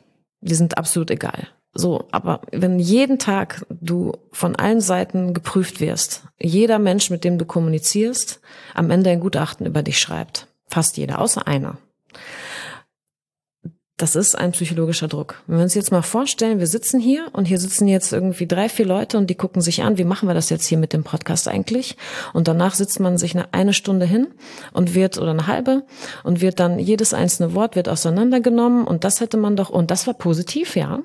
Die 0.41 0.55
sind 0.55 0.79
absolut 0.79 1.11
egal. 1.11 1.49
So, 1.73 2.09
aber 2.11 2.41
wenn 2.51 2.79
jeden 2.81 3.19
Tag 3.19 3.65
du 3.69 4.13
von 4.33 4.57
allen 4.57 4.81
Seiten 4.81 5.35
geprüft 5.35 5.81
wirst, 5.81 6.25
jeder 6.41 6.79
Mensch, 6.79 7.11
mit 7.11 7.23
dem 7.23 7.39
du 7.39 7.45
kommunizierst, 7.45 8.41
am 8.75 8.91
Ende 8.91 9.11
ein 9.11 9.21
Gutachten 9.21 9.67
über 9.67 9.83
dich 9.83 10.01
schreibt. 10.01 10.49
Fast 10.67 10.97
jeder, 10.97 11.21
außer 11.21 11.47
einer. 11.47 11.79
Das 14.01 14.17
ist 14.17 14.35
ein 14.35 14.53
psychologischer 14.53 15.09
Druck. 15.09 15.43
Wenn 15.47 15.59
wir 15.59 15.63
uns 15.63 15.75
jetzt 15.75 15.93
mal 15.93 16.01
vorstellen, 16.01 16.59
wir 16.59 16.67
sitzen 16.67 16.99
hier 16.99 17.29
und 17.35 17.45
hier 17.45 17.59
sitzen 17.59 17.87
jetzt 17.87 18.15
irgendwie 18.15 18.47
drei, 18.47 18.71
vier 18.71 18.87
Leute 18.87 19.19
und 19.19 19.29
die 19.29 19.35
gucken 19.35 19.61
sich 19.61 19.83
an, 19.83 19.99
wie 19.99 20.05
machen 20.05 20.27
wir 20.27 20.33
das 20.33 20.49
jetzt 20.49 20.65
hier 20.65 20.79
mit 20.79 20.95
dem 20.95 21.05
Podcast 21.05 21.49
eigentlich? 21.49 21.99
Und 22.33 22.49
danach 22.49 22.75
sitzt 22.75 22.99
man 22.99 23.19
sich 23.19 23.37
eine, 23.37 23.53
eine 23.53 23.75
Stunde 23.75 24.07
hin 24.07 24.29
und 24.73 24.95
wird, 24.95 25.19
oder 25.19 25.33
eine 25.33 25.47
halbe, 25.47 25.83
und 26.25 26.41
wird 26.41 26.61
dann 26.61 26.79
jedes 26.79 27.13
einzelne 27.13 27.53
Wort 27.53 27.77
wird 27.77 27.91
auseinandergenommen 27.91 28.87
und 28.87 29.05
das 29.05 29.21
hätte 29.21 29.37
man 29.37 29.55
doch, 29.55 29.69
und 29.69 29.91
das 29.91 30.07
war 30.07 30.15
positiv, 30.15 30.77
ja. 30.77 31.01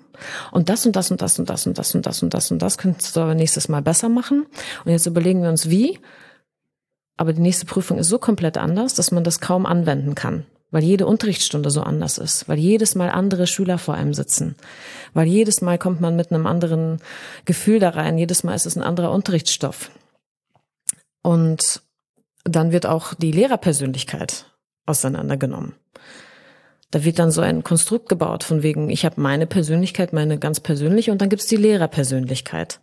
Und 0.54 0.70
das 0.70 0.86
und 0.86 0.96
das 0.96 1.12
und 1.12 1.22
das 1.22 1.38
und 1.38 1.50
das 1.50 1.66
und 1.68 1.78
das 1.78 1.94
und 1.96 2.06
das 2.06 2.24
und 2.24 2.34
das 2.34 2.52
und 2.52 2.62
das 2.62 2.78
könntest 2.78 3.14
du 3.14 3.20
aber 3.20 3.36
nächstes 3.36 3.68
Mal 3.68 3.82
besser 3.82 4.08
machen. 4.08 4.46
Und 4.86 4.94
jetzt 4.94 5.06
überlegen 5.06 5.42
wir 5.42 5.50
uns 5.50 5.70
wie. 5.70 6.00
Aber 7.18 7.34
die 7.34 7.42
nächste 7.42 7.66
Prüfung 7.66 7.98
ist 7.98 8.08
so 8.08 8.20
komplett 8.20 8.58
anders, 8.58 8.94
dass 8.94 9.12
man 9.12 9.26
das 9.26 9.42
kaum 9.42 9.66
anwenden 9.66 10.16
kann 10.16 10.46
weil 10.76 10.84
jede 10.84 11.06
Unterrichtsstunde 11.06 11.70
so 11.72 11.84
anders 11.84 12.18
ist, 12.18 12.50
weil 12.50 12.58
jedes 12.58 12.96
Mal 12.96 13.10
andere 13.10 13.48
Schüler 13.48 13.78
vor 13.78 13.94
einem 13.94 14.14
sitzen, 14.14 14.58
weil 15.14 15.26
jedes 15.26 15.62
Mal 15.62 15.78
kommt 15.78 16.02
man 16.02 16.18
mit 16.18 16.34
einem 16.34 16.46
anderen 16.46 17.00
Gefühl 17.46 17.80
da 17.80 17.92
rein, 17.92 18.18
jedes 18.18 18.44
Mal 18.44 18.56
ist 18.56 18.66
es 18.66 18.76
ein 18.76 18.84
anderer 18.84 19.14
Unterrichtsstoff. 19.14 19.90
Und 21.24 21.82
dann 22.44 22.74
wird 22.74 22.86
auch 22.88 23.14
die 23.14 23.32
Lehrerpersönlichkeit 23.32 24.48
auseinandergenommen. 24.86 25.76
Da 26.92 27.06
wird 27.06 27.20
dann 27.20 27.32
so 27.32 27.40
ein 27.40 27.64
Konstrukt 27.64 28.10
gebaut 28.10 28.44
von 28.44 28.62
wegen, 28.62 28.90
ich 28.90 29.06
habe 29.06 29.22
meine 29.22 29.48
Persönlichkeit, 29.48 30.12
meine 30.12 30.38
ganz 30.40 30.60
persönliche 30.60 31.14
und 31.14 31.22
dann 31.22 31.30
gibt's 31.30 31.48
die 31.48 31.56
Lehrerpersönlichkeit. 31.56 32.82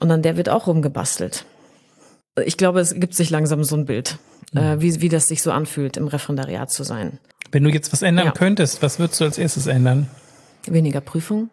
Und 0.00 0.10
an 0.10 0.22
der 0.22 0.38
wird 0.38 0.48
auch 0.48 0.66
rumgebastelt. 0.66 1.44
Ich 2.42 2.56
glaube, 2.56 2.80
es 2.80 2.94
gibt 2.94 3.12
sich 3.14 3.28
langsam 3.28 3.64
so 3.64 3.76
ein 3.76 3.84
Bild 3.84 4.16
äh, 4.54 4.80
wie, 4.80 5.00
wie 5.00 5.08
das 5.08 5.28
sich 5.28 5.42
so 5.42 5.52
anfühlt, 5.52 5.96
im 5.96 6.08
Referendariat 6.08 6.70
zu 6.70 6.84
sein. 6.84 7.18
Wenn 7.50 7.64
du 7.64 7.70
jetzt 7.70 7.92
was 7.92 8.02
ändern 8.02 8.26
ja. 8.26 8.32
könntest, 8.32 8.82
was 8.82 8.98
würdest 8.98 9.20
du 9.20 9.24
als 9.24 9.38
erstes 9.38 9.66
ändern? 9.66 10.08
Weniger 10.66 11.00
Prüfung. 11.00 11.50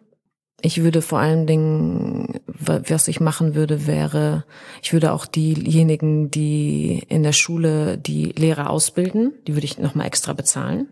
Ich 0.62 0.82
würde 0.82 1.00
vor 1.00 1.18
allen 1.18 1.46
Dingen, 1.46 2.40
was 2.46 3.08
ich 3.08 3.20
machen 3.20 3.54
würde, 3.54 3.86
wäre, 3.86 4.44
ich 4.82 4.92
würde 4.92 5.12
auch 5.12 5.24
diejenigen, 5.24 6.30
die 6.30 7.02
in 7.08 7.22
der 7.22 7.32
Schule 7.32 7.96
die 7.96 8.32
Lehrer 8.36 8.68
ausbilden, 8.68 9.32
die 9.46 9.54
würde 9.54 9.64
ich 9.64 9.78
nochmal 9.78 10.06
extra 10.06 10.34
bezahlen. 10.34 10.88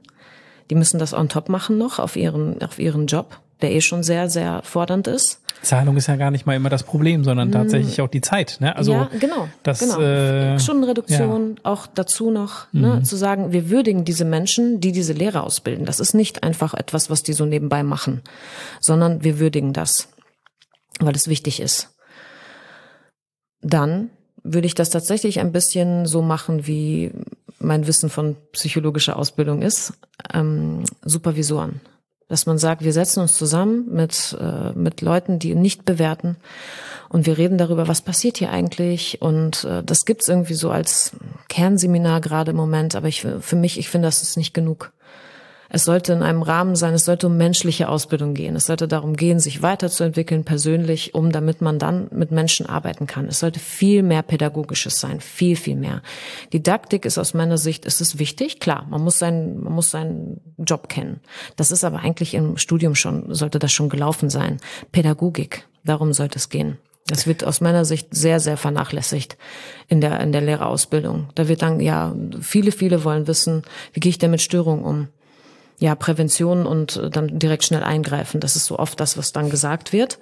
Die 0.71 0.75
müssen 0.75 0.99
das 0.99 1.13
on 1.13 1.29
top 1.29 1.49
machen 1.49 1.77
noch 1.77 1.99
auf 1.99 2.17
ihren, 2.17 2.63
auf 2.63 2.79
ihren 2.79 3.07
Job, 3.07 3.41
der 3.63 3.73
eh 3.73 3.81
schon 3.81 4.03
sehr, 4.03 4.29
sehr 4.29 4.63
fordernd 4.63 5.07
ist. 5.07 5.41
Zahlung 5.63 5.97
ist 5.97 6.07
ja 6.07 6.17
gar 6.17 6.31
nicht 6.31 6.47
mal 6.47 6.55
immer 6.55 6.69
das 6.69 6.83
Problem, 6.83 7.25
sondern 7.25 7.51
tatsächlich 7.51 8.01
auch 8.01 8.09
die 8.09 8.21
Zeit. 8.21 8.59
Ne? 8.61 8.77
Also 8.77 8.93
ja, 8.93 9.11
genau. 9.19 9.49
Das, 9.63 9.81
genau. 9.81 10.01
Äh, 10.01 10.59
Stundenreduktion 10.61 11.57
ja. 11.57 11.65
auch 11.65 11.87
dazu 11.87 12.31
noch, 12.31 12.73
ne? 12.73 12.97
mhm. 12.97 13.05
zu 13.05 13.17
sagen, 13.17 13.53
wir 13.53 13.71
würdigen 13.71 14.05
diese 14.05 14.25
Menschen, 14.25 14.81
die 14.81 14.93
diese 14.93 15.13
Lehrer 15.13 15.43
ausbilden. 15.43 15.85
Das 15.85 16.01
ist 16.01 16.15
nicht 16.15 16.43
einfach 16.45 16.75
etwas, 16.75 17.11
was 17.11 17.23
die 17.23 17.33
so 17.33 17.45
nebenbei 17.45 17.83
machen, 17.83 18.23
sondern 18.81 19.25
wir 19.25 19.39
würdigen 19.39 19.73
das, 19.73 20.09
weil 21.01 21.15
es 21.15 21.29
wichtig 21.29 21.61
ist. 21.61 21.91
Dann 23.61 24.11
würde 24.45 24.67
ich 24.67 24.75
das 24.75 24.91
tatsächlich 24.91 25.41
ein 25.41 25.51
bisschen 25.53 26.07
so 26.07 26.23
machen, 26.23 26.67
wie 26.67 27.11
mein 27.59 27.89
Wissen 27.89 28.09
von 28.09 28.37
psychologischer 28.53 29.17
Ausbildung 29.17 29.63
ist. 29.63 29.95
Ähm, 30.33 30.85
Supervisoren 31.03 31.81
dass 32.29 32.47
man 32.47 32.59
sagt, 32.59 32.85
wir 32.85 32.93
setzen 32.93 33.21
uns 33.21 33.35
zusammen 33.35 33.87
mit, 33.91 34.37
äh, 34.41 34.73
mit 34.73 35.01
Leuten, 35.01 35.39
die 35.39 35.55
nicht 35.55 35.85
bewerten 35.85 36.37
und 37.09 37.27
wir 37.27 37.39
reden 37.39 37.59
darüber, 37.59 37.89
was 37.89 38.03
passiert 38.03 38.39
hier 38.39 38.51
eigentlich 38.51 39.21
und 39.23 39.65
äh, 39.65 39.83
das 39.83 40.05
gibt's 40.05 40.29
irgendwie 40.29 40.55
so 40.55 40.71
als 40.71 41.13
Kernseminar 41.49 42.21
gerade 42.21 42.51
im 42.51 42.57
Moment, 42.57 42.95
aber 42.95 43.09
ich, 43.09 43.23
für 43.23 43.57
mich, 43.57 43.79
ich 43.79 43.89
finde, 43.89 44.09
das 44.09 44.23
ist 44.23 44.37
nicht 44.37 44.55
genug. 44.55 44.93
Es 45.71 45.85
sollte 45.85 46.13
in 46.15 46.23
einem 46.23 46.43
Rahmen 46.43 46.77
sein, 46.77 46.95
es 46.95 47.05
sollte 47.05 47.27
um 47.27 47.37
menschliche 47.37 47.89
Ausbildung 47.89 48.35
gehen. 48.35 48.57
Es 48.57 48.67
sollte 48.67 48.89
darum 48.89 49.17
gehen, 49.17 49.39
sich 49.39 49.63
weiterzuentwickeln 49.63 50.45
persönlich, 50.45 51.15
um 51.15 51.31
damit 51.31 51.61
man 51.61 51.79
dann 51.79 52.09
mit 52.11 52.31
Menschen 52.31 52.67
arbeiten 52.67 53.07
kann. 53.07 53.27
Es 53.27 53.41
sollte 53.41 53.61
viel 53.61 54.03
mehr 54.03 54.23
pädagogisches 54.23 54.99
sein, 54.99 55.21
viel, 55.21 55.57
viel 55.57 55.77
mehr. 55.77 56.03
Didaktik 56.53 57.05
ist 57.05 57.19
aus 57.19 57.35
meiner 57.35 57.59
Sicht, 57.59 57.85
ist 57.85 58.01
es 58.01 58.19
wichtig, 58.19 58.61
klar, 58.61 58.87
man 58.89 59.03
muss 59.03 59.19
seinen, 59.19 59.63
man 59.63 59.75
muss 59.75 59.91
seinen 59.91 60.41
Job 60.57 60.89
kennen. 60.89 61.21
Das 61.57 61.71
ist 61.71 61.85
aber 61.85 61.99
eigentlich 61.99 62.35
im 62.35 62.57
Studium 62.57 62.95
schon, 62.95 63.35
sollte 63.35 63.59
das 63.59 63.73
schon 63.73 63.91
gelaufen 63.91 64.31
sein. 64.31 64.59
Pädagogik, 64.93 65.67
darum 65.85 66.13
sollte 66.13 66.39
es 66.39 66.49
gehen. 66.49 66.79
Das 67.09 67.27
wird 67.27 67.43
aus 67.43 67.63
meiner 67.63 67.87
Sicht 67.87 68.09
sehr, 68.15 68.39
sehr 68.39 68.59
vernachlässigt 68.59 69.39
in 69.89 70.03
der, 70.03 70.21
in 70.21 70.31
der 70.31 70.43
Lehrerausbildung. 70.43 71.29
Da 71.35 71.49
wird 71.49 71.63
dann, 71.63 71.81
ja, 71.81 72.15
viele, 72.41 72.71
viele 72.71 73.03
wollen 73.03 73.27
wissen, 73.27 73.63
wie 73.95 74.01
gehe 74.01 74.11
ich 74.11 74.19
denn 74.19 74.31
mit 74.31 74.43
Störungen 74.43 74.85
um? 74.85 75.09
Ja, 75.79 75.95
Prävention 75.95 76.67
und 76.67 76.97
äh, 76.97 77.11
dann 77.11 77.39
direkt 77.39 77.65
schnell 77.65 77.83
eingreifen. 77.83 78.41
Das 78.41 78.57
ist 78.57 78.67
so 78.67 78.79
oft 78.79 78.99
das, 79.01 79.17
was 79.17 79.33
dann 79.33 79.51
gesagt 79.51 79.93
wird. 79.93 80.19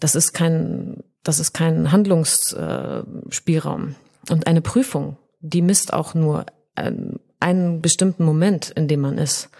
Das 0.00 0.14
ist 0.14 0.32
kein, 0.32 1.02
das 1.22 1.38
ist 1.38 1.52
kein 1.52 1.92
Handlungsspielraum. 1.92 3.94
Und 4.30 4.46
eine 4.46 4.60
Prüfung, 4.60 5.16
die 5.40 5.62
misst 5.62 5.92
auch 5.92 6.14
nur 6.14 6.46
ähm, 6.76 7.20
einen 7.40 7.82
bestimmten 7.82 8.24
Moment, 8.24 8.70
in 8.70 8.88
dem 8.88 9.00
man 9.00 9.18
ist. 9.18 9.50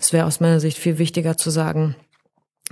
Es 0.00 0.12
wäre 0.12 0.26
aus 0.26 0.40
meiner 0.40 0.60
Sicht 0.60 0.78
viel 0.78 0.98
wichtiger 0.98 1.36
zu 1.36 1.50
sagen, 1.50 1.94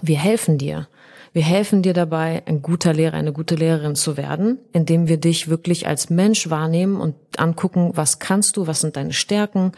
wir 0.00 0.18
helfen 0.18 0.58
dir. 0.58 0.88
Wir 1.34 1.42
helfen 1.42 1.82
dir 1.82 1.94
dabei, 1.94 2.42
ein 2.44 2.60
guter 2.60 2.92
Lehrer, 2.92 3.16
eine 3.16 3.32
gute 3.32 3.54
Lehrerin 3.54 3.94
zu 3.94 4.18
werden, 4.18 4.58
indem 4.72 5.08
wir 5.08 5.16
dich 5.16 5.48
wirklich 5.48 5.86
als 5.86 6.10
Mensch 6.10 6.50
wahrnehmen 6.50 7.00
und 7.00 7.14
angucken, 7.38 7.92
was 7.94 8.18
kannst 8.18 8.58
du, 8.58 8.66
was 8.66 8.82
sind 8.82 8.96
deine 8.96 9.14
Stärken, 9.14 9.72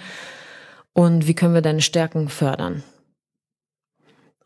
und 0.95 1.27
wie 1.27 1.35
können 1.35 1.55
wir 1.55 1.61
deine 1.61 1.83
Stärken 1.83 2.29
fördern. 2.29 2.83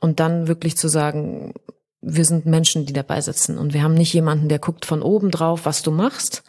Und 0.01 0.19
dann 0.19 0.49
wirklich 0.49 0.77
zu 0.77 0.89
sagen, 0.89 1.55
wir 2.01 2.25
sind 2.25 2.47
Menschen, 2.47 2.87
die 2.87 2.93
dabei 2.93 3.21
sitzen 3.21 3.59
und 3.59 3.75
wir 3.75 3.83
haben 3.83 3.95
nicht 3.95 4.13
jemanden, 4.13 4.49
der 4.49 4.59
guckt 4.59 4.85
von 4.85 5.03
oben 5.03 5.31
drauf, 5.31 5.67
was 5.67 5.83
du 5.83 5.91
machst 5.91 6.43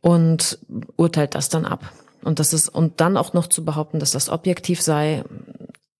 und 0.00 0.58
urteilt 0.96 1.34
das 1.34 1.48
dann 1.48 1.64
ab. 1.64 1.92
Und 2.22 2.38
das 2.38 2.52
ist, 2.52 2.68
und 2.68 3.00
dann 3.00 3.16
auch 3.16 3.32
noch 3.32 3.48
zu 3.48 3.64
behaupten, 3.64 3.98
dass 3.98 4.12
das 4.12 4.28
objektiv 4.28 4.80
sei. 4.80 5.24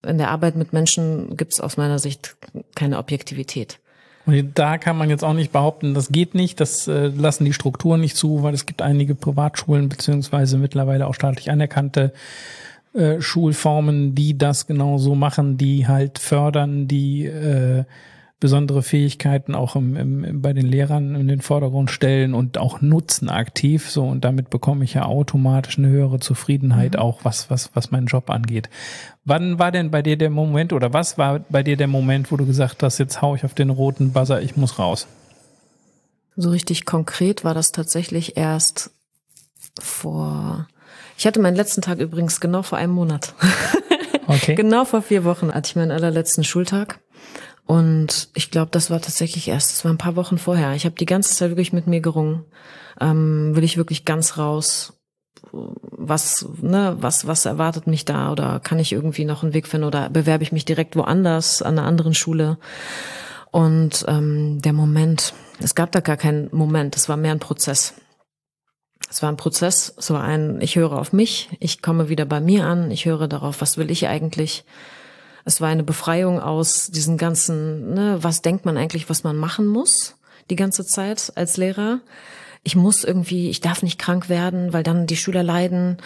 In 0.04 0.18
der 0.18 0.30
Arbeit 0.30 0.56
mit 0.56 0.72
Menschen 0.72 1.36
gibt 1.36 1.54
es 1.54 1.60
aus 1.60 1.76
meiner 1.76 1.98
Sicht 1.98 2.36
keine 2.74 2.98
Objektivität. 2.98 3.78
Und 4.24 4.52
da 4.56 4.78
kann 4.78 4.96
man 4.96 5.10
jetzt 5.10 5.24
auch 5.24 5.32
nicht 5.32 5.52
behaupten, 5.52 5.94
das 5.94 6.10
geht 6.10 6.34
nicht, 6.34 6.60
das 6.60 6.86
äh, 6.86 7.08
lassen 7.08 7.44
die 7.44 7.52
Strukturen 7.52 8.00
nicht 8.00 8.16
zu, 8.16 8.42
weil 8.42 8.54
es 8.54 8.66
gibt 8.66 8.82
einige 8.82 9.16
Privatschulen 9.16 9.88
beziehungsweise 9.88 10.58
mittlerweile 10.58 11.08
auch 11.08 11.14
staatlich 11.14 11.50
anerkannte 11.50 12.12
äh, 12.94 13.20
Schulformen, 13.20 14.14
die 14.14 14.36
das 14.36 14.66
genauso 14.66 15.14
machen, 15.14 15.56
die 15.56 15.86
halt 15.86 16.18
fördern, 16.18 16.88
die 16.88 17.24
äh, 17.24 17.84
besondere 18.42 18.82
Fähigkeiten 18.82 19.54
auch 19.54 19.76
im, 19.76 19.96
im, 19.96 20.42
bei 20.42 20.52
den 20.52 20.66
Lehrern 20.66 21.14
in 21.14 21.28
den 21.28 21.40
Vordergrund 21.40 21.92
stellen 21.92 22.34
und 22.34 22.58
auch 22.58 22.80
nutzen 22.80 23.30
aktiv. 23.30 23.88
So 23.88 24.04
und 24.04 24.24
damit 24.24 24.50
bekomme 24.50 24.84
ich 24.84 24.94
ja 24.94 25.04
automatisch 25.04 25.78
eine 25.78 25.88
höhere 25.88 26.18
Zufriedenheit, 26.18 26.94
mhm. 26.94 26.98
auch 26.98 27.20
was, 27.22 27.50
was, 27.50 27.70
was 27.74 27.92
meinen 27.92 28.08
Job 28.08 28.30
angeht. 28.30 28.68
Wann 29.24 29.60
war 29.60 29.70
denn 29.70 29.92
bei 29.92 30.02
dir 30.02 30.18
der 30.18 30.30
Moment 30.30 30.72
oder 30.72 30.92
was 30.92 31.16
war 31.18 31.38
bei 31.48 31.62
dir 31.62 31.76
der 31.76 31.86
Moment, 31.86 32.32
wo 32.32 32.36
du 32.36 32.44
gesagt 32.44 32.82
hast, 32.82 32.98
jetzt 32.98 33.22
hau 33.22 33.36
ich 33.36 33.44
auf 33.44 33.54
den 33.54 33.70
roten 33.70 34.12
Buzzer, 34.12 34.42
ich 34.42 34.56
muss 34.56 34.78
raus? 34.78 35.06
So 36.34 36.50
richtig 36.50 36.84
konkret 36.84 37.44
war 37.44 37.54
das 37.54 37.70
tatsächlich 37.70 38.36
erst 38.36 38.90
vor. 39.78 40.66
Ich 41.22 41.26
hatte 41.28 41.38
meinen 41.38 41.54
letzten 41.54 41.82
Tag 41.82 42.00
übrigens 42.00 42.40
genau 42.40 42.62
vor 42.62 42.78
einem 42.78 42.94
Monat. 42.94 43.34
Okay. 44.28 44.54
genau 44.54 44.84
vor 44.84 45.02
vier 45.02 45.24
Wochen 45.24 45.52
hatte 45.52 45.68
ich 45.68 45.76
meinen 45.76 45.90
allerletzten 45.90 46.42
Schultag. 46.42 47.00
Und 47.66 48.30
ich 48.34 48.50
glaube, 48.50 48.70
das 48.70 48.88
war 48.88 49.00
tatsächlich 49.00 49.48
erst, 49.48 49.72
das 49.72 49.84
war 49.84 49.92
ein 49.92 49.98
paar 49.98 50.16
Wochen 50.16 50.38
vorher. 50.38 50.72
Ich 50.74 50.86
habe 50.86 50.94
die 50.94 51.06
ganze 51.06 51.34
Zeit 51.34 51.50
wirklich 51.50 51.72
mit 51.72 51.86
mir 51.86 52.00
gerungen. 52.00 52.44
Ähm, 53.00 53.54
will 53.54 53.64
ich 53.64 53.76
wirklich 53.76 54.04
ganz 54.04 54.38
raus? 54.38 55.00
Was, 55.50 56.46
ne, 56.62 56.96
was, 57.00 57.26
was 57.26 57.44
erwartet 57.44 57.88
mich 57.88 58.04
da? 58.04 58.32
Oder 58.32 58.58
kann 58.60 58.78
ich 58.78 58.92
irgendwie 58.92 59.24
noch 59.24 59.42
einen 59.42 59.54
Weg 59.54 59.66
finden? 59.66 59.86
Oder 59.86 60.08
bewerbe 60.08 60.44
ich 60.44 60.52
mich 60.52 60.64
direkt 60.64 60.96
woanders, 60.96 61.60
an 61.60 61.78
einer 61.78 61.86
anderen 61.86 62.14
Schule? 62.14 62.58
Und 63.50 64.04
ähm, 64.08 64.62
der 64.62 64.72
Moment, 64.72 65.34
es 65.58 65.74
gab 65.74 65.92
da 65.92 66.00
gar 66.00 66.16
keinen 66.16 66.48
Moment, 66.52 66.96
es 66.96 67.08
war 67.08 67.18
mehr 67.18 67.32
ein 67.32 67.40
Prozess. 67.40 67.94
Es 69.10 69.22
war 69.22 69.30
ein 69.30 69.36
Prozess, 69.36 69.94
es 69.98 70.10
war 70.10 70.22
ein, 70.22 70.60
ich 70.60 70.76
höre 70.76 70.92
auf 70.92 71.12
mich, 71.12 71.50
ich 71.60 71.82
komme 71.82 72.08
wieder 72.08 72.24
bei 72.24 72.40
mir 72.40 72.66
an, 72.66 72.90
ich 72.90 73.04
höre 73.04 73.28
darauf, 73.28 73.60
was 73.60 73.76
will 73.76 73.90
ich 73.90 74.08
eigentlich, 74.08 74.64
es 75.44 75.60
war 75.60 75.68
eine 75.68 75.82
Befreiung 75.82 76.40
aus 76.40 76.88
diesen 76.90 77.18
ganzen, 77.18 77.94
ne, 77.94 78.18
was 78.22 78.42
denkt 78.42 78.64
man 78.64 78.76
eigentlich, 78.76 79.10
was 79.10 79.24
man 79.24 79.36
machen 79.36 79.66
muss 79.66 80.16
die 80.50 80.56
ganze 80.56 80.84
Zeit 80.84 81.32
als 81.34 81.56
Lehrer. 81.56 82.00
Ich 82.64 82.76
muss 82.76 83.02
irgendwie, 83.02 83.50
ich 83.50 83.60
darf 83.60 83.82
nicht 83.82 83.98
krank 83.98 84.28
werden, 84.28 84.72
weil 84.72 84.84
dann 84.84 85.08
die 85.08 85.16
Schüler 85.16 85.42
leiden. 85.42 85.96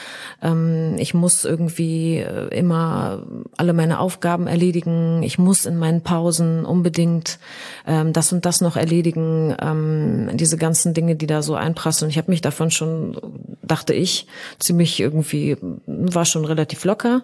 Ähm, 0.43 0.95
ich 0.99 1.13
muss 1.13 1.45
irgendwie 1.45 2.17
äh, 2.17 2.49
immer 2.57 3.25
alle 3.59 3.75
meine 3.75 4.01
Aufgaben 4.01 4.47
erledigen. 4.47 5.23
Ich 5.23 5.39
muss 5.39 5.67
in 5.67 5.77
meinen 5.77 6.03
Pausen 6.03 6.65
unbedingt 6.65 7.39
ähm, 7.87 8.15
das 8.15 8.33
und 8.33 8.47
das 8.47 8.63
noch 8.63 8.77
erledigen. 8.77 9.55
Ähm, 9.61 10.31
diese 10.35 10.57
ganzen 10.57 10.95
Dinge, 10.95 11.15
die 11.15 11.27
da 11.27 11.43
so 11.43 11.55
einprasseln. 11.55 12.11
Ich 12.11 12.17
habe 12.17 12.31
mich 12.31 12.41
davon 12.41 12.71
schon, 12.71 13.19
dachte 13.63 13.93
ich, 13.93 14.27
ziemlich 14.59 14.99
irgendwie, 14.99 15.59
war 15.87 16.25
schon 16.25 16.47
relativ 16.47 16.85
locker 16.85 17.23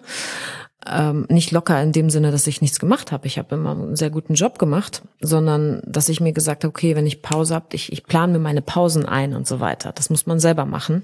ähm, 0.87 1.25
nicht 1.29 1.51
locker 1.51 1.81
in 1.81 1.91
dem 1.91 2.09
Sinne, 2.09 2.31
dass 2.31 2.47
ich 2.47 2.61
nichts 2.61 2.79
gemacht 2.79 3.11
habe. 3.11 3.27
Ich 3.27 3.37
habe 3.37 3.55
immer 3.55 3.71
einen 3.71 3.95
sehr 3.95 4.09
guten 4.09 4.33
Job 4.33 4.59
gemacht, 4.59 5.01
sondern 5.21 5.81
dass 5.85 6.09
ich 6.09 6.19
mir 6.19 6.33
gesagt 6.33 6.63
habe, 6.63 6.69
okay, 6.69 6.95
wenn 6.95 7.07
ich 7.07 7.21
Pause 7.21 7.55
habe, 7.55 7.67
ich, 7.73 7.91
ich 7.91 8.03
plane 8.03 8.33
mir 8.33 8.39
meine 8.39 8.61
Pausen 8.61 9.05
ein 9.05 9.33
und 9.33 9.47
so 9.47 9.59
weiter. 9.59 9.91
Das 9.93 10.09
muss 10.09 10.25
man 10.25 10.39
selber 10.39 10.65
machen. 10.65 11.03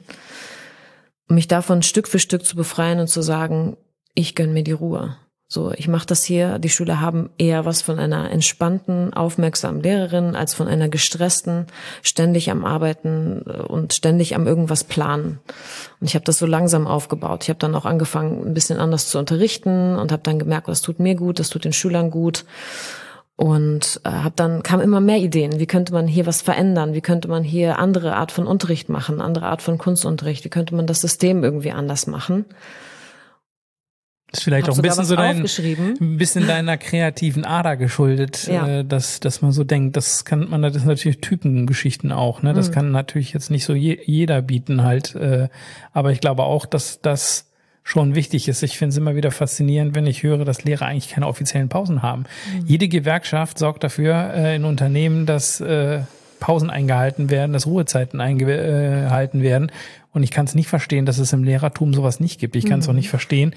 Um 1.29 1.35
mich 1.35 1.47
davon 1.47 1.83
Stück 1.83 2.07
für 2.07 2.19
Stück 2.19 2.45
zu 2.45 2.55
befreien 2.55 2.99
und 2.99 3.07
zu 3.07 3.21
sagen, 3.21 3.77
ich 4.15 4.35
gönn 4.35 4.53
mir 4.53 4.63
die 4.63 4.71
Ruhe. 4.71 5.15
So, 5.51 5.71
ich 5.71 5.88
mache 5.88 6.05
das 6.05 6.23
hier. 6.23 6.59
Die 6.59 6.69
Schüler 6.69 7.01
haben 7.01 7.31
eher 7.39 7.65
was 7.65 7.81
von 7.81 7.97
einer 7.97 8.29
entspannten, 8.29 9.15
aufmerksamen 9.15 9.81
Lehrerin 9.81 10.35
als 10.35 10.53
von 10.53 10.67
einer 10.67 10.89
gestressten, 10.89 11.65
ständig 12.03 12.51
am 12.51 12.63
Arbeiten 12.63 13.41
äh, 13.47 13.63
und 13.63 13.93
ständig 13.93 14.35
am 14.35 14.45
irgendwas 14.45 14.83
planen. 14.83 15.39
Und 15.99 16.05
ich 16.05 16.13
habe 16.13 16.23
das 16.23 16.38
so 16.38 16.45
langsam 16.45 16.85
aufgebaut. 16.85 17.41
Ich 17.41 17.49
habe 17.49 17.57
dann 17.57 17.73
auch 17.73 17.85
angefangen, 17.85 18.45
ein 18.45 18.53
bisschen 18.53 18.77
anders 18.77 19.09
zu 19.09 19.17
unterrichten 19.17 19.97
und 19.97 20.12
habe 20.12 20.21
dann 20.21 20.38
gemerkt, 20.38 20.67
das 20.67 20.83
tut 20.83 20.99
mir 20.99 21.15
gut, 21.15 21.39
das 21.39 21.49
tut 21.49 21.65
den 21.65 21.73
Schülern 21.73 22.12
gut. 22.12 22.45
Und 23.35 24.01
äh, 24.03 24.09
hab 24.12 24.35
dann 24.35 24.62
kam 24.62 24.81
immer 24.81 24.99
mehr 24.99 25.17
Ideen. 25.17 25.59
Wie 25.59 25.65
könnte 25.65 25.93
man 25.93 26.05
hier 26.05 26.27
was 26.27 26.43
verändern? 26.43 26.93
Wie 26.93 27.01
könnte 27.01 27.27
man 27.27 27.43
hier 27.43 27.79
andere 27.79 28.15
Art 28.17 28.31
von 28.31 28.45
Unterricht 28.45 28.89
machen, 28.89 29.19
andere 29.19 29.47
Art 29.47 29.63
von 29.63 29.79
Kunstunterricht? 29.79 30.45
Wie 30.45 30.49
könnte 30.49 30.75
man 30.75 30.85
das 30.85 31.01
System 31.01 31.43
irgendwie 31.43 31.71
anders 31.71 32.05
machen? 32.05 32.45
Das 34.31 34.41
ist 34.41 34.43
vielleicht 34.43 34.67
Hab 34.67 34.73
auch 34.73 34.77
ein 34.77 34.83
bisschen 34.83 35.05
so 35.05 35.15
dein, 35.15 35.43
ein 35.43 36.17
bisschen 36.17 36.45
deiner 36.45 36.77
kreativen 36.77 37.45
Ader 37.45 37.77
geschuldet, 37.77 38.47
ja. 38.47 38.79
äh, 38.79 38.85
dass, 38.85 39.19
dass 39.19 39.41
man 39.41 39.51
so 39.51 39.63
denkt, 39.63 39.97
das 39.97 40.23
kann 40.23 40.49
man, 40.49 40.61
das 40.61 40.75
ist 40.75 40.85
natürlich 40.85 41.19
Typengeschichten 41.19 42.11
auch, 42.11 42.43
ne? 42.43 42.53
Das 42.53 42.69
mhm. 42.69 42.73
kann 42.73 42.91
natürlich 42.91 43.33
jetzt 43.33 43.49
nicht 43.49 43.65
so 43.65 43.73
je, 43.73 43.99
jeder 44.05 44.43
bieten 44.43 44.83
halt, 44.83 45.15
äh, 45.15 45.49
aber 45.93 46.11
ich 46.11 46.21
glaube 46.21 46.43
auch, 46.43 46.67
dass 46.67 47.01
das 47.01 47.49
schon 47.83 48.13
wichtig 48.13 48.47
ist. 48.47 48.61
Ich 48.61 48.77
finde 48.77 48.91
es 48.91 48.97
immer 48.97 49.15
wieder 49.15 49.31
faszinierend, 49.31 49.95
wenn 49.95 50.05
ich 50.05 50.21
höre, 50.21 50.45
dass 50.45 50.63
Lehrer 50.63 50.85
eigentlich 50.85 51.09
keine 51.09 51.25
offiziellen 51.25 51.69
Pausen 51.69 52.03
haben. 52.03 52.25
Mhm. 52.53 52.67
Jede 52.67 52.87
Gewerkschaft 52.87 53.57
sorgt 53.57 53.83
dafür 53.83 54.31
äh, 54.35 54.55
in 54.55 54.63
Unternehmen, 54.63 55.25
dass 55.25 55.59
äh, 55.59 56.01
Pausen 56.39 56.69
eingehalten 56.69 57.31
werden, 57.31 57.51
dass 57.51 57.65
Ruhezeiten 57.65 58.21
eingehalten 58.21 59.41
werden. 59.41 59.71
Und 60.11 60.23
ich 60.23 60.31
kann 60.31 60.45
es 60.45 60.55
nicht 60.55 60.67
verstehen, 60.67 61.05
dass 61.05 61.19
es 61.19 61.33
im 61.33 61.43
Lehrertum 61.43 61.93
sowas 61.93 62.19
nicht 62.19 62.39
gibt. 62.39 62.55
Ich 62.55 62.65
kann 62.65 62.79
es 62.79 62.87
mhm. 62.87 62.91
auch 62.91 62.95
nicht 62.95 63.09
verstehen, 63.09 63.55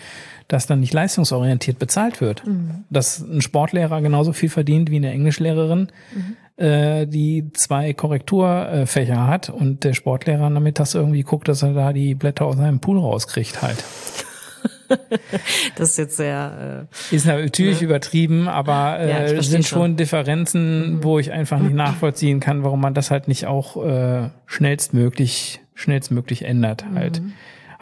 dass 0.48 0.66
dann 0.66 0.80
nicht 0.80 0.92
leistungsorientiert 0.92 1.78
bezahlt 1.78 2.20
wird. 2.20 2.46
Mhm. 2.46 2.84
Dass 2.90 3.20
ein 3.20 3.40
Sportlehrer 3.40 4.00
genauso 4.00 4.32
viel 4.32 4.48
verdient 4.48 4.90
wie 4.90 4.96
eine 4.96 5.10
Englischlehrerin, 5.10 5.88
mhm. 6.14 6.64
äh, 6.64 7.06
die 7.06 7.50
zwei 7.54 7.92
Korrekturfächer 7.92 9.26
hat 9.26 9.48
und 9.48 9.84
der 9.84 9.94
Sportlehrer 9.94 10.50
damit 10.50 10.78
das 10.78 10.94
irgendwie 10.94 11.22
guckt, 11.22 11.48
dass 11.48 11.62
er 11.62 11.74
da 11.74 11.92
die 11.92 12.14
Blätter 12.14 12.46
aus 12.46 12.56
seinem 12.56 12.80
Pool 12.80 12.98
rauskriegt 12.98 13.62
halt. 13.62 13.84
das 15.76 15.90
ist 15.90 15.98
jetzt 15.98 16.16
sehr. 16.16 16.88
Äh, 17.10 17.14
ist 17.14 17.26
natürlich 17.26 17.80
ne? 17.80 17.86
übertrieben, 17.86 18.48
aber 18.48 18.98
äh, 18.98 19.34
ja, 19.34 19.42
sind 19.42 19.66
schon 19.66 19.96
Differenzen, 19.96 20.96
mhm. 20.96 21.04
wo 21.04 21.18
ich 21.18 21.32
einfach 21.32 21.58
nicht 21.58 21.74
nachvollziehen 21.74 22.40
kann, 22.40 22.62
warum 22.62 22.80
man 22.80 22.94
das 22.94 23.10
halt 23.10 23.28
nicht 23.28 23.46
auch 23.46 23.82
äh, 23.84 24.28
schnellstmöglich, 24.46 25.60
schnellstmöglich 25.74 26.44
ändert 26.44 26.84
halt. 26.94 27.20
Mhm. 27.20 27.32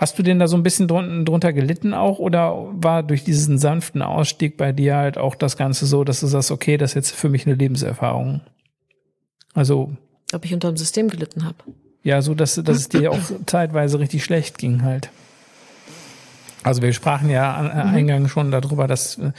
Hast 0.00 0.18
du 0.18 0.22
denn 0.22 0.38
da 0.38 0.48
so 0.48 0.56
ein 0.56 0.62
bisschen 0.62 0.88
drunter 0.88 1.52
gelitten 1.52 1.92
auch 1.92 2.18
oder 2.18 2.68
war 2.72 3.02
durch 3.02 3.22
diesen 3.22 3.58
sanften 3.58 4.00
Ausstieg 4.00 4.56
bei 4.56 4.72
dir 4.72 4.96
halt 4.96 5.18
auch 5.18 5.34
das 5.34 5.58
Ganze 5.58 5.84
so, 5.84 6.04
dass 6.04 6.20
du 6.20 6.26
sagst, 6.26 6.50
okay, 6.50 6.78
das 6.78 6.92
ist 6.92 6.94
jetzt 6.94 7.10
für 7.10 7.28
mich 7.28 7.46
eine 7.46 7.54
Lebenserfahrung? 7.54 8.40
Also. 9.52 9.92
Ob 10.32 10.46
ich 10.46 10.54
unter 10.54 10.72
dem 10.72 10.78
System 10.78 11.08
gelitten 11.08 11.44
habe? 11.44 11.56
Ja, 12.02 12.22
so 12.22 12.34
dass, 12.34 12.54
dass 12.54 12.78
es 12.78 12.88
dir 12.88 13.12
auch 13.12 13.18
zeitweise 13.46 13.98
richtig 13.98 14.24
schlecht 14.24 14.56
ging 14.56 14.84
halt. 14.84 15.10
Also 16.62 16.80
wir 16.80 16.94
sprachen 16.94 17.28
ja 17.28 17.60
mhm. 17.62 17.94
eingangs 17.94 18.30
schon 18.30 18.50
darüber, 18.50 18.86
dass 18.86 19.18
äh, 19.18 19.32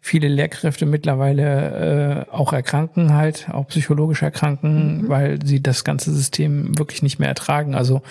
viele 0.00 0.28
Lehrkräfte 0.28 0.86
mittlerweile 0.86 2.26
äh, 2.28 2.32
auch 2.32 2.52
erkranken 2.52 3.14
halt, 3.14 3.48
auch 3.50 3.66
psychologisch 3.68 4.22
erkranken, 4.22 5.02
mhm. 5.02 5.08
weil 5.08 5.38
sie 5.44 5.62
das 5.62 5.84
ganze 5.84 6.12
System 6.12 6.78
wirklich 6.78 7.02
nicht 7.02 7.18
mehr 7.18 7.28
ertragen. 7.28 7.74
Also 7.74 8.02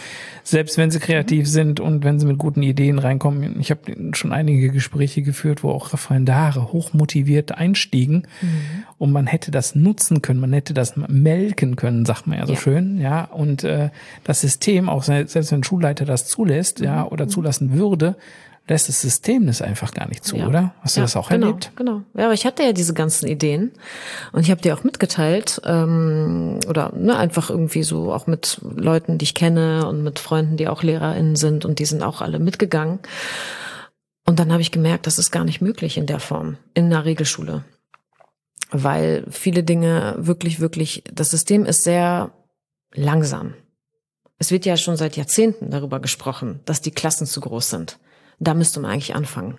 selbst 0.44 0.78
wenn 0.78 0.92
sie 0.92 1.00
kreativ 1.00 1.46
mhm. 1.46 1.52
sind 1.52 1.80
und 1.80 2.04
wenn 2.04 2.20
sie 2.20 2.26
mit 2.26 2.38
guten 2.38 2.64
Ideen 2.64 3.00
reinkommen, 3.00 3.60
ich 3.60 3.72
habe 3.72 3.82
schon 4.14 4.32
einige 4.32 4.70
Gespräche 4.70 5.22
geführt, 5.22 5.64
wo 5.64 5.72
auch 5.72 5.94
Referendare 5.94 6.72
hochmotiviert 6.72 7.58
einstiegen 7.58 8.28
mhm. 8.42 8.84
und 8.98 9.12
man 9.12 9.28
hätte 9.28 9.52
das 9.52 9.76
nutzen 9.76 10.22
können, 10.22 10.40
man 10.40 10.54
hätte 10.54 10.74
das 10.74 10.96
melken 10.96 11.76
können, 11.76 12.06
sagt 12.06 12.28
man 12.28 12.38
ja 12.40 12.46
so 12.46 12.54
ja. 12.54 12.60
schön, 12.60 13.00
ja. 13.00 13.26
Und 13.26 13.64
äh, 13.64 13.90
das 14.24 14.42
System, 14.42 14.90
auch 14.90 15.04
selbst 15.04 15.36
wenn 15.36 15.60
ein 15.60 15.64
Schulleiter 15.64 16.06
das 16.06 16.28
zulässt, 16.28 16.80
ja, 16.80 17.04
mhm. 17.04 17.12
oder 17.12 17.28
zulassen 17.28 17.74
würde, 17.74 18.16
lässt 18.68 18.90
das 18.90 19.02
System 19.02 19.48
das 19.48 19.62
einfach 19.62 19.94
gar 19.94 20.08
nicht 20.08 20.24
zu, 20.24 20.38
ja. 20.38 20.48
oder? 20.48 20.74
Hast 20.82 20.98
du 20.98 21.02
ja, 21.02 21.06
das 21.06 21.16
auch 21.16 21.30
genau, 21.30 21.48
erlebt? 21.48 21.72
Genau. 21.76 21.87
Ja, 21.88 22.26
aber 22.26 22.34
ich 22.34 22.46
hatte 22.46 22.64
ja 22.64 22.74
diese 22.74 22.94
ganzen 22.94 23.28
Ideen 23.28 23.72
und 24.32 24.42
ich 24.42 24.52
habe 24.52 24.62
die 24.62 24.72
auch 24.72 24.84
mitgeteilt 24.84 25.62
ähm, 25.66 26.60
oder 26.68 26.92
ne, 26.96 27.18
einfach 27.18 27.50
irgendwie 27.50 27.84
so 27.84 28.12
auch 28.14 28.28
mit 28.28 28.60
Leuten, 28.76 29.18
die 29.18 29.24
ich 29.24 29.34
kenne 29.34 29.88
und 29.88 30.04
mit 30.04 30.20
Freunden, 30.20 30.58
die 30.58 30.68
auch 30.68 30.84
LehrerInnen 30.84 31.36
sind 31.36 31.66
und 31.66 31.80
die 31.80 31.86
sind 31.86 32.04
auch 32.04 32.22
alle 32.22 32.40
mitgegangen. 32.40 33.00
Und 34.26 34.40
dann 34.40 34.52
habe 34.52 34.62
ich 34.62 34.72
gemerkt, 34.72 35.08
das 35.08 35.20
ist 35.20 35.32
gar 35.32 35.46
nicht 35.46 35.62
möglich 35.62 35.98
in 35.98 36.06
der 36.06 36.20
Form 36.20 36.58
in 36.74 36.86
einer 36.86 37.06
Regelschule, 37.06 37.64
weil 38.72 39.26
viele 39.30 39.64
Dinge 39.64 40.16
wirklich, 40.18 40.60
wirklich, 40.60 41.04
das 41.12 41.32
System 41.32 41.66
ist 41.66 41.84
sehr 41.84 42.32
langsam. 42.94 43.54
Es 44.40 44.52
wird 44.52 44.66
ja 44.66 44.78
schon 44.78 44.98
seit 44.98 45.16
Jahrzehnten 45.16 45.72
darüber 45.72 46.00
gesprochen, 46.00 46.60
dass 46.66 46.82
die 46.82 46.92
Klassen 46.92 47.26
zu 47.26 47.40
groß 47.40 47.70
sind. 47.70 48.00
Da 48.40 48.54
müsste 48.54 48.80
man 48.80 48.92
eigentlich 48.92 49.16
anfangen. 49.16 49.58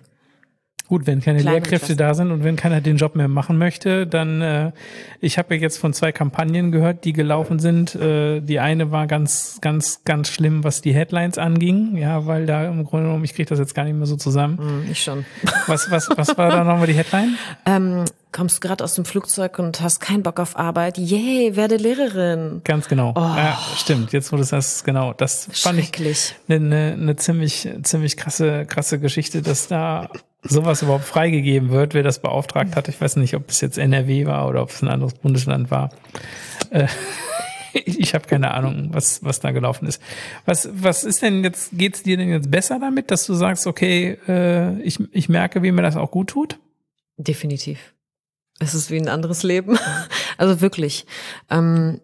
Gut, 0.89 1.05
wenn 1.05 1.21
keine 1.21 1.37
Kleineren 1.37 1.61
Lehrkräfte 1.61 1.95
Klassen. 1.95 1.97
da 1.97 2.13
sind 2.15 2.31
und 2.31 2.43
wenn 2.43 2.55
keiner 2.55 2.81
den 2.81 2.97
Job 2.97 3.15
mehr 3.15 3.27
machen 3.27 3.59
möchte, 3.59 4.07
dann 4.07 4.41
äh, 4.41 4.71
ich 5.21 5.37
habe 5.37 5.53
ja 5.53 5.61
jetzt 5.61 5.77
von 5.77 5.93
zwei 5.93 6.11
Kampagnen 6.11 6.71
gehört, 6.71 7.05
die 7.05 7.13
gelaufen 7.13 7.59
sind. 7.59 7.93
Äh, 7.93 8.41
die 8.41 8.59
eine 8.59 8.89
war 8.89 9.05
ganz, 9.05 9.59
ganz, 9.61 10.01
ganz 10.03 10.29
schlimm, 10.29 10.63
was 10.63 10.81
die 10.81 10.91
Headlines 10.91 11.37
anging, 11.37 11.95
ja, 11.95 12.25
weil 12.25 12.47
da 12.47 12.65
im 12.65 12.85
Grunde 12.85 13.05
genommen, 13.05 13.23
ich 13.23 13.35
kriege 13.35 13.47
das 13.47 13.59
jetzt 13.59 13.75
gar 13.75 13.83
nicht 13.83 13.93
mehr 13.93 14.07
so 14.07 14.15
zusammen. 14.15 14.57
Hm, 14.57 14.91
ich 14.91 15.03
schon. 15.03 15.25
Was, 15.67 15.91
was, 15.91 16.09
was 16.15 16.35
war 16.35 16.49
da 16.49 16.63
nochmal 16.63 16.87
die 16.87 16.93
Headline? 16.93 17.37
Ähm, 17.65 18.05
kommst 18.31 18.61
gerade 18.61 18.83
aus 18.83 18.95
dem 18.95 19.05
Flugzeug 19.05 19.59
und 19.59 19.81
hast 19.81 19.99
keinen 19.99 20.23
Bock 20.23 20.39
auf 20.39 20.57
Arbeit. 20.57 20.97
Yay, 20.97 21.55
werde 21.55 21.77
Lehrerin. 21.77 22.61
Ganz 22.63 22.87
genau. 22.87 23.13
Ja, 23.15 23.59
stimmt. 23.75 24.11
Jetzt 24.11 24.31
wo 24.31 24.37
du 24.37 24.43
das 24.43 24.83
genau, 24.83 25.13
das 25.13 25.47
fand 25.53 25.77
ich 25.77 25.85
Schrecklich. 25.85 26.35
eine, 26.47 26.55
eine, 26.55 26.93
eine 26.93 27.15
ziemlich, 27.17 27.69
ziemlich 27.83 28.17
krasse, 28.17 28.65
krasse 28.65 28.99
Geschichte, 28.99 29.43
dass 29.43 29.67
da 29.67 30.09
sowas 30.43 30.81
überhaupt 30.81 31.05
freigegeben 31.05 31.69
wird, 31.69 31.93
wer 31.93 32.03
das 32.03 32.19
beauftragt 32.19 32.75
hat. 32.75 32.87
Ich 32.87 32.99
weiß 32.99 33.17
nicht, 33.17 33.35
ob 33.35 33.49
es 33.49 33.61
jetzt 33.61 33.77
NRW 33.77 34.25
war 34.25 34.47
oder 34.47 34.61
ob 34.61 34.69
es 34.69 34.81
ein 34.81 34.87
anderes 34.87 35.13
Bundesland 35.15 35.69
war. 35.71 35.89
Äh, 36.69 36.87
ich 37.73 38.13
habe 38.13 38.27
keine 38.27 38.51
Ahnung, 38.51 38.89
was, 38.91 39.23
was 39.23 39.39
da 39.39 39.51
gelaufen 39.51 39.87
ist. 39.87 40.01
Was, 40.45 40.69
was 40.71 41.03
ist 41.03 41.21
denn 41.21 41.43
jetzt, 41.43 41.71
geht's 41.73 42.03
dir 42.03 42.17
denn 42.17 42.29
jetzt 42.29 42.49
besser 42.49 42.79
damit, 42.79 43.11
dass 43.11 43.25
du 43.25 43.33
sagst, 43.33 43.67
okay, 43.67 44.17
äh, 44.27 44.79
ich, 44.81 44.99
ich 45.11 45.29
merke, 45.29 45.61
wie 45.63 45.71
mir 45.71 45.81
das 45.81 45.97
auch 45.97 46.11
gut 46.11 46.29
tut? 46.29 46.59
Definitiv. 47.17 47.93
Es 48.59 48.73
ist 48.73 48.91
wie 48.91 48.97
ein 48.97 49.09
anderes 49.09 49.43
Leben. 49.43 49.77
Also 50.37 50.61
wirklich. 50.61 51.05
Ähm, 51.49 51.99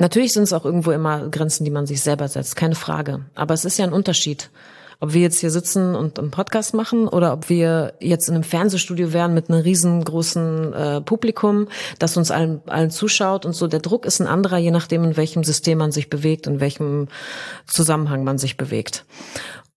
natürlich 0.00 0.32
sind 0.32 0.42
es 0.42 0.52
auch 0.52 0.64
irgendwo 0.64 0.90
immer 0.90 1.28
Grenzen, 1.28 1.64
die 1.64 1.70
man 1.70 1.86
sich 1.86 2.00
selber 2.00 2.26
setzt, 2.26 2.56
keine 2.56 2.74
Frage. 2.74 3.26
Aber 3.36 3.54
es 3.54 3.64
ist 3.64 3.78
ja 3.78 3.84
ein 3.84 3.92
Unterschied. 3.92 4.50
Ob 5.00 5.14
wir 5.14 5.22
jetzt 5.22 5.40
hier 5.40 5.50
sitzen 5.50 5.94
und 5.94 6.18
einen 6.18 6.30
Podcast 6.30 6.74
machen 6.74 7.08
oder 7.08 7.32
ob 7.32 7.48
wir 7.48 7.94
jetzt 8.00 8.28
in 8.28 8.34
einem 8.34 8.44
Fernsehstudio 8.44 9.12
wären 9.12 9.34
mit 9.34 9.48
einem 9.48 9.62
riesengroßen 9.62 10.72
äh, 10.72 11.00
Publikum, 11.00 11.68
das 11.98 12.16
uns 12.16 12.30
allen, 12.30 12.60
allen 12.66 12.90
zuschaut 12.90 13.46
und 13.46 13.54
so. 13.54 13.66
Der 13.66 13.80
Druck 13.80 14.04
ist 14.04 14.20
ein 14.20 14.26
anderer, 14.26 14.58
je 14.58 14.70
nachdem, 14.70 15.02
in 15.04 15.16
welchem 15.16 15.42
System 15.42 15.78
man 15.78 15.90
sich 15.90 16.10
bewegt, 16.10 16.46
in 16.46 16.60
welchem 16.60 17.08
Zusammenhang 17.66 18.24
man 18.24 18.38
sich 18.38 18.56
bewegt. 18.56 19.06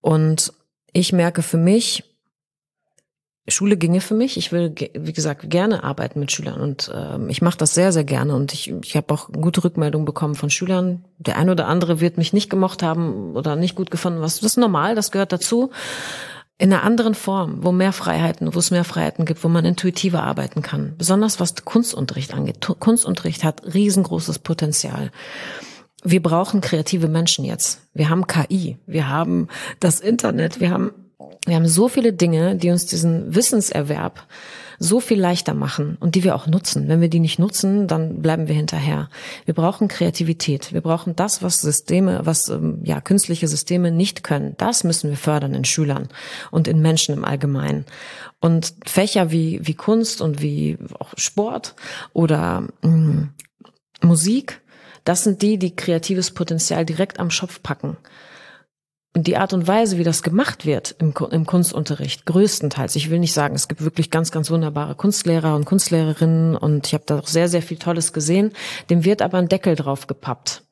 Und 0.02 0.54
ich 0.92 1.14
merke 1.14 1.42
für 1.42 1.58
mich, 1.58 2.12
Schule 3.47 3.75
ginge 3.75 3.99
für 3.99 4.13
mich. 4.13 4.38
Ich 4.38 4.51
will, 4.51 4.73
wie 4.93 5.13
gesagt, 5.13 5.49
gerne 5.49 5.84
arbeiten 5.84 6.19
mit 6.19 6.32
Schülern 6.32 6.62
und 6.62 6.91
ähm, 6.95 7.29
ich 7.29 7.41
mache 7.41 7.58
das 7.58 7.73
sehr, 7.73 7.91
sehr 7.91 8.06
gerne 8.06 8.36
und 8.36 8.53
ich, 8.53 8.73
ich 8.84 8.95
habe 8.95 9.13
auch 9.13 9.29
gute 9.32 9.63
Rückmeldungen 9.63 10.06
bekommen 10.06 10.36
von 10.36 10.49
Schülern. 10.49 11.03
Der 11.17 11.38
eine 11.38 11.51
oder 11.51 11.67
andere 11.67 11.99
wird 11.99 12.17
mich 12.17 12.32
nicht 12.32 12.49
gemocht 12.49 12.82
haben 12.84 13.36
oder 13.36 13.56
nicht 13.56 13.75
gut 13.75 13.91
gefunden. 13.91 14.21
Was 14.21 14.36
das 14.39 14.51
ist 14.51 14.58
normal, 14.58 14.95
das 14.95 15.12
gehört 15.12 15.34
dazu. 15.34 15.71
In 16.58 16.71
einer 16.71 16.84
anderen 16.84 17.15
Form, 17.15 17.63
wo 17.63 17.71
mehr 17.73 17.91
Freiheiten, 17.91 18.53
wo 18.56 18.60
es 18.60 18.71
mehr 18.71 18.86
Freiheiten 18.86 19.25
gibt, 19.25 19.43
wo 19.43 19.49
man 19.49 19.65
intuitiver 19.65 20.23
arbeiten 20.23 20.62
kann. 20.62 20.93
Besonders 20.97 21.39
was 21.39 21.56
Kunstunterricht 21.65 22.34
angeht. 22.34 22.62
Tu- 22.62 22.75
Kunstunterricht 22.75 23.43
hat 23.43 23.62
riesengroßes 23.73 24.39
Potenzial 24.39 25.12
wir 26.06 26.21
brauchen 26.21 26.60
kreative 26.60 27.08
Menschen 27.08 27.45
jetzt. 27.45 27.79
Wir 27.93 28.10
haben 28.10 28.27
KI, 28.27 28.77
wir 28.86 29.08
haben 29.08 29.47
das 29.79 30.01
Internet, 30.01 30.60
wir 30.60 30.69
haben, 30.69 30.91
wir 31.46 31.56
haben 31.56 31.67
so 31.67 31.88
viele 31.88 32.13
Dinge, 32.13 32.56
die 32.56 32.69
uns 32.69 32.86
diesen 32.86 33.34
Wissenserwerb 33.36 34.26
so 34.80 35.00
viel 35.00 35.19
leichter 35.19 35.54
machen 35.54 35.98
und 36.00 36.15
die 36.15 36.24
wir 36.24 36.36
auch 36.36 36.48
nutzen. 36.48 36.88
Wenn 36.88 37.00
wir 37.00 37.08
die 37.08 37.19
nicht 37.19 37.39
nutzen, 37.39 37.88
dann 37.88 38.22
bleiben 38.22 38.48
wir 38.48 38.56
hinterher. 38.56 39.10
Wir 39.46 39.54
brauchen 39.54 39.88
Kreativität. 39.88 40.74
Wir 40.74 40.82
brauchen 40.82 41.15
das, 41.15 41.41
was 41.41 41.62
Systeme, 41.62 42.22
was 42.26 42.50
ähm, 42.50 42.80
ja 42.84 43.00
künstliche 43.00 43.48
Systeme 43.48 43.91
nicht 43.91 44.24
können. 44.24 44.56
Das 44.58 44.84
müssen 44.84 45.10
wir 45.10 45.17
fördern 45.17 45.54
in 45.54 45.65
Schülern 45.65 46.10
und 46.52 46.67
in 46.67 46.82
Menschen 46.82 47.15
im 47.15 47.24
Allgemeinen. 47.24 47.86
Und 48.39 48.74
Fächer 48.86 49.32
wie 49.32 49.60
wie 49.63 49.76
Kunst 49.76 50.22
und 50.22 50.41
wie 50.41 50.78
auch 51.00 51.13
Sport 51.17 51.76
oder 52.12 52.67
mh, 52.82 53.30
Musik, 54.02 54.62
das 55.06 55.24
sind 55.24 55.41
die, 55.41 55.58
die 55.58 55.76
kreatives 55.76 56.32
Potenzial 56.32 56.86
direkt 56.86 57.19
am 57.19 57.32
Schopf 57.32 57.62
packen. 57.63 57.98
Die 59.15 59.38
Art 59.38 59.54
und 59.54 59.67
Weise, 59.67 59.99
wie 59.99 60.04
das 60.04 60.23
gemacht 60.23 60.65
wird 60.65 60.95
im, 60.97 61.13
im 61.30 61.45
Kunstunterricht, 61.45 62.26
größtenteils, 62.26 62.95
ich 62.95 63.12
will 63.12 63.19
nicht 63.19 63.34
sagen, 63.34 63.54
es 63.54 63.67
gibt 63.67 63.84
wirklich 63.84 64.10
ganz, 64.10 64.32
ganz 64.32 64.49
wunderbare 64.49 64.95
Kunstlehrer 64.95 65.56
und 65.56 65.65
Kunstlehrerinnen 65.65 66.58
und 66.58 66.88
ich 66.88 66.95
habe 66.95 67.04
da 67.06 67.19
auch 67.19 67.28
sehr, 67.28 67.47
sehr 67.47 67.62
viel 67.62 67.78
Tolles 67.78 68.12
gesehen, 68.12 68.54
dem 68.89 69.06
wird 69.06 69.21
aber 69.21 69.38
ein 69.38 69.49
Deckel 69.49 69.76
drauf 69.76 70.08
gepappt. 70.08 70.63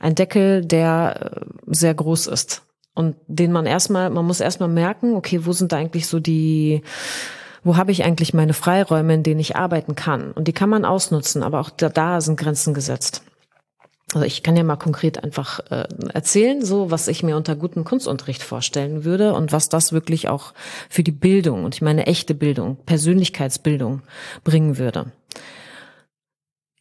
Ein 0.00 0.16
Deckel, 0.16 0.64
der 0.64 1.32
äh, 1.36 1.40
sehr 1.66 1.94
groß 1.94 2.26
ist. 2.26 2.62
Und 2.94 3.16
den 3.26 3.52
man 3.52 3.66
erstmal, 3.66 4.10
man 4.10 4.24
muss 4.24 4.40
erstmal 4.40 4.68
merken, 4.68 5.14
okay, 5.14 5.46
wo 5.46 5.52
sind 5.52 5.72
da 5.72 5.76
eigentlich 5.76 6.06
so 6.06 6.20
die, 6.20 6.82
wo 7.62 7.76
habe 7.76 7.92
ich 7.92 8.04
eigentlich 8.04 8.34
meine 8.34 8.54
Freiräume, 8.54 9.14
in 9.14 9.22
denen 9.22 9.40
ich 9.40 9.56
arbeiten 9.56 9.94
kann? 9.94 10.32
Und 10.32 10.46
die 10.48 10.52
kann 10.52 10.68
man 10.68 10.84
ausnutzen, 10.84 11.42
aber 11.42 11.60
auch 11.60 11.70
da, 11.70 11.88
da 11.88 12.20
sind 12.20 12.38
Grenzen 12.38 12.74
gesetzt. 12.74 13.22
Also 14.12 14.26
ich 14.26 14.42
kann 14.42 14.56
ja 14.56 14.62
mal 14.62 14.76
konkret 14.76 15.24
einfach 15.24 15.60
äh, 15.70 15.88
erzählen, 16.12 16.64
so 16.64 16.90
was 16.90 17.08
ich 17.08 17.22
mir 17.22 17.36
unter 17.36 17.56
gutem 17.56 17.84
Kunstunterricht 17.84 18.42
vorstellen 18.42 19.04
würde 19.04 19.34
und 19.34 19.50
was 19.50 19.68
das 19.68 19.92
wirklich 19.92 20.28
auch 20.28 20.52
für 20.88 21.02
die 21.02 21.10
Bildung 21.10 21.64
und 21.64 21.74
ich 21.74 21.82
meine 21.82 22.06
echte 22.06 22.34
Bildung, 22.34 22.76
Persönlichkeitsbildung 22.84 24.02
bringen 24.44 24.78
würde. 24.78 25.12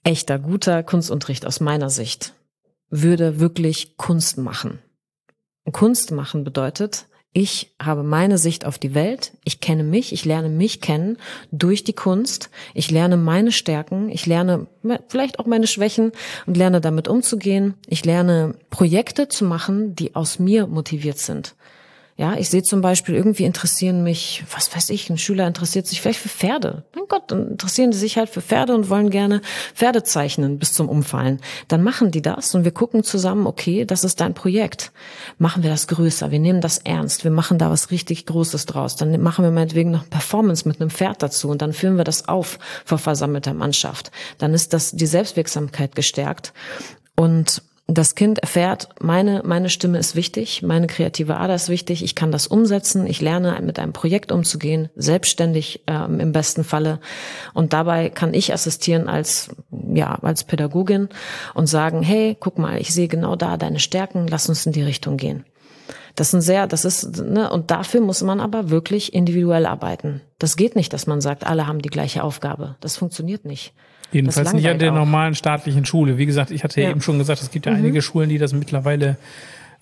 Echter, 0.03 0.37
guter 0.37 0.83
Kunstunterricht 0.83 1.45
aus 1.45 1.59
meiner 1.59 1.89
Sicht 1.89 2.33
würde 2.89 3.39
wirklich 3.39 3.97
Kunst 3.97 4.37
machen. 4.37 4.79
Kunst 5.71 6.11
machen 6.11 6.43
bedeutet, 6.43 7.07
ich 7.33 7.73
habe 7.81 8.03
meine 8.03 8.37
Sicht 8.37 8.63
auf 8.63 8.77
die 8.77 8.93
Welt, 8.93 9.33
ich 9.43 9.59
kenne 9.59 9.83
mich, 9.83 10.13
ich 10.13 10.23
lerne 10.23 10.49
mich 10.49 10.81
kennen 10.81 11.17
durch 11.51 11.83
die 11.83 11.93
Kunst, 11.93 12.51
ich 12.75 12.91
lerne 12.91 13.17
meine 13.17 13.51
Stärken, 13.51 14.09
ich 14.09 14.27
lerne 14.27 14.67
vielleicht 15.07 15.39
auch 15.39 15.47
meine 15.47 15.65
Schwächen 15.65 16.11
und 16.45 16.57
lerne 16.57 16.79
damit 16.79 17.07
umzugehen, 17.07 17.73
ich 17.87 18.05
lerne 18.05 18.53
Projekte 18.69 19.29
zu 19.29 19.45
machen, 19.45 19.95
die 19.95 20.15
aus 20.15 20.37
mir 20.37 20.67
motiviert 20.67 21.17
sind. 21.17 21.55
Ja, 22.23 22.35
ich 22.37 22.49
sehe 22.49 22.63
zum 22.63 22.79
Beispiel, 22.79 23.15
irgendwie 23.15 23.43
interessieren 23.43 24.01
mich, 24.01 24.45
was 24.49 24.73
weiß 24.73 24.91
ich, 24.91 25.09
ein 25.09 25.17
Schüler 25.17 25.45
interessiert 25.45 25.87
sich 25.87 25.99
vielleicht 25.99 26.21
für 26.21 26.29
Pferde. 26.29 26.85
Mein 26.95 27.03
Gott, 27.09 27.23
dann 27.27 27.49
interessieren 27.49 27.91
die 27.91 27.97
sich 27.97 28.17
halt 28.17 28.29
für 28.29 28.39
Pferde 28.39 28.73
und 28.73 28.89
wollen 28.89 29.09
gerne 29.09 29.41
Pferde 29.75 30.03
zeichnen 30.03 30.57
bis 30.57 30.71
zum 30.71 30.87
Umfallen. 30.87 31.41
Dann 31.67 31.83
machen 31.83 32.11
die 32.11 32.21
das 32.21 32.55
und 32.55 32.63
wir 32.63 32.71
gucken 32.71 33.03
zusammen, 33.03 33.45
okay, 33.45 33.83
das 33.83 34.05
ist 34.05 34.21
dein 34.21 34.33
Projekt. 34.33 34.93
Machen 35.37 35.63
wir 35.63 35.69
das 35.69 35.89
größer, 35.89 36.31
wir 36.31 36.39
nehmen 36.39 36.61
das 36.61 36.77
ernst, 36.77 37.25
wir 37.25 37.31
machen 37.31 37.57
da 37.57 37.69
was 37.69 37.91
richtig 37.91 38.25
Großes 38.25 38.67
draus. 38.67 38.95
Dann 38.95 39.21
machen 39.21 39.43
wir 39.43 39.51
meinetwegen 39.51 39.91
noch 39.91 40.09
Performance 40.09 40.65
mit 40.65 40.79
einem 40.79 40.91
Pferd 40.91 41.21
dazu 41.21 41.49
und 41.49 41.61
dann 41.61 41.73
führen 41.73 41.97
wir 41.97 42.05
das 42.05 42.29
auf 42.29 42.57
vor 42.85 42.99
versammelter 42.99 43.53
Mannschaft. 43.53 44.11
Dann 44.37 44.53
ist 44.53 44.71
das 44.71 44.93
die 44.93 45.07
Selbstwirksamkeit 45.07 45.93
gestärkt 45.93 46.53
und 47.17 47.63
das 47.87 48.15
Kind 48.15 48.39
erfährt, 48.39 48.89
meine, 49.01 49.41
meine 49.43 49.69
Stimme 49.69 49.97
ist 49.97 50.15
wichtig, 50.15 50.61
meine 50.61 50.87
kreative 50.87 51.35
Ader 51.37 51.55
ist 51.55 51.67
wichtig, 51.67 52.01
ich 52.01 52.15
kann 52.15 52.31
das 52.31 52.47
umsetzen, 52.47 53.05
ich 53.05 53.19
lerne 53.19 53.59
mit 53.61 53.77
einem 53.77 53.91
Projekt 53.91 54.31
umzugehen, 54.31 54.89
selbstständig 54.95 55.83
ähm, 55.87 56.21
im 56.21 56.31
besten 56.31 56.63
Falle. 56.63 56.99
Und 57.53 57.73
dabei 57.73 58.09
kann 58.09 58.33
ich 58.33 58.53
assistieren 58.53 59.09
als, 59.09 59.49
ja, 59.93 60.15
als 60.21 60.45
Pädagogin 60.45 61.09
und 61.55 61.67
sagen, 61.67 62.03
hey, 62.03 62.37
guck 62.39 62.57
mal, 62.57 62.79
ich 62.79 62.93
sehe 62.93 63.09
genau 63.09 63.35
da 63.35 63.57
deine 63.57 63.79
Stärken, 63.79 64.27
lass 64.27 64.47
uns 64.47 64.65
in 64.65 64.71
die 64.71 64.83
Richtung 64.83 65.17
gehen. 65.17 65.45
Das 66.15 66.31
sind 66.31 66.41
sehr, 66.41 66.67
das 66.67 66.85
ist, 66.85 67.21
ne, 67.21 67.51
und 67.51 67.69
dafür 67.69 67.99
muss 67.99 68.21
man 68.21 68.39
aber 68.39 68.69
wirklich 68.69 69.13
individuell 69.13 69.65
arbeiten. 69.65 70.21
Das 70.39 70.55
geht 70.55 70.77
nicht, 70.77 70.93
dass 70.93 71.05
man 71.05 71.19
sagt, 71.19 71.45
alle 71.45 71.67
haben 71.67 71.81
die 71.81 71.89
gleiche 71.89 72.23
Aufgabe. 72.23 72.77
Das 72.79 72.95
funktioniert 72.95 73.43
nicht. 73.45 73.73
Jedenfalls 74.13 74.53
nicht 74.53 74.67
an 74.67 74.79
der 74.79 74.91
auch. 74.91 74.95
normalen 74.95 75.35
staatlichen 75.35 75.85
Schule. 75.85 76.17
Wie 76.17 76.25
gesagt, 76.25 76.51
ich 76.51 76.63
hatte 76.63 76.79
ja 76.79 76.85
Ja. 76.87 76.91
eben 76.91 77.01
schon 77.01 77.17
gesagt, 77.17 77.41
es 77.41 77.51
gibt 77.51 77.65
ja 77.65 77.73
einige 77.73 78.01
Schulen, 78.01 78.29
die 78.29 78.37
das 78.37 78.53
mittlerweile 78.53 79.17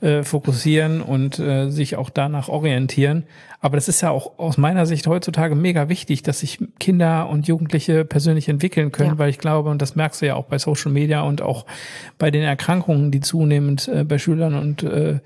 äh, 0.01 0.23
fokussieren 0.23 1.01
und 1.01 1.39
äh, 1.39 1.69
sich 1.69 1.95
auch 1.95 2.09
danach 2.09 2.49
orientieren. 2.49 3.23
Aber 3.59 3.77
das 3.77 3.87
ist 3.87 4.01
ja 4.01 4.09
auch 4.09 4.39
aus 4.39 4.57
meiner 4.57 4.85
Sicht 4.87 5.05
heutzutage 5.05 5.53
mega 5.53 5.87
wichtig, 5.89 6.23
dass 6.23 6.39
sich 6.39 6.57
Kinder 6.79 7.29
und 7.29 7.47
Jugendliche 7.47 8.03
persönlich 8.05 8.49
entwickeln 8.49 8.91
können, 8.91 9.11
Ja. 9.11 9.17
weil 9.19 9.29
ich 9.29 9.37
glaube, 9.37 9.69
und 9.69 9.81
das 9.81 9.95
merkst 9.95 10.21
du 10.21 10.25
ja 10.25 10.35
auch 10.35 10.45
bei 10.45 10.57
Social 10.57 10.91
Media 10.91 11.21
und 11.21 11.41
auch 11.43 11.65
bei 12.17 12.31
den 12.31 12.41
Erkrankungen, 12.41 13.11
die 13.11 13.19
zunehmend 13.19 13.87
äh, 13.87 14.03
bei 14.03 14.17
Schülern 14.17 14.55
und 14.55 14.81
äh, 14.83 15.19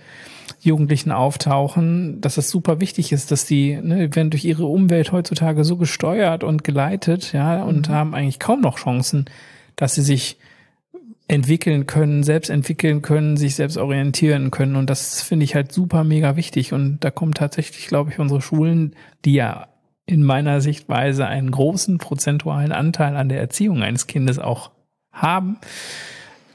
Jugendlichen 0.60 1.12
auftauchen, 1.12 2.20
dass 2.22 2.38
es 2.38 2.50
super 2.50 2.80
wichtig 2.82 3.12
ist, 3.12 3.32
dass 3.32 3.46
die 3.46 3.76
ne, 3.82 4.14
werden 4.16 4.30
durch 4.32 4.46
ihre 4.46 4.66
Umwelt 4.66 5.12
heutzutage 5.12 5.64
so 5.64 5.78
gesteuert 5.78 6.44
und 6.44 6.64
geleitet, 6.64 7.34
ja, 7.34 7.64
und 7.64 7.88
haben 7.90 8.14
eigentlich 8.14 8.40
kaum 8.40 8.62
noch 8.62 8.78
Chancen, 8.78 9.26
dass 9.76 9.96
sie 9.96 10.02
sich 10.02 10.38
entwickeln 11.28 11.88
können, 11.88 12.24
selbst 12.24 12.50
entwickeln 12.50 13.02
können, 13.02 13.36
sich 13.38 13.56
selbst 13.56 13.78
orientieren 13.78 14.52
können. 14.52 14.76
Und 14.76 14.90
das 14.90 15.22
finde 15.22 15.44
ich 15.44 15.56
halt 15.56 15.72
super 15.72 16.04
mega 16.04 16.36
wichtig. 16.36 16.74
Und 16.74 17.00
da 17.00 17.10
kommen 17.10 17.34
tatsächlich, 17.34 17.88
glaube 17.88 18.12
ich, 18.12 18.20
unsere 18.20 18.42
Schulen, 18.42 18.96
die 19.26 19.34
ja 19.34 19.68
in 20.06 20.24
meiner 20.24 20.62
Sichtweise 20.62 21.26
einen 21.26 21.50
großen 21.50 21.98
prozentualen 21.98 22.72
Anteil 22.72 23.16
an 23.16 23.30
der 23.30 23.40
Erziehung 23.40 23.82
eines 23.82 24.06
Kindes 24.06 24.38
auch 24.38 24.70
haben, 25.12 25.58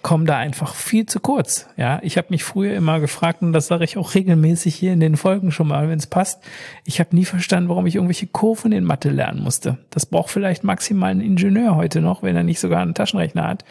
kommen 0.02 0.24
da 0.24 0.38
einfach 0.38 0.74
viel 0.74 1.04
zu 1.04 1.20
kurz. 1.20 1.68
Ja, 1.76 1.98
ich 2.02 2.16
habe 2.16 2.28
mich 2.30 2.44
früher 2.44 2.74
immer 2.74 3.00
gefragt 3.00 3.42
und 3.42 3.52
das 3.52 3.66
sage 3.66 3.84
ich 3.84 3.98
auch 3.98 4.14
regelmäßig 4.14 4.74
hier 4.74 4.92
in 4.92 5.00
den 5.00 5.16
Folgen 5.16 5.50
schon 5.50 5.68
mal, 5.68 5.88
wenn 5.88 5.98
es 5.98 6.06
passt. 6.06 6.42
Ich 6.84 7.00
habe 7.00 7.14
nie 7.14 7.24
verstanden, 7.24 7.68
warum 7.68 7.86
ich 7.86 7.96
irgendwelche 7.96 8.26
Kurven 8.26 8.72
in 8.72 8.84
Mathe 8.84 9.10
lernen 9.10 9.42
musste. 9.42 9.78
Das 9.90 10.06
braucht 10.06 10.30
vielleicht 10.30 10.64
maximal 10.64 11.10
ein 11.10 11.20
Ingenieur 11.20 11.76
heute 11.76 12.00
noch, 12.00 12.22
wenn 12.22 12.36
er 12.36 12.44
nicht 12.44 12.60
sogar 12.60 12.80
einen 12.80 12.94
Taschenrechner 12.94 13.46
hat. 13.46 13.64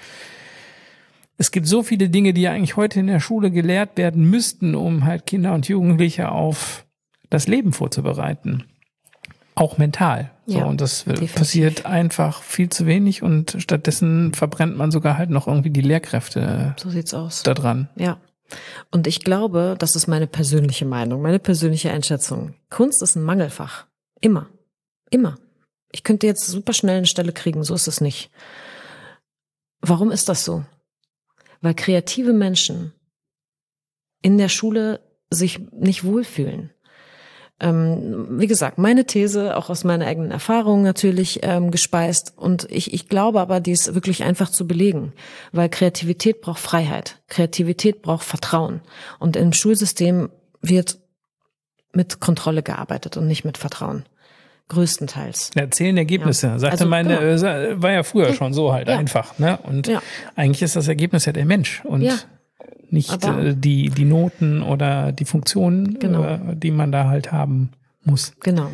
Es 1.39 1.51
gibt 1.51 1.65
so 1.67 1.81
viele 1.83 2.09
Dinge, 2.09 2.33
die 2.33 2.47
eigentlich 2.47 2.75
heute 2.75 2.99
in 2.99 3.07
der 3.07 3.19
Schule 3.19 3.49
gelehrt 3.49 3.97
werden 3.97 4.29
müssten, 4.29 4.75
um 4.75 5.05
halt 5.05 5.25
Kinder 5.25 5.53
und 5.53 5.67
Jugendliche 5.67 6.31
auf 6.31 6.85
das 7.29 7.47
Leben 7.47 7.73
vorzubereiten 7.73 8.65
auch 9.59 9.77
mental. 9.77 10.31
So, 10.45 10.59
Ja, 10.59 10.65
und 10.65 10.79
das 10.79 11.03
definitiv. 11.03 11.35
passiert 11.35 11.85
einfach 11.85 12.41
viel 12.43 12.69
zu 12.69 12.85
wenig 12.85 13.23
und 13.23 13.57
stattdessen 13.59 14.33
verbrennt 14.33 14.77
man 14.77 14.89
sogar 14.89 15.17
halt 15.17 15.29
noch 15.29 15.47
irgendwie 15.47 15.69
die 15.69 15.81
Lehrkräfte 15.81 16.75
So 16.79 16.89
sieht's 16.89 17.13
aus. 17.13 17.43
da 17.43 17.53
dran. 17.53 17.89
Ja. 17.97 18.17
Und 18.89 19.05
ich 19.05 19.19
glaube, 19.19 19.75
das 19.77 19.95
ist 19.97 20.07
meine 20.07 20.27
persönliche 20.27 20.85
Meinung, 20.85 21.21
meine 21.21 21.39
persönliche 21.39 21.91
Einschätzung. 21.91 22.53
Kunst 22.69 23.03
ist 23.03 23.15
ein 23.17 23.23
Mangelfach. 23.23 23.85
Immer. 24.21 24.47
Immer. 25.11 25.37
Ich 25.91 26.03
könnte 26.03 26.25
jetzt 26.25 26.47
super 26.47 26.71
schnell 26.73 26.97
eine 26.97 27.05
Stelle 27.05 27.33
kriegen, 27.33 27.63
so 27.63 27.75
ist 27.75 27.87
es 27.87 27.99
nicht. 27.99 28.31
Warum 29.81 30.09
ist 30.11 30.29
das 30.29 30.45
so? 30.45 30.63
Weil 31.61 31.73
kreative 31.73 32.33
Menschen 32.33 32.93
in 34.21 34.37
der 34.37 34.49
Schule 34.49 35.01
sich 35.29 35.59
nicht 35.71 36.03
wohlfühlen. 36.03 36.71
Ähm, 37.61 38.39
wie 38.39 38.47
gesagt, 38.47 38.77
meine 38.77 39.05
These, 39.05 39.57
auch 39.57 39.69
aus 39.69 39.83
meiner 39.83 40.05
eigenen 40.05 40.31
Erfahrung 40.31 40.81
natürlich 40.81 41.39
ähm, 41.43 41.71
gespeist. 41.71 42.33
Und 42.37 42.67
ich, 42.71 42.93
ich 42.93 43.09
glaube 43.09 43.41
aber, 43.41 43.59
die 43.59 43.71
ist 43.71 43.93
wirklich 43.93 44.23
einfach 44.23 44.49
zu 44.49 44.65
belegen. 44.65 45.13
Weil 45.51 45.69
Kreativität 45.69 46.41
braucht 46.41 46.59
Freiheit. 46.59 47.21
Kreativität 47.27 48.01
braucht 48.01 48.23
Vertrauen. 48.23 48.81
Und 49.19 49.35
im 49.35 49.51
Schulsystem 49.51 50.29
wird 50.61 50.99
mit 51.91 52.19
Kontrolle 52.19 52.63
gearbeitet 52.63 53.17
und 53.17 53.27
nicht 53.27 53.43
mit 53.43 53.57
Vertrauen. 53.57 54.05
Größtenteils. 54.69 55.51
Erzählen 55.55 55.97
Ergebnisse. 55.97 56.47
Ja. 56.47 56.59
Sagte 56.59 56.73
Also, 56.79 56.87
meine, 56.87 57.17
genau. 57.17 57.47
äh, 57.47 57.81
war 57.81 57.91
ja 57.91 58.03
früher 58.03 58.33
schon 58.33 58.53
so 58.53 58.71
halt 58.71 58.87
Ja. 58.87 58.97
einfach, 58.97 59.37
ne? 59.39 59.57
Und 59.63 59.87
Ja. 59.87 60.01
eigentlich 60.35 60.61
ist 60.61 60.75
das 60.75 60.87
Ergebnis 60.87 61.25
ja 61.25 61.33
der 61.33 61.45
Mensch 61.45 61.81
und 61.85 62.01
Ja. 62.01 62.13
nicht 62.89 63.11
Aber- 63.11 63.43
äh, 63.43 63.55
die, 63.55 63.89
die 63.89 64.05
Noten 64.05 64.61
oder 64.63 65.11
die 65.11 65.25
Funktionen, 65.25 65.99
Genau. 65.99 66.23
äh, 66.23 66.39
die 66.55 66.71
man 66.71 66.91
da 66.91 67.05
halt 67.07 67.31
haben 67.31 67.71
muss. 68.03 68.33
Genau. 68.41 68.71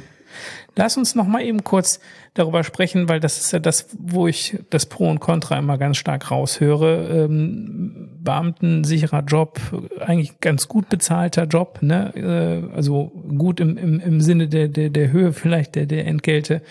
Lass 0.75 0.97
uns 0.97 1.15
noch 1.15 1.27
mal 1.27 1.41
eben 1.41 1.63
kurz 1.63 1.99
darüber 2.33 2.63
sprechen, 2.63 3.07
weil 3.07 3.19
das 3.19 3.39
ist 3.39 3.53
ja 3.53 3.59
das, 3.59 3.87
wo 3.97 4.27
ich 4.27 4.57
das 4.69 4.85
Pro 4.85 5.09
und 5.09 5.19
Contra 5.19 5.57
immer 5.57 5.77
ganz 5.77 5.97
stark 5.97 6.31
raushöre. 6.31 7.25
Ähm, 7.25 8.09
Beamtensicherer 8.21 9.23
Job, 9.23 9.59
eigentlich 9.99 10.39
ganz 10.41 10.67
gut 10.67 10.89
bezahlter 10.89 11.45
Job, 11.45 11.79
ne? 11.81 12.13
Äh, 12.15 12.75
also 12.75 13.11
gut 13.37 13.59
im, 13.59 13.77
im, 13.77 13.99
im 13.99 14.21
Sinne 14.21 14.47
der, 14.47 14.67
der, 14.67 14.89
der 14.89 15.11
Höhe 15.11 15.31
vielleicht 15.31 15.75
der, 15.75 15.85
der 15.85 16.07
Entgelte, 16.07 16.61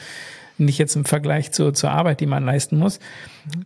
nicht 0.59 0.79
jetzt 0.79 0.97
im 0.97 1.05
Vergleich 1.05 1.53
zur, 1.53 1.75
zur 1.75 1.91
Arbeit, 1.91 2.21
die 2.21 2.27
man 2.27 2.45
leisten 2.45 2.79
muss. 2.79 3.01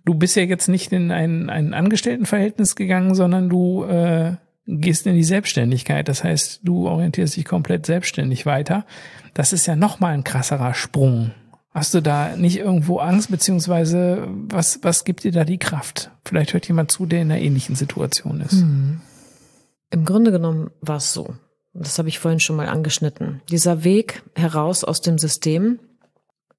Du 0.04 0.14
bist 0.14 0.36
ja 0.36 0.42
jetzt 0.42 0.68
nicht 0.68 0.92
in 0.92 1.10
ein, 1.10 1.50
ein 1.50 1.74
Angestelltenverhältnis 1.74 2.76
gegangen, 2.76 3.14
sondern 3.14 3.48
du 3.48 3.84
äh, 3.84 4.32
gehst 4.68 5.06
in 5.06 5.14
die 5.14 5.24
Selbstständigkeit. 5.24 6.08
Das 6.08 6.22
heißt, 6.22 6.60
du 6.62 6.86
orientierst 6.88 7.36
dich 7.36 7.46
komplett 7.46 7.86
selbstständig 7.86 8.44
weiter. 8.46 8.84
Das 9.34 9.52
ist 9.52 9.66
ja 9.66 9.74
nochmal 9.74 10.12
ein 10.12 10.24
krasserer 10.24 10.74
Sprung. 10.74 11.32
Hast 11.72 11.94
du 11.94 12.00
da 12.00 12.36
nicht 12.36 12.58
irgendwo 12.58 12.98
Angst, 12.98 13.30
beziehungsweise 13.30 14.28
was, 14.28 14.80
was 14.82 15.04
gibt 15.04 15.24
dir 15.24 15.32
da 15.32 15.44
die 15.44 15.58
Kraft? 15.58 16.10
Vielleicht 16.24 16.52
hört 16.52 16.68
jemand 16.68 16.90
zu, 16.90 17.06
der 17.06 17.22
in 17.22 17.30
einer 17.30 17.40
ähnlichen 17.40 17.76
Situation 17.76 18.40
ist. 18.40 18.64
Im 19.90 20.04
Grunde 20.04 20.32
genommen 20.32 20.70
war 20.80 20.96
es 20.96 21.12
so. 21.12 21.34
Das 21.72 21.98
habe 21.98 22.08
ich 22.08 22.18
vorhin 22.18 22.40
schon 22.40 22.56
mal 22.56 22.68
angeschnitten. 22.68 23.40
Dieser 23.50 23.84
Weg 23.84 24.22
heraus 24.34 24.84
aus 24.84 25.00
dem 25.00 25.18
System 25.18 25.78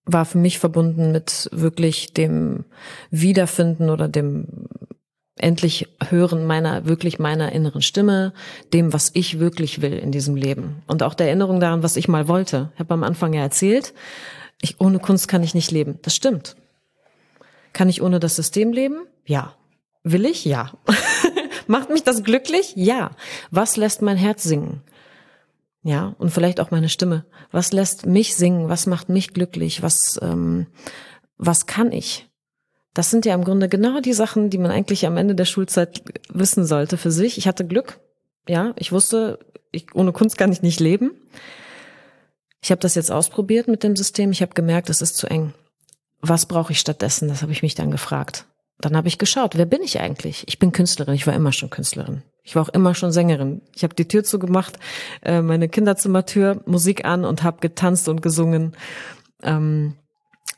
war 0.06 0.26
für 0.26 0.38
mich 0.38 0.58
verbunden 0.58 1.12
mit 1.12 1.50
wirklich 1.52 2.14
dem 2.14 2.66
Wiederfinden 3.12 3.90
oder 3.90 4.08
dem 4.08 4.68
endlich 5.40 5.88
Hören 6.10 6.46
meiner, 6.46 6.86
wirklich 6.86 7.20
meiner 7.20 7.52
inneren 7.52 7.82
Stimme, 7.82 8.34
dem, 8.74 8.94
was 8.94 9.12
ich 9.14 9.40
wirklich 9.40 9.82
will 9.82 9.94
in 9.94 10.12
diesem 10.12 10.36
Leben. 10.36 10.84
Und 10.88 11.04
auch 11.04 11.14
der 11.14 11.28
Erinnerung 11.28 11.60
daran, 11.60 11.84
was 11.84 11.96
ich 11.96 12.08
mal 12.08 12.28
wollte. 12.28 12.72
Ich 12.74 12.80
habe 12.80 12.94
am 12.94 13.04
Anfang 13.04 13.34
ja 13.34 13.42
erzählt, 13.42 13.94
ich, 14.62 14.80
ohne 14.82 15.00
Kunst 15.00 15.28
kann 15.28 15.44
ich 15.44 15.54
nicht 15.54 15.72
leben. 15.72 16.00
Das 16.02 16.16
stimmt. 16.16 16.56
Kann 17.74 17.90
ich 17.90 18.02
ohne 18.02 18.20
das 18.20 18.36
System 18.36 18.74
leben? 18.74 19.06
Ja. 19.26 19.56
Will 20.04 20.26
ich? 20.26 20.46
Ja. 20.46 20.72
Macht 21.68 21.90
mich 21.90 22.04
das 22.04 22.24
glücklich? 22.24 22.74
Ja. 22.76 23.12
Was 23.52 23.78
lässt 23.78 24.02
mein 24.02 24.18
Herz 24.18 24.44
singen? 24.44 24.82
Ja, 25.84 26.16
und 26.18 26.32
vielleicht 26.32 26.60
auch 26.60 26.72
meine 26.72 26.90
Stimme. 26.90 27.26
Was 27.52 27.72
lässt 27.72 28.06
mich 28.06 28.36
singen? 28.36 28.70
Was 28.70 28.86
macht 28.86 29.10
mich 29.10 29.34
glücklich? 29.34 29.82
Was, 29.82 30.20
ähm, 30.22 30.68
was 31.38 31.68
kann 31.68 31.92
ich? 31.92 32.29
Das 32.94 33.10
sind 33.12 33.26
ja 33.26 33.36
im 33.36 33.44
Grunde 33.44 33.70
genau 33.70 34.00
die 34.00 34.14
Sachen, 34.14 34.50
die 34.50 34.58
man 34.58 34.72
eigentlich 34.72 35.06
am 35.06 35.18
Ende 35.18 35.36
der 35.36 35.46
Schulzeit 35.46 36.04
wissen 36.30 36.66
sollte 36.66 36.98
für 36.98 37.12
sich. 37.12 37.38
Ich 37.38 37.48
hatte 37.48 37.66
Glück. 37.66 38.00
Ja, 38.48 38.74
ich 38.78 38.92
wusste, 38.92 39.40
ich, 39.72 39.94
ohne 39.94 40.12
Kunst 40.12 40.38
kann 40.38 40.52
ich 40.52 40.62
nicht 40.62 40.80
leben. 40.80 41.12
Ich 42.62 42.72
habe 42.72 42.82
das 42.82 42.96
jetzt 42.96 43.12
ausprobiert 43.12 43.68
mit 43.68 43.84
dem 43.84 43.96
System. 43.96 44.32
Ich 44.32 44.42
habe 44.42 44.54
gemerkt, 44.54 44.90
es 44.90 45.02
ist 45.02 45.18
zu 45.18 45.28
eng. 45.28 45.54
Was 46.22 46.46
brauche 46.48 46.74
ich 46.74 46.80
stattdessen? 46.80 47.30
Das 47.30 47.42
habe 47.42 47.52
ich 47.52 47.62
mich 47.62 47.76
dann 47.76 47.92
gefragt. 47.92 48.46
Dann 48.82 48.96
habe 48.96 49.08
ich 49.08 49.18
geschaut, 49.18 49.58
wer 49.58 49.66
bin 49.66 49.82
ich 49.82 50.00
eigentlich? 50.00 50.46
Ich 50.48 50.58
bin 50.58 50.72
Künstlerin, 50.72 51.14
ich 51.14 51.28
war 51.28 51.34
immer 51.34 51.52
schon 51.52 51.70
Künstlerin. 51.70 52.24
Ich 52.44 52.56
war 52.56 52.64
auch 52.64 52.70
immer 52.70 52.96
schon 52.96 53.12
Sängerin. 53.12 53.62
Ich 53.76 53.84
habe 53.84 53.94
die 53.94 54.08
Tür 54.08 54.24
zugemacht, 54.24 54.80
äh, 55.22 55.42
meine 55.42 55.68
Kinderzimmertür, 55.68 56.62
Musik 56.66 57.04
an 57.04 57.26
und 57.26 57.44
habe 57.44 57.60
getanzt 57.60 58.08
und 58.08 58.22
gesungen. 58.22 58.76
Ähm, 59.44 59.96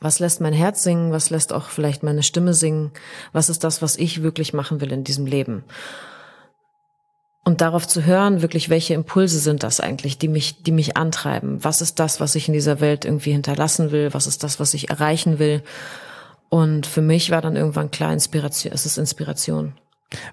was 0.02 0.18
lässt 0.18 0.40
mein 0.40 0.52
Herz 0.52 0.82
singen? 0.82 1.12
Was 1.12 1.30
lässt 1.30 1.52
auch 1.52 1.68
vielleicht 1.68 2.02
meine 2.02 2.22
Stimme 2.22 2.54
singen? 2.54 2.90
Was 3.32 3.48
ist 3.48 3.64
das, 3.64 3.82
was 3.82 3.96
ich 3.96 4.22
wirklich 4.22 4.52
machen 4.52 4.80
will 4.80 4.92
in 4.92 5.04
diesem 5.04 5.26
Leben? 5.26 5.64
Und 7.44 7.60
darauf 7.60 7.88
zu 7.88 8.04
hören, 8.04 8.40
wirklich, 8.40 8.68
welche 8.68 8.94
Impulse 8.94 9.38
sind 9.38 9.62
das 9.62 9.80
eigentlich, 9.80 10.18
die 10.18 10.28
mich, 10.28 10.62
die 10.62 10.70
mich 10.70 10.96
antreiben? 10.96 11.64
Was 11.64 11.80
ist 11.80 11.98
das, 11.98 12.20
was 12.20 12.34
ich 12.34 12.48
in 12.48 12.54
dieser 12.54 12.80
Welt 12.80 13.04
irgendwie 13.04 13.32
hinterlassen 13.32 13.90
will? 13.90 14.14
Was 14.14 14.26
ist 14.26 14.44
das, 14.44 14.60
was 14.60 14.74
ich 14.74 14.90
erreichen 14.90 15.38
will? 15.38 15.62
Und 16.48 16.86
für 16.86 17.02
mich 17.02 17.30
war 17.30 17.40
dann 17.40 17.56
irgendwann 17.56 17.90
klar, 17.90 18.12
Inspiration, 18.12 18.72
es 18.72 18.86
ist 18.86 18.98
Inspiration. 18.98 19.74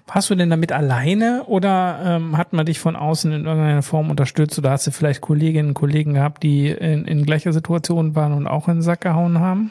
Warst 0.06 0.30
du 0.30 0.34
denn 0.34 0.50
damit 0.50 0.72
alleine 0.72 1.44
oder 1.46 2.00
ähm, 2.04 2.36
hat 2.36 2.52
man 2.52 2.66
dich 2.66 2.78
von 2.80 2.96
außen 2.96 3.32
in 3.32 3.46
irgendeiner 3.46 3.82
Form 3.82 4.10
unterstützt 4.10 4.58
oder 4.58 4.70
hast 4.70 4.86
du 4.86 4.90
vielleicht 4.90 5.20
Kolleginnen 5.20 5.68
und 5.68 5.74
Kollegen 5.74 6.14
gehabt, 6.14 6.42
die 6.42 6.68
in, 6.68 7.04
in 7.06 7.24
gleicher 7.24 7.52
Situation 7.52 8.14
waren 8.14 8.32
und 8.32 8.46
auch 8.46 8.68
in 8.68 8.76
den 8.76 8.82
Sack 8.82 9.02
gehauen 9.02 9.38
haben? 9.40 9.70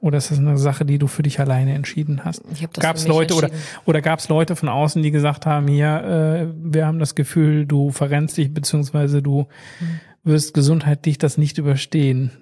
Oder 0.00 0.18
ist 0.18 0.30
das 0.30 0.38
eine 0.38 0.58
Sache, 0.58 0.84
die 0.84 0.98
du 0.98 1.06
für 1.06 1.22
dich 1.22 1.40
alleine 1.40 1.72
entschieden 1.74 2.26
hast? 2.26 2.42
Ich 2.52 2.62
hab 2.62 2.74
das 2.74 2.82
Gab 2.82 2.96
es 2.96 3.06
Leute 3.06 3.34
oder, 3.34 3.48
oder 3.86 4.02
gab 4.02 4.18
es 4.18 4.28
Leute 4.28 4.54
von 4.54 4.68
außen, 4.68 5.02
die 5.02 5.10
gesagt 5.10 5.46
haben, 5.46 5.66
hier, 5.66 6.04
äh, 6.04 6.54
wir 6.62 6.86
haben 6.86 6.98
das 6.98 7.14
Gefühl, 7.14 7.64
du 7.64 7.90
verrennst 7.90 8.36
dich, 8.36 8.52
beziehungsweise 8.52 9.22
du 9.22 9.46
Hm. 9.78 10.00
wirst 10.24 10.52
gesundheitlich 10.52 11.16
das 11.16 11.38
nicht 11.38 11.56
überstehen? 11.56 12.32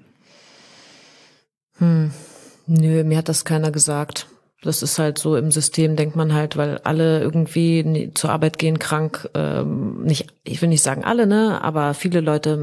Nö, 1.79 3.05
mir 3.05 3.19
hat 3.19 3.29
das 3.29 3.45
keiner 3.45 3.71
gesagt. 3.71 4.27
Das 4.63 4.81
ist 4.83 5.01
halt 5.01 5.19
so 5.19 5.37
im 5.37 5.51
System, 5.51 5.97
denkt 5.97 6.15
man 6.15 6.33
halt, 6.33 6.57
weil 6.57 6.79
alle 6.85 7.21
irgendwie 7.21 8.13
zur 8.15 8.31
Arbeit 8.31 8.59
gehen 8.59 8.79
krank. 8.79 9.29
Ähm, 9.35 10.03
nicht, 10.05 10.29
ich 10.45 10.63
will 10.63 10.69
nicht 10.69 10.83
sagen 10.83 11.03
alle, 11.03 11.27
ne, 11.27 11.61
aber 11.63 11.95
viele 11.95 12.21
Leute 12.21 12.59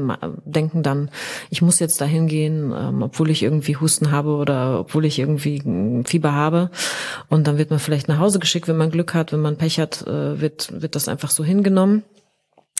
denken 0.46 0.82
dann, 0.82 1.10
ich 1.50 1.60
muss 1.60 1.78
jetzt 1.78 2.00
dahin 2.00 2.26
gehen, 2.26 2.72
ähm, 2.74 3.02
obwohl 3.02 3.28
ich 3.28 3.42
irgendwie 3.42 3.76
Husten 3.76 4.10
habe 4.12 4.30
oder 4.30 4.80
obwohl 4.80 5.04
ich 5.04 5.18
irgendwie 5.18 5.60
mm, 5.62 6.06
Fieber 6.06 6.32
habe. 6.32 6.70
Und 7.28 7.46
dann 7.46 7.58
wird 7.58 7.68
man 7.68 7.78
vielleicht 7.78 8.08
nach 8.08 8.18
Hause 8.18 8.38
geschickt, 8.38 8.66
wenn 8.66 8.78
man 8.78 8.90
Glück 8.90 9.12
hat. 9.12 9.32
Wenn 9.32 9.42
man 9.42 9.58
Pech 9.58 9.78
hat, 9.78 10.00
äh, 10.06 10.40
wird 10.40 10.80
wird 10.80 10.94
das 10.94 11.06
einfach 11.06 11.30
so 11.30 11.44
hingenommen. 11.44 12.02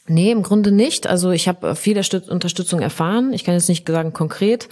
Nee, 0.07 0.33
im 0.33 0.43
Grunde 0.43 0.73
nicht. 0.73 1.07
Also 1.07 1.31
ich 1.31 1.47
habe 1.47 1.77
viel 1.77 1.97
Erstüt- 1.97 2.29
Unterstützung 2.29 2.81
erfahren. 2.81 3.33
Ich 3.33 3.45
kann 3.45 3.55
jetzt 3.55 3.69
nicht 3.69 3.87
sagen 3.87 4.13
konkret. 4.13 4.69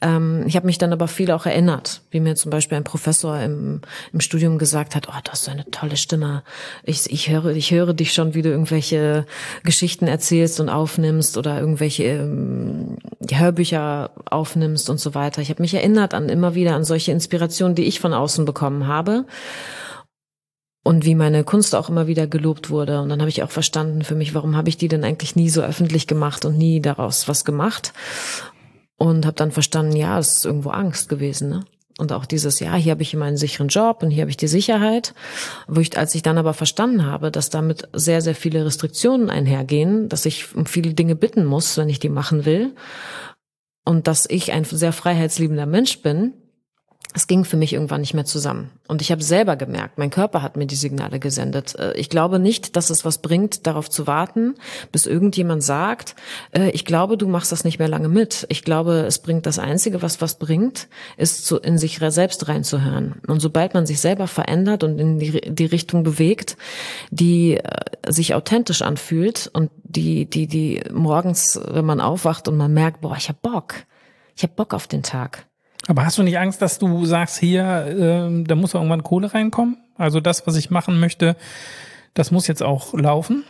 Ähm, 0.00 0.44
ich 0.46 0.56
habe 0.56 0.66
mich 0.66 0.78
dann 0.78 0.92
aber 0.92 1.08
viel 1.08 1.30
auch 1.30 1.46
erinnert, 1.46 2.00
wie 2.10 2.20
mir 2.20 2.34
zum 2.34 2.50
Beispiel 2.50 2.78
ein 2.78 2.84
Professor 2.84 3.38
im, 3.38 3.82
im 4.12 4.20
Studium 4.20 4.58
gesagt 4.58 4.96
hat, 4.96 5.08
oh, 5.08 5.18
du 5.22 5.30
hast 5.30 5.44
so 5.44 5.50
eine 5.50 5.70
tolle 5.70 5.96
Stimme. 5.96 6.42
Ich, 6.82 7.12
ich, 7.12 7.28
höre, 7.28 7.54
ich 7.54 7.70
höre 7.70 7.92
dich 7.94 8.12
schon, 8.12 8.34
wie 8.34 8.42
du 8.42 8.48
irgendwelche 8.48 9.26
Geschichten 9.62 10.08
erzählst 10.08 10.58
und 10.58 10.68
aufnimmst 10.68 11.36
oder 11.36 11.60
irgendwelche 11.60 12.04
ähm, 12.04 12.96
Hörbücher 13.30 14.10
aufnimmst 14.30 14.90
und 14.90 14.98
so 14.98 15.14
weiter. 15.14 15.42
Ich 15.42 15.50
habe 15.50 15.62
mich 15.62 15.74
erinnert 15.74 16.12
an 16.14 16.28
immer 16.28 16.54
wieder 16.54 16.74
an 16.74 16.84
solche 16.84 17.12
Inspirationen, 17.12 17.74
die 17.76 17.84
ich 17.84 18.00
von 18.00 18.14
außen 18.14 18.44
bekommen 18.44 18.86
habe 18.86 19.26
und 20.82 21.04
wie 21.04 21.14
meine 21.14 21.44
Kunst 21.44 21.74
auch 21.74 21.88
immer 21.88 22.06
wieder 22.06 22.26
gelobt 22.26 22.70
wurde. 22.70 23.00
Und 23.00 23.08
dann 23.08 23.20
habe 23.20 23.30
ich 23.30 23.42
auch 23.42 23.50
verstanden 23.50 24.02
für 24.02 24.14
mich, 24.14 24.34
warum 24.34 24.56
habe 24.56 24.68
ich 24.68 24.76
die 24.76 24.88
denn 24.88 25.04
eigentlich 25.04 25.36
nie 25.36 25.48
so 25.48 25.62
öffentlich 25.62 26.06
gemacht 26.06 26.44
und 26.44 26.58
nie 26.58 26.80
daraus 26.80 27.28
was 27.28 27.44
gemacht. 27.44 27.92
Und 28.96 29.26
habe 29.26 29.36
dann 29.36 29.52
verstanden, 29.52 29.96
ja, 29.96 30.18
es 30.18 30.36
ist 30.36 30.44
irgendwo 30.44 30.70
Angst 30.70 31.08
gewesen. 31.08 31.50
Ne? 31.50 31.64
und 31.98 32.12
auch 32.12 32.26
dieses, 32.26 32.60
ja, 32.60 32.74
hier 32.74 32.92
habe 32.92 33.02
ich 33.02 33.14
immer 33.14 33.26
einen 33.26 33.36
sicheren 33.36 33.68
Job 33.68 34.02
und 34.02 34.10
hier 34.10 34.22
habe 34.22 34.30
ich 34.30 34.36
die 34.36 34.48
Sicherheit. 34.48 35.14
Wo 35.68 35.80
ich, 35.80 35.96
als 35.96 36.14
ich 36.14 36.22
dann 36.22 36.38
aber 36.38 36.54
verstanden 36.54 37.06
habe, 37.06 37.30
dass 37.30 37.50
damit 37.50 37.88
sehr, 37.92 38.22
sehr 38.22 38.34
viele 38.34 38.64
Restriktionen 38.64 39.30
einhergehen, 39.30 40.08
dass 40.08 40.26
ich 40.26 40.54
um 40.54 40.66
viele 40.66 40.94
Dinge 40.94 41.16
bitten 41.16 41.44
muss, 41.44 41.76
wenn 41.76 41.88
ich 41.88 42.00
die 42.00 42.08
machen 42.08 42.44
will 42.44 42.74
und 43.84 44.06
dass 44.06 44.26
ich 44.28 44.52
ein 44.52 44.64
sehr 44.64 44.92
freiheitsliebender 44.92 45.66
Mensch 45.66 46.02
bin, 46.02 46.34
es 47.14 47.26
ging 47.26 47.44
für 47.44 47.56
mich 47.56 47.72
irgendwann 47.72 48.00
nicht 48.00 48.14
mehr 48.14 48.24
zusammen. 48.24 48.70
Und 48.88 49.02
ich 49.02 49.10
habe 49.12 49.22
selber 49.22 49.56
gemerkt, 49.56 49.98
mein 49.98 50.10
Körper 50.10 50.42
hat 50.42 50.56
mir 50.56 50.66
die 50.66 50.74
Signale 50.74 51.18
gesendet. 51.18 51.74
Äh, 51.78 51.92
ich 51.94 52.08
glaube 52.08 52.38
nicht, 52.38 52.76
dass 52.76 52.90
es 52.90 53.04
was 53.04 53.18
bringt, 53.18 53.66
darauf 53.66 53.90
zu 53.90 54.06
warten, 54.06 54.54
bis 54.92 55.06
irgendjemand 55.06 55.62
sagt, 55.62 56.14
äh, 56.52 56.70
ich 56.70 56.84
glaube, 56.84 57.16
du 57.16 57.28
machst 57.28 57.52
das 57.52 57.64
nicht 57.64 57.78
mehr 57.78 57.88
lange 57.88 58.08
mit. 58.08 58.46
Ich 58.48 58.62
glaube, 58.62 59.04
es 59.06 59.18
bringt 59.18 59.46
das 59.46 59.58
Einzige, 59.58 60.02
was 60.02 60.20
was 60.20 60.38
bringt, 60.38 60.88
ist 61.16 61.44
zu, 61.44 61.58
in 61.58 61.78
sich 61.78 61.98
selbst 62.02 62.48
reinzuhören. 62.48 63.20
Und 63.26 63.40
sobald 63.40 63.74
man 63.74 63.86
sich 63.86 64.00
selber 64.00 64.26
verändert 64.26 64.82
und 64.82 64.98
in 64.98 65.18
die, 65.18 65.40
die 65.54 65.66
Richtung 65.66 66.02
bewegt, 66.02 66.56
die 67.10 67.56
äh, 67.56 67.62
sich 68.08 68.34
authentisch 68.34 68.82
anfühlt 68.82 69.50
und 69.52 69.70
die, 69.84 70.26
die, 70.26 70.46
die 70.46 70.82
morgens, 70.92 71.60
wenn 71.68 71.84
man 71.84 72.00
aufwacht 72.00 72.48
und 72.48 72.56
man 72.56 72.72
merkt, 72.72 73.02
boah, 73.02 73.16
ich 73.16 73.28
hab 73.28 73.42
Bock. 73.42 73.74
Ich 74.34 74.42
hab 74.42 74.56
Bock 74.56 74.72
auf 74.72 74.86
den 74.86 75.02
Tag 75.02 75.46
aber 75.86 76.04
hast 76.04 76.18
du 76.18 76.22
nicht 76.22 76.38
Angst, 76.38 76.62
dass 76.62 76.78
du 76.78 77.04
sagst, 77.04 77.38
hier, 77.38 77.62
äh, 77.64 78.44
da 78.44 78.54
muss 78.54 78.74
irgendwann 78.74 79.02
Kohle 79.02 79.32
reinkommen? 79.32 79.78
Also 79.96 80.20
das, 80.20 80.46
was 80.46 80.56
ich 80.56 80.70
machen 80.70 81.00
möchte, 81.00 81.36
das 82.14 82.30
muss 82.30 82.46
jetzt 82.46 82.62
auch 82.62 82.94
laufen? 82.94 83.44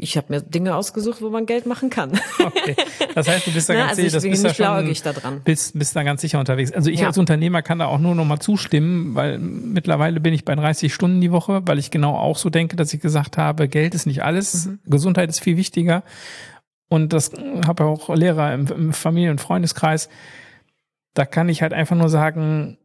Ich 0.00 0.16
habe 0.16 0.26
mir 0.32 0.40
Dinge 0.42 0.76
ausgesucht, 0.76 1.20
wo 1.22 1.28
man 1.28 1.44
Geld 1.44 1.66
machen 1.66 1.90
kann. 1.90 2.12
Okay. 2.38 2.76
Das 3.14 3.28
heißt, 3.28 3.46
du 3.46 3.52
bist 3.52 3.68
da 3.68 3.74
ganz 3.74 3.90
also 3.90 4.02
sicher, 4.02 4.12
das 4.12 4.22
bist 4.22 4.44
da 4.44 4.54
schon, 4.54 4.94
da 5.04 5.12
dran. 5.12 5.40
Bist, 5.44 5.78
bist 5.78 5.94
da 5.96 6.02
ganz 6.02 6.20
sicher 6.20 6.38
unterwegs. 6.38 6.72
Also 6.72 6.88
ich 6.88 7.00
ja. 7.00 7.08
als 7.08 7.18
Unternehmer 7.18 7.62
kann 7.62 7.78
da 7.78 7.86
auch 7.86 7.98
nur 7.98 8.14
noch 8.14 8.24
mal 8.24 8.40
zustimmen, 8.40 9.14
weil 9.14 9.38
mittlerweile 9.38 10.20
bin 10.20 10.32
ich 10.32 10.44
bei 10.44 10.54
30 10.54 10.94
Stunden 10.94 11.20
die 11.20 11.30
Woche, 11.30 11.62
weil 11.66 11.78
ich 11.78 11.90
genau 11.90 12.16
auch 12.16 12.36
so 12.38 12.48
denke, 12.48 12.76
dass 12.76 12.94
ich 12.94 13.00
gesagt 13.00 13.36
habe, 13.36 13.68
Geld 13.68 13.94
ist 13.94 14.06
nicht 14.06 14.22
alles, 14.22 14.66
mhm. 14.66 14.78
Gesundheit 14.86 15.28
ist 15.28 15.40
viel 15.40 15.56
wichtiger. 15.56 16.04
Und 16.88 17.12
das 17.12 17.32
habe 17.66 17.84
auch 17.84 18.14
Lehrer 18.14 18.54
im, 18.54 18.66
im 18.66 18.92
Familien- 18.92 19.32
und 19.32 19.40
Freundeskreis. 19.40 20.08
Da 21.14 21.26
kann 21.26 21.48
ich 21.48 21.62
halt 21.62 21.72
einfach 21.72 21.96
nur 21.96 22.08
sagen, 22.08 22.78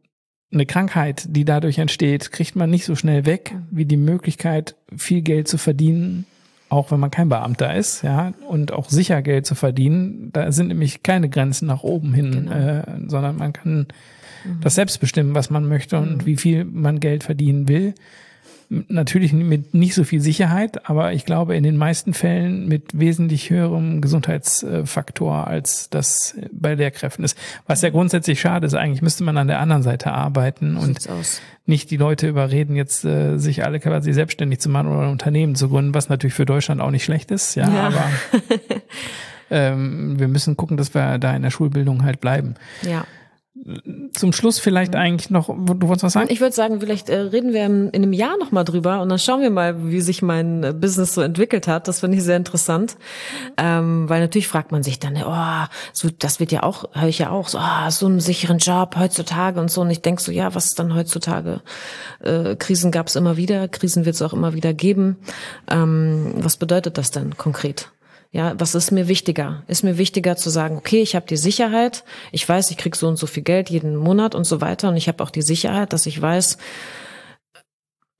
eine 0.52 0.66
Krankheit, 0.66 1.26
die 1.28 1.44
dadurch 1.44 1.78
entsteht, 1.78 2.30
kriegt 2.30 2.54
man 2.54 2.70
nicht 2.70 2.84
so 2.84 2.94
schnell 2.94 3.26
weg 3.26 3.56
wie 3.70 3.86
die 3.86 3.96
Möglichkeit, 3.96 4.76
viel 4.96 5.22
Geld 5.22 5.48
zu 5.48 5.58
verdienen, 5.58 6.26
auch 6.68 6.90
wenn 6.90 7.00
man 7.00 7.10
kein 7.10 7.28
Beamter 7.28 7.74
ist, 7.74 8.02
ja, 8.02 8.32
und 8.48 8.72
auch 8.72 8.88
sicher 8.88 9.22
Geld 9.22 9.46
zu 9.46 9.54
verdienen. 9.54 10.30
Da 10.32 10.52
sind 10.52 10.68
nämlich 10.68 11.02
keine 11.02 11.28
Grenzen 11.28 11.66
nach 11.66 11.82
oben 11.82 12.14
hin, 12.14 12.30
genau. 12.30 12.52
äh, 12.52 12.82
sondern 13.06 13.36
man 13.36 13.52
kann 13.52 13.88
mhm. 14.44 14.60
das 14.60 14.74
selbst 14.76 15.00
bestimmen, 15.00 15.34
was 15.34 15.50
man 15.50 15.66
möchte 15.66 15.98
und 15.98 16.18
mhm. 16.18 16.26
wie 16.26 16.36
viel 16.36 16.64
man 16.64 17.00
Geld 17.00 17.24
verdienen 17.24 17.68
will 17.68 17.94
natürlich 18.88 19.32
mit 19.32 19.74
nicht 19.74 19.94
so 19.94 20.04
viel 20.04 20.20
Sicherheit, 20.20 20.88
aber 20.88 21.12
ich 21.12 21.24
glaube 21.24 21.56
in 21.56 21.62
den 21.62 21.76
meisten 21.76 22.14
Fällen 22.14 22.66
mit 22.68 22.98
wesentlich 22.98 23.50
höherem 23.50 24.00
Gesundheitsfaktor, 24.00 25.46
als 25.46 25.90
das 25.90 26.34
bei 26.52 26.74
Lehrkräften 26.74 27.24
ist. 27.24 27.38
Was 27.66 27.82
ja 27.82 27.90
grundsätzlich 27.90 28.40
schade 28.40 28.66
ist, 28.66 28.74
eigentlich 28.74 29.02
müsste 29.02 29.24
man 29.24 29.36
an 29.36 29.48
der 29.48 29.60
anderen 29.60 29.82
Seite 29.82 30.12
arbeiten 30.12 30.76
und 30.76 31.08
nicht 31.66 31.90
die 31.90 31.96
Leute 31.96 32.28
überreden, 32.28 32.76
jetzt 32.76 33.04
äh, 33.04 33.38
sich 33.38 33.64
alle 33.64 33.80
quasi 33.80 34.12
selbstständig 34.12 34.60
zu 34.60 34.68
machen 34.68 34.88
oder 34.88 35.02
ein 35.02 35.12
Unternehmen 35.12 35.54
zu 35.54 35.68
gründen, 35.68 35.94
was 35.94 36.08
natürlich 36.08 36.34
für 36.34 36.46
Deutschland 36.46 36.80
auch 36.80 36.90
nicht 36.90 37.04
schlecht 37.04 37.30
ist, 37.30 37.54
ja, 37.54 37.68
ja. 37.68 37.86
aber 37.86 38.04
ähm, 39.50 40.18
wir 40.18 40.28
müssen 40.28 40.56
gucken, 40.56 40.76
dass 40.76 40.94
wir 40.94 41.18
da 41.18 41.34
in 41.34 41.42
der 41.42 41.50
Schulbildung 41.50 42.04
halt 42.04 42.20
bleiben. 42.20 42.54
Ja 42.82 43.04
zum 44.12 44.32
Schluss 44.32 44.58
vielleicht 44.58 44.94
mhm. 44.94 44.98
eigentlich 44.98 45.30
noch, 45.30 45.46
du 45.46 45.86
wolltest 45.88 46.02
was 46.02 46.12
sagen? 46.14 46.28
Ich 46.28 46.40
würde 46.40 46.54
sagen, 46.54 46.80
vielleicht 46.80 47.08
äh, 47.08 47.16
reden 47.16 47.52
wir 47.52 47.64
in, 47.64 47.88
in 47.90 48.02
einem 48.02 48.12
Jahr 48.12 48.36
nochmal 48.36 48.64
drüber 48.64 49.00
und 49.00 49.08
dann 49.08 49.18
schauen 49.20 49.42
wir 49.42 49.50
mal, 49.50 49.90
wie 49.90 50.00
sich 50.00 50.22
mein 50.22 50.64
äh, 50.64 50.72
Business 50.72 51.14
so 51.14 51.20
entwickelt 51.20 51.68
hat. 51.68 51.86
Das 51.86 52.00
finde 52.00 52.18
ich 52.18 52.24
sehr 52.24 52.36
interessant. 52.36 52.96
Ähm, 53.56 54.08
weil 54.08 54.20
natürlich 54.20 54.48
fragt 54.48 54.72
man 54.72 54.82
sich 54.82 54.98
dann, 54.98 55.16
oh, 55.24 55.72
so, 55.92 56.08
das 56.18 56.40
wird 56.40 56.50
ja 56.50 56.64
auch, 56.64 56.84
höre 56.94 57.08
ich 57.08 57.20
ja 57.20 57.30
auch, 57.30 57.46
so, 57.46 57.58
oh, 57.58 57.90
so 57.90 58.06
einen 58.06 58.18
sicheren 58.18 58.58
Job 58.58 58.96
heutzutage 58.98 59.60
und 59.60 59.70
so. 59.70 59.82
Und 59.82 59.90
ich 59.90 60.02
denk 60.02 60.20
so, 60.20 60.32
ja, 60.32 60.52
was 60.54 60.66
ist 60.66 60.78
dann 60.80 60.94
heutzutage? 60.94 61.60
Äh, 62.20 62.56
Krisen 62.56 62.90
gab 62.90 63.06
es 63.06 63.14
immer 63.14 63.36
wieder, 63.36 63.68
Krisen 63.68 64.04
wird 64.04 64.16
es 64.16 64.22
auch 64.22 64.32
immer 64.32 64.54
wieder 64.54 64.74
geben. 64.74 65.16
Ähm, 65.70 66.34
was 66.38 66.56
bedeutet 66.56 66.98
das 66.98 67.12
denn 67.12 67.36
konkret? 67.36 67.93
Ja, 68.34 68.52
was 68.58 68.74
ist 68.74 68.90
mir 68.90 69.06
wichtiger? 69.06 69.62
Ist 69.68 69.84
mir 69.84 69.96
wichtiger 69.96 70.36
zu 70.36 70.50
sagen, 70.50 70.76
okay, 70.76 71.00
ich 71.00 71.14
habe 71.14 71.24
die 71.24 71.36
Sicherheit, 71.36 72.02
ich 72.32 72.46
weiß, 72.48 72.72
ich 72.72 72.76
krieg 72.76 72.96
so 72.96 73.06
und 73.06 73.16
so 73.16 73.28
viel 73.28 73.44
Geld 73.44 73.70
jeden 73.70 73.94
Monat 73.94 74.34
und 74.34 74.42
so 74.42 74.60
weiter 74.60 74.88
und 74.88 74.96
ich 74.96 75.06
habe 75.06 75.22
auch 75.22 75.30
die 75.30 75.40
Sicherheit, 75.40 75.92
dass 75.92 76.04
ich 76.06 76.20
weiß, 76.20 76.58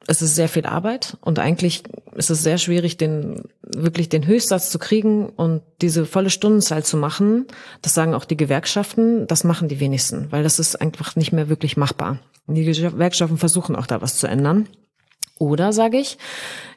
es 0.07 0.23
ist 0.23 0.37
sehr 0.37 0.49
viel 0.49 0.67
Arbeit 0.67 1.17
und 1.21 1.41
eigentlich 1.41 1.83
ist 2.15 2.31
es 2.31 2.45
sehr 2.45 2.59
schwierig, 2.59 2.97
den 2.97 3.43
wirklich 3.63 4.09
den 4.09 4.25
Höchstsatz 4.25 4.71
zu 4.71 4.79
kriegen 4.79 5.31
und 5.31 5.63
diese 5.83 6.07
volle 6.07 6.31
Stundenzahl 6.31 6.85
zu 6.85 6.97
machen. 6.97 7.49
Das 7.83 7.95
sagen 7.95 8.15
auch 8.15 8.25
die 8.25 8.37
Gewerkschaften, 8.37 9.27
das 9.27 9.43
machen 9.43 9.67
die 9.67 9.81
wenigsten, 9.81 10.31
weil 10.31 10.45
das 10.45 10.61
ist 10.61 10.81
einfach 10.81 11.17
nicht 11.17 11.33
mehr 11.33 11.49
wirklich 11.49 11.77
machbar. 11.77 12.21
Die 12.47 12.65
Gewerkschaften 12.65 13.39
versuchen 13.39 13.75
auch 13.75 13.89
da 13.89 14.01
was 14.01 14.17
zu 14.17 14.29
ändern. 14.29 14.69
Oder 15.41 15.73
sage 15.73 15.99
ich, 15.99 16.19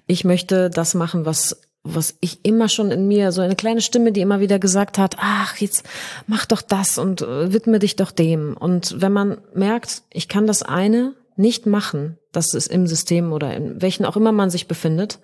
ich 0.07 0.23
möchte 0.23 0.71
das 0.71 0.95
machen, 0.95 1.27
was 1.27 1.61
was 1.95 2.15
ich 2.21 2.43
immer 2.43 2.69
schon 2.69 2.91
in 2.91 3.07
mir, 3.07 3.31
so 3.31 3.41
eine 3.41 3.55
kleine 3.55 3.81
Stimme, 3.81 4.11
die 4.11 4.21
immer 4.21 4.39
wieder 4.39 4.59
gesagt 4.59 4.97
hat, 4.97 5.15
ach, 5.19 5.57
jetzt 5.57 5.83
mach 6.27 6.45
doch 6.45 6.61
das 6.61 6.97
und 6.97 7.21
äh, 7.21 7.53
widme 7.53 7.79
dich 7.79 7.95
doch 7.95 8.11
dem. 8.11 8.55
Und 8.57 9.01
wenn 9.01 9.13
man 9.13 9.37
merkt, 9.53 10.03
ich 10.11 10.27
kann 10.27 10.47
das 10.47 10.63
eine 10.63 11.13
nicht 11.35 11.65
machen, 11.65 12.17
das 12.31 12.53
ist 12.53 12.67
im 12.67 12.87
System 12.87 13.31
oder 13.31 13.53
in 13.53 13.81
welchen 13.81 14.05
auch 14.05 14.17
immer 14.17 14.31
man 14.31 14.49
sich 14.49 14.67
befindet, 14.67 15.19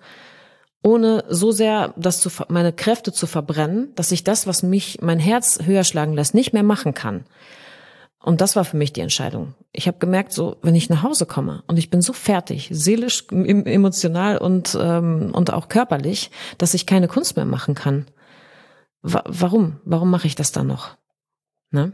ohne 0.82 1.24
so 1.28 1.50
sehr 1.50 1.94
das 1.96 2.20
zu, 2.20 2.30
meine 2.48 2.72
Kräfte 2.72 3.12
zu 3.12 3.26
verbrennen, 3.26 3.92
dass 3.94 4.12
ich 4.12 4.22
das, 4.22 4.46
was 4.46 4.62
mich, 4.62 4.98
mein 5.00 5.18
Herz 5.18 5.58
höher 5.64 5.84
schlagen 5.84 6.12
lässt, 6.12 6.34
nicht 6.34 6.52
mehr 6.52 6.62
machen 6.62 6.94
kann, 6.94 7.24
und 8.24 8.40
das 8.40 8.56
war 8.56 8.64
für 8.64 8.76
mich 8.76 8.92
die 8.92 9.02
Entscheidung. 9.02 9.54
Ich 9.72 9.86
habe 9.86 9.98
gemerkt, 9.98 10.32
so 10.32 10.56
wenn 10.62 10.74
ich 10.74 10.88
nach 10.88 11.02
Hause 11.02 11.26
komme 11.26 11.62
und 11.66 11.78
ich 11.78 11.90
bin 11.90 12.00
so 12.00 12.12
fertig, 12.12 12.68
seelisch, 12.72 13.26
emotional 13.30 14.38
und 14.38 14.76
ähm, 14.80 15.30
und 15.34 15.52
auch 15.52 15.68
körperlich, 15.68 16.30
dass 16.56 16.74
ich 16.74 16.86
keine 16.86 17.06
Kunst 17.06 17.36
mehr 17.36 17.44
machen 17.44 17.74
kann. 17.74 18.06
Wa 19.02 19.22
warum? 19.26 19.80
Warum 19.84 20.10
mache 20.10 20.26
ich 20.26 20.34
das 20.34 20.52
dann 20.52 20.66
noch? 20.66 20.96
Ne? 21.70 21.92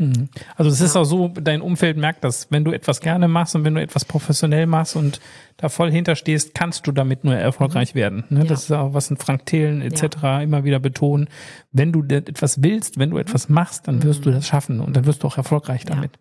Mhm. 0.00 0.30
Also 0.56 0.70
es 0.70 0.80
ist 0.80 0.96
auch 0.96 1.04
so, 1.04 1.28
dein 1.28 1.60
Umfeld 1.60 1.98
merkt 1.98 2.24
das. 2.24 2.46
Wenn 2.50 2.64
du 2.64 2.72
etwas 2.72 3.00
gerne 3.00 3.28
machst 3.28 3.54
und 3.54 3.64
wenn 3.64 3.74
du 3.74 3.82
etwas 3.82 4.06
professionell 4.06 4.66
machst 4.66 4.96
und 4.96 5.20
da 5.58 5.68
voll 5.68 5.92
hinterstehst, 5.92 6.54
kannst 6.54 6.86
du 6.86 6.92
damit 6.92 7.22
nur 7.22 7.36
erfolgreich 7.36 7.94
mhm. 7.94 7.98
werden. 7.98 8.24
Ne? 8.30 8.40
Ja. 8.40 8.46
Das 8.46 8.64
ist 8.64 8.72
auch, 8.72 8.94
was 8.94 9.10
ein 9.10 9.18
Frank 9.18 9.44
Thelen 9.44 9.82
etc. 9.82 10.16
Ja. 10.22 10.40
immer 10.40 10.64
wieder 10.64 10.78
betonen. 10.80 11.28
Wenn 11.70 11.92
du 11.92 12.02
etwas 12.02 12.62
willst, 12.62 12.98
wenn 12.98 13.10
du 13.10 13.16
mhm. 13.16 13.22
etwas 13.22 13.50
machst, 13.50 13.88
dann 13.88 14.02
wirst 14.02 14.24
du 14.24 14.30
das 14.30 14.46
schaffen 14.46 14.80
und 14.80 14.96
dann 14.96 15.04
wirst 15.04 15.22
du 15.22 15.28
auch 15.28 15.36
erfolgreich 15.36 15.84
damit. 15.84 16.12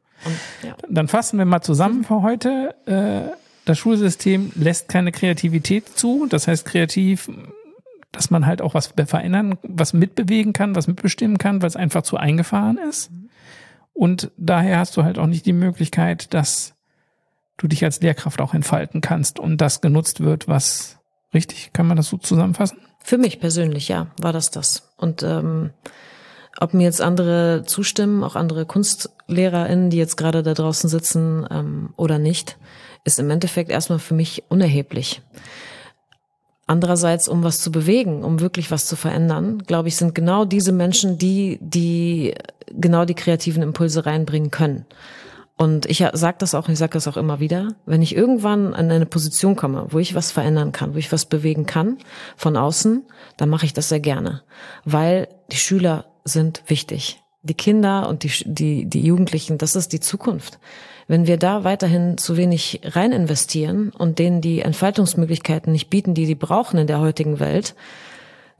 Ja. 0.63 0.75
Und, 0.87 0.97
dann 0.97 1.07
fassen 1.07 1.39
wir 1.39 1.45
mal 1.45 1.61
zusammen 1.61 2.03
für 2.03 2.21
heute. 2.21 2.75
Äh, 2.85 3.33
das 3.63 3.77
Schulsystem 3.77 4.51
lässt 4.55 4.89
keine 4.89 5.13
Kreativität 5.13 5.87
zu. 5.87 6.27
Das 6.29 6.49
heißt, 6.49 6.65
kreativ 6.65 7.29
dass 8.11 8.31
man 8.31 8.47
halt 8.47 8.61
auch 8.61 8.73
was 8.73 8.87
verändern, 8.87 9.59
was 9.61 9.93
mitbewegen 9.93 10.51
kann, 10.51 10.75
was 10.75 10.87
mitbestimmen 10.87 11.37
kann, 11.37 11.61
weil 11.61 11.67
es 11.67 11.75
einfach 11.75 12.01
zu 12.01 12.17
eingefahren 12.17 12.79
ist. 12.79 13.11
Und 13.99 14.31
daher 14.37 14.79
hast 14.79 14.95
du 14.95 15.03
halt 15.03 15.19
auch 15.19 15.27
nicht 15.27 15.45
die 15.45 15.51
Möglichkeit, 15.51 16.33
dass 16.33 16.73
du 17.57 17.67
dich 17.67 17.83
als 17.83 17.99
Lehrkraft 17.99 18.39
auch 18.39 18.53
entfalten 18.53 19.01
kannst 19.01 19.39
und 19.39 19.57
das 19.57 19.81
genutzt 19.81 20.21
wird, 20.21 20.47
was 20.47 20.99
richtig, 21.33 21.73
kann 21.73 21.85
man 21.85 21.97
das 21.97 22.07
so 22.07 22.15
zusammenfassen? 22.15 22.77
Für 23.03 23.17
mich 23.17 23.41
persönlich, 23.41 23.89
ja, 23.89 24.07
war 24.17 24.31
das 24.31 24.51
das. 24.51 24.93
Und 24.95 25.21
ähm, 25.21 25.71
ob 26.61 26.73
mir 26.73 26.83
jetzt 26.83 27.01
andere 27.01 27.63
zustimmen, 27.65 28.23
auch 28.23 28.37
andere 28.37 28.65
KunstlehrerInnen, 28.65 29.89
die 29.89 29.97
jetzt 29.97 30.15
gerade 30.15 30.43
da 30.43 30.53
draußen 30.53 30.89
sitzen 30.89 31.45
ähm, 31.51 31.89
oder 31.97 32.19
nicht, 32.19 32.57
ist 33.03 33.19
im 33.19 33.29
Endeffekt 33.29 33.69
erstmal 33.69 33.99
für 33.99 34.13
mich 34.13 34.45
unerheblich. 34.47 35.21
Andererseits, 36.69 37.27
um 37.27 37.43
was 37.43 37.57
zu 37.57 37.71
bewegen, 37.71 38.23
um 38.23 38.41
wirklich 38.41 38.69
was 38.69 38.85
zu 38.85 38.95
verändern, 38.95 39.63
glaube 39.65 39.87
ich, 39.87 39.95
sind 39.95 40.13
genau 40.13 40.45
diese 40.45 40.71
Menschen, 40.71 41.17
die, 41.17 41.57
die 41.61 42.35
genau 42.67 43.05
die 43.05 43.15
kreativen 43.15 43.63
Impulse 43.63 44.05
reinbringen 44.05 44.51
können. 44.51 44.85
Und 45.57 45.87
ich 45.87 46.05
sage 46.13 46.37
das 46.37 46.53
auch, 46.53 46.69
ich 46.69 46.77
sage 46.77 46.93
das 46.93 47.07
auch 47.07 47.17
immer 47.17 47.39
wieder, 47.39 47.69
wenn 47.87 48.03
ich 48.03 48.15
irgendwann 48.15 48.75
an 48.75 48.91
eine 48.91 49.07
Position 49.07 49.55
komme, 49.55 49.87
wo 49.89 49.97
ich 49.97 50.13
was 50.13 50.31
verändern 50.31 50.71
kann, 50.71 50.93
wo 50.93 50.99
ich 50.99 51.11
was 51.11 51.25
bewegen 51.25 51.65
kann 51.65 51.97
von 52.37 52.55
außen, 52.55 53.03
dann 53.37 53.49
mache 53.49 53.65
ich 53.65 53.73
das 53.73 53.89
sehr 53.89 53.99
gerne, 53.99 54.43
weil 54.85 55.27
die 55.51 55.57
Schüler 55.57 56.05
sind 56.23 56.61
wichtig. 56.67 57.19
Die 57.41 57.55
Kinder 57.55 58.07
und 58.07 58.21
die, 58.21 58.31
die, 58.45 58.85
die 58.85 59.01
Jugendlichen, 59.01 59.57
das 59.57 59.75
ist 59.75 59.91
die 59.91 60.01
Zukunft. 60.01 60.59
Wenn 61.09 61.25
wir 61.25 61.37
da 61.37 61.63
weiterhin 61.63 62.19
zu 62.19 62.37
wenig 62.37 62.81
rein 62.83 63.11
investieren 63.11 63.89
und 63.89 64.19
denen 64.19 64.41
die 64.41 64.61
Entfaltungsmöglichkeiten 64.61 65.73
nicht 65.73 65.89
bieten, 65.89 66.13
die 66.13 66.27
die 66.27 66.35
brauchen 66.35 66.77
in 66.77 66.85
der 66.85 66.99
heutigen 66.99 67.39
Welt, 67.39 67.73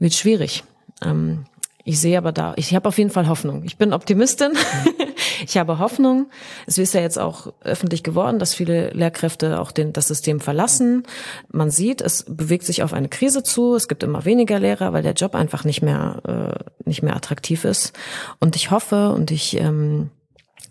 wird 0.00 0.14
schwierig. 0.14 0.64
Ähm, 1.02 1.46
Ich 1.84 2.00
sehe 2.00 2.18
aber 2.18 2.32
da, 2.32 2.52
ich 2.56 2.74
habe 2.74 2.88
auf 2.88 2.98
jeden 2.98 3.10
Fall 3.10 3.28
Hoffnung. 3.28 3.62
Ich 3.64 3.78
bin 3.78 3.92
Optimistin. 3.92 4.52
ich 5.46 5.56
habe 5.56 5.78
Hoffnung. 5.78 6.28
Es 6.66 6.76
ist 6.76 6.92
ja 6.92 7.00
jetzt 7.00 7.18
auch 7.18 7.52
öffentlich 7.62 8.02
geworden, 8.02 8.38
dass 8.38 8.52
viele 8.52 8.90
Lehrkräfte 8.90 9.60
auch 9.60 9.72
den, 9.72 9.92
das 9.92 10.08
System 10.08 10.40
verlassen. 10.40 11.04
Man 11.52 11.70
sieht, 11.70 12.00
es 12.00 12.24
bewegt 12.28 12.64
sich 12.64 12.82
auf 12.82 12.92
eine 12.92 13.08
Krise 13.08 13.42
zu. 13.42 13.76
Es 13.76 13.88
gibt 13.88 14.02
immer 14.02 14.24
weniger 14.24 14.58
Lehrer, 14.58 14.92
weil 14.92 15.02
der 15.02 15.14
Job 15.14 15.34
einfach 15.34 15.64
nicht 15.64 15.82
mehr, 15.82 16.20
äh, 16.26 16.88
nicht 16.88 17.02
mehr 17.02 17.16
attraktiv 17.16 17.64
ist. 17.64 17.92
Und 18.40 18.56
ich 18.56 18.70
hoffe 18.70 19.12
und 19.12 19.30
ich 19.30 19.56
ähm, 19.56 20.10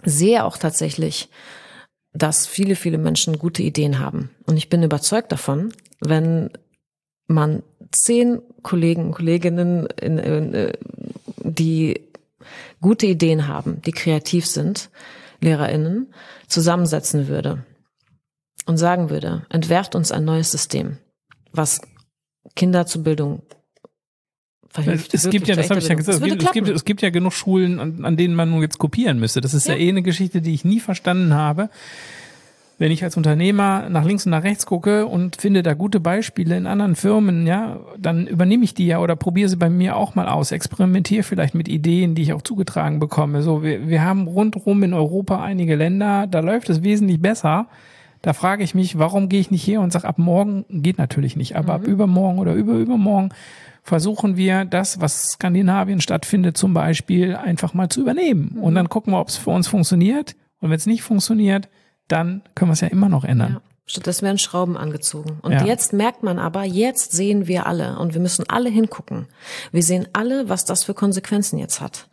sehe 0.03 0.43
auch 0.43 0.57
tatsächlich, 0.57 1.29
dass 2.13 2.47
viele, 2.47 2.75
viele 2.75 2.97
Menschen 2.97 3.37
gute 3.37 3.63
Ideen 3.63 3.99
haben. 3.99 4.29
Und 4.45 4.57
ich 4.57 4.69
bin 4.69 4.83
überzeugt 4.83 5.31
davon, 5.31 5.73
wenn 5.99 6.49
man 7.27 7.63
zehn 7.91 8.41
Kollegen 8.63 9.05
und 9.07 9.11
Kolleginnen, 9.11 9.85
in, 10.01 10.17
in, 10.17 10.53
äh, 10.53 10.73
die 11.37 12.01
gute 12.81 13.05
Ideen 13.05 13.47
haben, 13.47 13.81
die 13.83 13.91
kreativ 13.91 14.45
sind, 14.45 14.89
LehrerInnen, 15.41 16.13
zusammensetzen 16.47 17.27
würde 17.27 17.63
und 18.65 18.77
sagen 18.77 19.09
würde, 19.09 19.45
entwerft 19.49 19.95
uns 19.95 20.11
ein 20.11 20.25
neues 20.25 20.51
System, 20.51 20.97
was 21.51 21.81
Kinder 22.55 22.85
zur 22.85 23.03
Bildung 23.03 23.43
verhilft. 24.69 25.13
Es 25.13 25.29
gibt 25.29 25.47
ja, 25.47 25.55
das 25.55 25.69
habe 25.69 25.79
ich 25.79 25.87
ja 25.87 25.95
gesagt, 25.95 26.21
es, 26.21 26.51
gibt, 26.51 26.69
es 26.69 26.85
gibt 26.85 27.01
ja 27.01 27.09
genug 27.09 27.33
Schulen, 27.33 27.79
an, 27.79 28.05
an 28.05 28.17
denen 28.17 28.35
man 28.35 28.49
nun 28.49 28.61
jetzt 28.61 28.77
kopieren 28.77 29.19
müsste. 29.19 29.41
Das 29.41 29.53
ist 29.53 29.67
ja. 29.67 29.75
ja 29.75 29.81
eh 29.81 29.89
eine 29.89 30.01
Geschichte, 30.01 30.41
die 30.41 30.53
ich 30.53 30.65
nie 30.65 30.79
verstanden 30.79 31.33
habe 31.33 31.69
wenn 32.79 32.93
ich 32.93 33.03
als 33.03 33.17
Unternehmer 33.17 33.89
nach 33.89 34.05
links 34.05 34.25
und 34.25 34.31
nach 34.31 34.43
rechts 34.43 34.65
gucke 34.65 35.05
und 35.05 35.35
finde 35.35 35.63
da 35.63 35.73
gute 35.73 35.99
Beispiele 35.99 36.55
in 36.55 36.65
anderen 36.65 36.95
Firmen, 36.95 37.45
ja, 37.45 37.77
dann 37.97 38.25
übernehme 38.25 38.63
ich 38.63 38.73
die 38.73 38.87
ja 38.87 38.99
oder 38.99 39.17
probiere 39.17 39.49
sie 39.49 39.57
bei 39.57 39.69
mir 39.69 39.97
auch 39.97 40.15
mal 40.15 40.29
aus, 40.29 40.53
experimentiere 40.53 41.23
vielleicht 41.23 41.55
mit 41.55 41.67
Ideen, 41.67 42.15
die 42.15 42.21
ich 42.21 42.33
auch 42.33 42.41
zugetragen 42.41 42.99
bekomme. 42.99 43.41
So, 43.41 43.63
wir, 43.63 43.89
wir 43.89 44.01
haben 44.03 44.27
rundherum 44.27 44.81
in 44.83 44.93
Europa 44.93 45.43
einige 45.43 45.75
Länder, 45.75 46.25
da 46.25 46.39
läuft 46.39 46.69
es 46.69 46.81
wesentlich 46.81 47.21
besser. 47.21 47.67
Da 48.21 48.31
frage 48.31 48.63
ich 48.63 48.73
mich, 48.73 48.97
warum 48.97 49.27
gehe 49.27 49.41
ich 49.41 49.51
nicht 49.51 49.63
hier 49.63 49.81
und 49.81 49.91
sage, 49.91 50.07
ab 50.07 50.17
morgen 50.17 50.63
geht 50.69 50.97
natürlich 50.97 51.35
nicht, 51.35 51.57
aber 51.57 51.77
mhm. 51.77 51.83
ab 51.83 51.87
übermorgen 51.87 52.39
oder 52.39 52.53
über 52.53 52.73
übermorgen 52.73 53.29
versuchen 53.89 54.37
wir 54.37 54.65
das, 54.65 55.01
was 55.01 55.31
Skandinavien 55.31 55.99
stattfindet, 55.99 56.55
zum 56.55 56.73
Beispiel 56.73 57.35
einfach 57.35 57.73
mal 57.73 57.89
zu 57.89 58.01
übernehmen. 58.01 58.51
Mhm. 58.53 58.63
Und 58.63 58.75
dann 58.75 58.87
gucken 58.87 59.11
wir, 59.11 59.19
ob 59.19 59.27
es 59.27 59.35
für 59.35 59.49
uns 59.49 59.67
funktioniert. 59.67 60.35
Und 60.61 60.69
wenn 60.69 60.77
es 60.77 60.85
nicht 60.85 61.01
funktioniert, 61.01 61.69
dann 62.07 62.43
können 62.55 62.69
wir 62.69 62.73
es 62.73 62.81
ja 62.81 62.87
immer 62.87 63.09
noch 63.09 63.23
ändern. 63.23 63.53
Ja. 63.53 63.61
Stattdessen 63.87 64.21
werden 64.21 64.37
Schrauben 64.37 64.77
angezogen. 64.77 65.39
Und 65.41 65.51
ja. 65.51 65.65
jetzt 65.65 65.93
merkt 65.93 66.21
man 66.21 66.37
aber, 66.37 66.63
jetzt 66.63 67.11
sehen 67.11 67.47
wir 67.47 67.65
alle 67.65 67.97
und 67.97 68.13
wir 68.13 68.21
müssen 68.21 68.47
alle 68.47 68.69
hingucken. 68.69 69.25
Wir 69.71 69.81
sehen 69.81 70.07
alle, 70.13 70.47
was 70.47 70.65
das 70.65 70.83
für 70.83 70.93
Konsequenzen 70.93 71.57
jetzt 71.57 71.81
hat. 71.81 72.07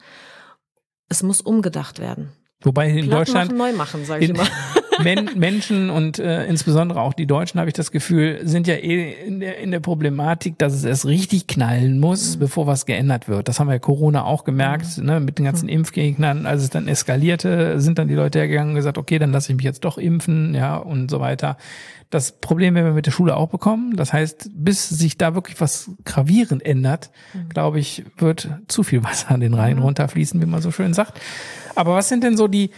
Es 1.11 1.23
muss 1.23 1.43
umgedacht 1.43 1.99
werden. 1.99 2.33
Wobei 2.63 2.89
in 2.89 3.07
Platten 3.07 3.11
Deutschland 3.11 3.53
machen, 3.53 3.59
neu 3.59 3.73
machen, 3.77 4.05
sage 4.07 4.25
ich 4.25 4.31
immer. 4.31 4.47
Men 5.03 5.31
Menschen 5.37 5.91
und 5.91 6.19
äh, 6.19 6.47
insbesondere 6.47 7.01
auch 7.01 7.13
die 7.13 7.27
Deutschen, 7.27 7.61
habe 7.61 7.69
ich 7.69 7.75
das 7.75 7.91
Gefühl, 7.91 8.41
sind 8.45 8.67
ja 8.67 8.75
eh 8.75 9.13
in 9.27 9.41
der, 9.41 9.59
in 9.59 9.71
der 9.71 9.81
Problematik, 9.81 10.59
dass 10.59 10.73
es 10.73 10.85
erst 10.85 11.07
richtig 11.07 11.47
knallen 11.47 11.99
muss, 11.99 12.37
mhm. 12.37 12.41
bevor 12.41 12.67
was 12.67 12.87
geändert 12.87 13.29
wird. 13.29 13.49
Das 13.49 13.61
haben 13.61 13.69
wir 13.69 13.75
ja 13.75 13.79
Corona 13.79 14.25
auch 14.25 14.45
gemerkt, 14.45 14.99
mhm. 14.99 15.05
ne, 15.05 15.21
mit 15.21 15.39
den 15.39 15.45
ganzen 15.45 15.67
mhm. 15.67 15.73
Impfgegnern. 15.73 16.47
Als 16.47 16.63
es 16.63 16.71
dann 16.71 16.89
eskalierte, 16.89 17.81
sind 17.81 17.99
dann 17.99 18.09
die 18.09 18.15
Leute 18.15 18.39
hergegangen 18.39 18.71
und 18.71 18.77
gesagt, 18.77 18.99
okay, 18.99 19.19
dann 19.19 19.33
lasse 19.33 19.53
ich 19.53 19.57
mich 19.57 19.65
jetzt 19.65 19.85
doch 19.85 19.99
impfen, 19.99 20.55
ja, 20.55 20.77
und 20.77 21.11
so 21.11 21.21
weiter. 21.21 21.57
Das 22.11 22.33
Problem 22.33 22.75
werden 22.75 22.87
wir 22.87 22.93
mit 22.93 23.07
der 23.07 23.11
Schule 23.11 23.37
auch 23.37 23.49
bekommen. 23.49 23.97
Das 23.97 24.13
heißt, 24.13 24.51
bis 24.55 24.89
sich 24.89 25.19
da 25.19 25.35
wirklich 25.35 25.61
was 25.61 25.91
gravierend 26.05 26.65
ändert, 26.65 27.11
mhm. 27.35 27.49
glaube 27.49 27.81
ich, 27.81 28.05
wird 28.17 28.49
zu 28.69 28.85
viel 28.85 29.03
Wasser 29.03 29.33
an 29.33 29.41
den 29.41 29.55
Rhein 29.55 29.79
runterfließen, 29.79 30.41
wie 30.41 30.47
man 30.47 30.63
so 30.63 30.71
schön 30.71 30.95
sagt. 30.95 31.21
Aber 31.75 31.95
was 31.95 32.09
sind 32.09 32.23
denn 32.23 32.37
so 32.37 32.47
die, 32.47 32.71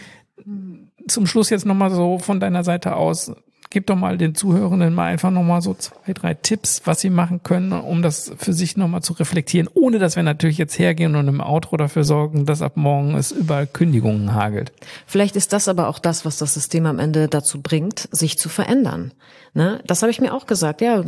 zum 1.09 1.27
Schluss 1.27 1.49
jetzt 1.49 1.65
nochmal 1.65 1.91
so 1.91 2.19
von 2.19 2.39
deiner 2.39 2.63
Seite 2.63 2.95
aus, 2.95 3.31
gib 3.69 3.85
doch 3.85 3.95
mal 3.95 4.17
den 4.17 4.33
Zuhörenden 4.33 4.93
mal 4.93 5.05
einfach 5.05 5.29
nochmal 5.29 5.61
so 5.61 5.73
zwei, 5.73 6.13
drei 6.13 6.33
Tipps, 6.33 6.81
was 6.85 7.01
sie 7.01 7.09
machen 7.09 7.43
können, 7.43 7.71
um 7.71 8.01
das 8.01 8.31
für 8.37 8.53
sich 8.53 8.77
nochmal 8.77 9.01
zu 9.01 9.13
reflektieren, 9.13 9.69
ohne 9.73 9.99
dass 9.99 10.15
wir 10.15 10.23
natürlich 10.23 10.57
jetzt 10.57 10.79
hergehen 10.79 11.15
und 11.15 11.27
im 11.27 11.41
Outro 11.41 11.77
dafür 11.77 12.03
sorgen, 12.03 12.45
dass 12.45 12.61
ab 12.61 12.77
morgen 12.77 13.15
es 13.15 13.31
überall 13.31 13.67
Kündigungen 13.67 14.33
hagelt. 14.33 14.71
Vielleicht 15.05 15.35
ist 15.35 15.53
das 15.53 15.67
aber 15.67 15.87
auch 15.87 15.99
das, 15.99 16.25
was 16.25 16.37
das 16.37 16.53
System 16.53 16.85
am 16.85 16.99
Ende 16.99 17.27
dazu 17.27 17.61
bringt, 17.61 18.07
sich 18.11 18.37
zu 18.39 18.49
verändern. 18.49 19.13
Ne? 19.53 19.81
Das 19.85 20.01
habe 20.01 20.11
ich 20.11 20.21
mir 20.21 20.33
auch 20.33 20.47
gesagt. 20.47 20.81
Ja, 20.81 21.03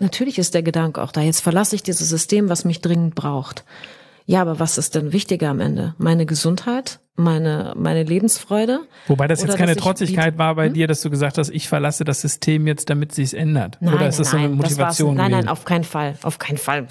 natürlich 0.00 0.38
ist 0.38 0.54
der 0.54 0.62
Gedanke 0.62 1.00
auch 1.02 1.12
da. 1.12 1.20
Jetzt 1.20 1.42
verlasse 1.42 1.76
ich 1.76 1.82
dieses 1.82 2.08
System, 2.08 2.48
was 2.48 2.64
mich 2.64 2.80
dringend 2.80 3.14
braucht. 3.14 3.64
Ja, 4.26 4.42
aber 4.42 4.58
was 4.58 4.78
ist 4.78 4.94
denn 4.94 5.12
wichtiger 5.12 5.48
am 5.48 5.60
Ende? 5.60 5.94
Meine 5.96 6.26
Gesundheit? 6.26 7.00
Meine, 7.20 7.74
meine 7.76 8.04
Lebensfreude? 8.04 8.82
Wobei 9.08 9.26
das 9.26 9.42
jetzt 9.42 9.56
keine 9.56 9.74
Trotzigkeit 9.74 10.38
war 10.38 10.54
bei 10.54 10.66
hm? 10.66 10.74
dir, 10.74 10.86
dass 10.86 11.00
du 11.00 11.10
gesagt 11.10 11.36
hast, 11.36 11.50
ich 11.50 11.68
verlasse 11.68 12.04
das 12.04 12.20
System 12.20 12.68
jetzt, 12.68 12.90
damit 12.90 13.12
sich's 13.12 13.32
ändert. 13.32 13.76
Nein, 13.80 13.94
Oder 13.94 14.06
ist 14.06 14.20
das 14.20 14.32
nein, 14.32 14.42
so 14.42 14.46
eine 14.46 14.54
Motivation? 14.54 15.16
nein, 15.16 15.32
nein, 15.32 15.48
auf 15.48 15.64
keinen 15.64 15.82
Fall. 15.82 16.14
Auf 16.22 16.38
keinen 16.38 16.58
Fall. 16.58 16.86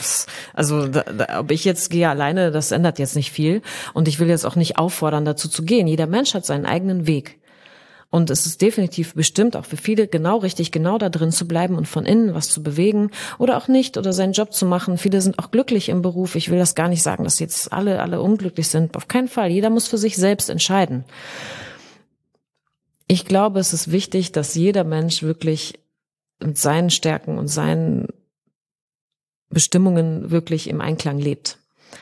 Also, 0.53 0.85
da, 0.87 1.03
da, 1.03 1.39
ob 1.39 1.49
ich 1.51 1.63
jetzt 1.63 1.89
gehe 1.89 2.09
alleine, 2.09 2.51
das 2.51 2.73
ändert 2.73 2.99
jetzt 2.99 3.15
nicht 3.15 3.31
viel. 3.31 3.61
Und 3.93 4.09
ich 4.09 4.19
will 4.19 4.27
jetzt 4.27 4.45
auch 4.45 4.57
nicht 4.57 4.77
auffordern, 4.77 5.23
dazu 5.23 5.47
zu 5.47 5.63
gehen. 5.63 5.87
Jeder 5.87 6.07
Mensch 6.07 6.33
hat 6.33 6.45
seinen 6.45 6.65
eigenen 6.65 7.07
Weg. 7.07 7.39
Und 8.09 8.29
es 8.29 8.45
ist 8.45 8.61
definitiv 8.61 9.15
bestimmt 9.15 9.57
auch 9.57 9.65
für 9.65 9.75
viele 9.75 10.07
genau 10.07 10.37
richtig, 10.37 10.71
genau 10.71 10.97
da 10.97 11.09
drin 11.09 11.31
zu 11.31 11.45
bleiben 11.45 11.75
und 11.75 11.87
von 11.87 12.05
innen 12.05 12.33
was 12.33 12.49
zu 12.49 12.63
bewegen 12.63 13.11
oder 13.37 13.57
auch 13.57 13.67
nicht 13.67 13.97
oder 13.97 14.13
seinen 14.13 14.31
Job 14.31 14.53
zu 14.53 14.65
machen. 14.65 14.97
Viele 14.97 15.19
sind 15.19 15.39
auch 15.39 15.51
glücklich 15.51 15.89
im 15.89 16.01
Beruf. 16.01 16.35
Ich 16.35 16.49
will 16.49 16.57
das 16.57 16.73
gar 16.73 16.87
nicht 16.87 17.03
sagen, 17.03 17.25
dass 17.25 17.39
jetzt 17.39 17.73
alle, 17.73 18.01
alle 18.01 18.21
unglücklich 18.21 18.69
sind. 18.69 18.95
Auf 18.95 19.09
keinen 19.09 19.27
Fall. 19.27 19.49
Jeder 19.49 19.69
muss 19.69 19.87
für 19.87 19.97
sich 19.97 20.15
selbst 20.15 20.49
entscheiden. 20.49 21.03
Ich 23.07 23.25
glaube, 23.25 23.59
es 23.59 23.73
ist 23.73 23.91
wichtig, 23.91 24.31
dass 24.31 24.55
jeder 24.55 24.85
Mensch 24.85 25.21
wirklich 25.21 25.79
mit 26.39 26.57
seinen 26.57 26.89
Stärken 26.89 27.37
und 27.37 27.47
seinen 27.47 28.07
Bestimmungen 29.49 30.31
wirklich 30.31 30.69
im 30.69 30.81
Einklang 30.81 31.19
lebt. 31.19 31.57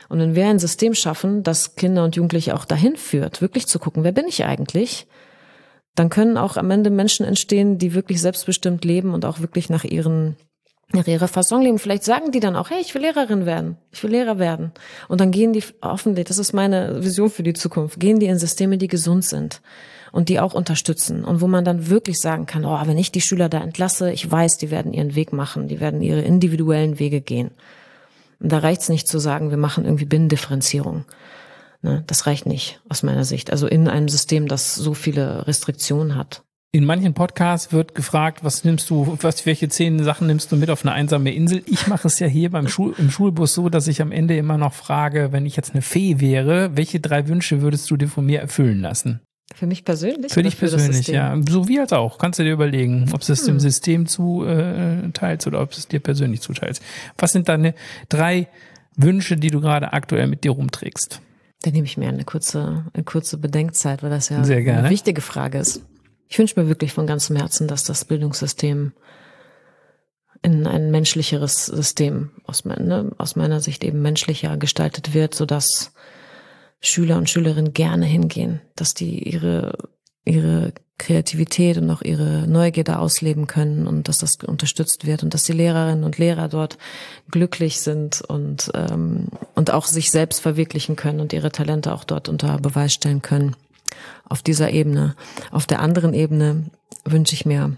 Und 0.08 0.18
wenn 0.20 0.34
wir 0.34 0.46
ein 0.46 0.58
System 0.58 0.94
schaffen, 0.94 1.42
das 1.42 1.74
Kinder 1.74 2.04
und 2.04 2.16
Jugendliche 2.16 2.54
auch 2.54 2.64
dahin 2.64 2.96
führt, 2.96 3.40
wirklich 3.40 3.66
zu 3.66 3.78
gucken, 3.78 4.04
wer 4.04 4.12
bin 4.12 4.26
ich 4.28 4.44
eigentlich? 4.44 5.06
Dann 5.96 6.10
können 6.10 6.36
auch 6.36 6.56
am 6.56 6.70
Ende 6.70 6.90
Menschen 6.90 7.26
entstehen, 7.26 7.78
die 7.78 7.94
wirklich 7.94 8.20
selbstbestimmt 8.20 8.84
leben 8.84 9.12
und 9.12 9.24
auch 9.24 9.40
wirklich 9.40 9.68
nach 9.68 9.84
ihren 9.84 10.36
nach 10.92 11.08
ihrer 11.08 11.26
Fasson 11.26 11.62
leben. 11.62 11.80
Vielleicht 11.80 12.04
sagen 12.04 12.30
die 12.30 12.38
dann 12.38 12.54
auch, 12.54 12.70
hey, 12.70 12.80
ich 12.80 12.94
will 12.94 13.02
Lehrerin 13.02 13.44
werden, 13.44 13.76
ich 13.90 14.04
will 14.04 14.12
Lehrer 14.12 14.38
werden. 14.38 14.70
Und 15.08 15.20
dann 15.20 15.32
gehen 15.32 15.52
die 15.52 15.64
hoffentlich, 15.82 16.26
das 16.26 16.38
ist 16.38 16.52
meine 16.52 17.02
Vision 17.04 17.28
für 17.28 17.42
die 17.42 17.54
Zukunft, 17.54 17.98
gehen 17.98 18.20
die 18.20 18.26
in 18.26 18.38
Systeme, 18.38 18.78
die 18.78 18.86
gesund 18.86 19.24
sind 19.24 19.62
und 20.12 20.28
die 20.28 20.38
auch 20.38 20.54
unterstützen 20.54 21.24
und 21.24 21.40
wo 21.40 21.48
man 21.48 21.64
dann 21.64 21.88
wirklich 21.90 22.20
sagen 22.20 22.46
kann, 22.46 22.64
oh, 22.64 22.78
wenn 22.84 22.98
ich 22.98 23.10
die 23.10 23.20
Schüler 23.20 23.48
da 23.48 23.60
entlasse, 23.60 24.12
ich 24.12 24.30
weiß, 24.30 24.58
die 24.58 24.70
werden 24.70 24.92
ihren 24.92 25.16
Weg 25.16 25.32
machen, 25.32 25.66
die 25.66 25.80
werden 25.80 26.02
ihre 26.02 26.20
individuellen 26.20 27.00
Wege 27.00 27.20
gehen. 27.20 27.50
Und 28.38 28.52
da 28.52 28.58
reicht 28.58 28.82
es 28.82 28.88
nicht 28.88 29.08
zu 29.08 29.18
sagen, 29.18 29.50
wir 29.50 29.56
machen 29.56 29.84
irgendwie 29.84 30.04
Binnendifferenzierung. 30.04 31.04
Ne, 31.86 32.02
das 32.08 32.26
reicht 32.26 32.46
nicht 32.46 32.80
aus 32.88 33.04
meiner 33.04 33.24
Sicht. 33.24 33.52
Also 33.52 33.68
in 33.68 33.86
einem 33.86 34.08
System, 34.08 34.48
das 34.48 34.74
so 34.74 34.92
viele 34.92 35.46
Restriktionen 35.46 36.16
hat. 36.16 36.42
In 36.72 36.84
manchen 36.84 37.14
Podcasts 37.14 37.72
wird 37.72 37.94
gefragt, 37.94 38.42
was 38.42 38.64
nimmst 38.64 38.90
du, 38.90 39.16
was, 39.20 39.46
welche 39.46 39.68
zehn 39.68 40.02
Sachen 40.02 40.26
nimmst 40.26 40.50
du 40.50 40.56
mit 40.56 40.68
auf 40.68 40.84
eine 40.84 40.92
einsame 40.92 41.32
Insel? 41.32 41.62
Ich 41.66 41.86
mache 41.86 42.08
es 42.08 42.18
ja 42.18 42.26
hier 42.26 42.50
beim 42.50 42.66
Schul, 42.66 42.92
im 42.98 43.12
Schulbus 43.12 43.54
so, 43.54 43.68
dass 43.68 43.86
ich 43.86 44.02
am 44.02 44.10
Ende 44.10 44.36
immer 44.36 44.58
noch 44.58 44.74
frage, 44.74 45.28
wenn 45.30 45.46
ich 45.46 45.54
jetzt 45.54 45.74
eine 45.74 45.80
Fee 45.80 46.18
wäre, 46.18 46.76
welche 46.76 46.98
drei 46.98 47.28
Wünsche 47.28 47.62
würdest 47.62 47.88
du 47.88 47.96
dir 47.96 48.08
von 48.08 48.26
mir 48.26 48.40
erfüllen 48.40 48.80
lassen? 48.80 49.20
Für 49.54 49.68
mich 49.68 49.84
persönlich? 49.84 50.32
Für 50.32 50.42
dich 50.42 50.56
für 50.56 50.66
persönlich, 50.66 51.06
ja. 51.06 51.40
So 51.48 51.68
wie 51.68 51.78
als 51.78 51.92
auch. 51.92 52.18
Kannst 52.18 52.40
du 52.40 52.42
dir 52.42 52.52
überlegen, 52.52 53.08
ob 53.12 53.20
es 53.20 53.28
hm. 53.28 53.46
dem 53.46 53.60
System 53.60 54.06
zuteilst 54.06 55.46
äh, 55.46 55.48
oder 55.48 55.62
ob 55.62 55.70
es 55.70 55.86
dir 55.86 56.00
persönlich 56.00 56.40
zuteilst. 56.40 56.82
Was 57.16 57.30
sind 57.30 57.48
deine 57.48 57.74
drei 58.08 58.48
Wünsche, 58.96 59.36
die 59.36 59.50
du 59.50 59.60
gerade 59.60 59.92
aktuell 59.92 60.26
mit 60.26 60.42
dir 60.42 60.50
rumträgst? 60.50 61.20
Dann 61.62 61.72
nehme 61.72 61.86
ich 61.86 61.96
mir 61.96 62.08
eine 62.08 62.24
kurze, 62.24 62.86
eine 62.92 63.04
kurze 63.04 63.38
Bedenkzeit, 63.38 64.02
weil 64.02 64.10
das 64.10 64.28
ja 64.28 64.38
eine 64.38 64.90
wichtige 64.90 65.20
Frage 65.20 65.58
ist. 65.58 65.82
Ich 66.28 66.38
wünsche 66.38 66.60
mir 66.60 66.68
wirklich 66.68 66.92
von 66.92 67.06
ganzem 67.06 67.36
Herzen, 67.36 67.68
dass 67.68 67.84
das 67.84 68.04
Bildungssystem 68.04 68.92
in 70.42 70.66
ein 70.66 70.90
menschlicheres 70.90 71.66
System 71.66 72.30
aus, 72.44 72.64
ne, 72.64 73.12
aus 73.18 73.36
meiner 73.36 73.60
Sicht 73.60 73.84
eben 73.84 74.02
menschlicher 74.02 74.56
gestaltet 74.56 75.14
wird, 75.14 75.34
so 75.34 75.46
dass 75.46 75.92
Schüler 76.80 77.16
und 77.16 77.30
Schülerinnen 77.30 77.72
gerne 77.72 78.06
hingehen, 78.06 78.60
dass 78.76 78.94
die 78.94 79.28
ihre 79.28 79.76
ihre 80.26 80.72
Kreativität 80.98 81.78
und 81.78 81.90
auch 81.90 82.02
ihre 82.02 82.46
Neugierde 82.46 82.98
ausleben 82.98 83.46
können 83.46 83.86
und 83.86 84.08
dass 84.08 84.18
das 84.18 84.36
unterstützt 84.44 85.06
wird 85.06 85.22
und 85.22 85.34
dass 85.34 85.44
die 85.44 85.52
Lehrerinnen 85.52 86.04
und 86.04 86.18
Lehrer 86.18 86.48
dort 86.48 86.78
glücklich 87.30 87.80
sind 87.80 88.22
und, 88.22 88.70
ähm, 88.74 89.28
und 89.54 89.70
auch 89.70 89.86
sich 89.86 90.10
selbst 90.10 90.40
verwirklichen 90.40 90.96
können 90.96 91.20
und 91.20 91.32
ihre 91.32 91.52
Talente 91.52 91.92
auch 91.92 92.04
dort 92.04 92.28
unter 92.28 92.58
Beweis 92.58 92.94
stellen 92.94 93.22
können. 93.22 93.56
Auf 94.28 94.42
dieser 94.42 94.70
Ebene. 94.70 95.14
Auf 95.50 95.66
der 95.66 95.80
anderen 95.80 96.12
Ebene 96.12 96.64
wünsche 97.04 97.34
ich 97.34 97.46
mir, 97.46 97.76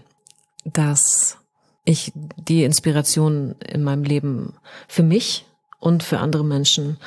dass 0.65 1.37
ich 1.85 2.11
die 2.15 2.63
Inspiration 2.63 3.55
in 3.67 3.83
meinem 3.83 4.03
Leben 4.03 4.53
für 4.87 5.03
mich 5.03 5.45
und 5.79 6.03
für 6.03 6.19
andere 6.19 6.45
Menschen 6.45 6.97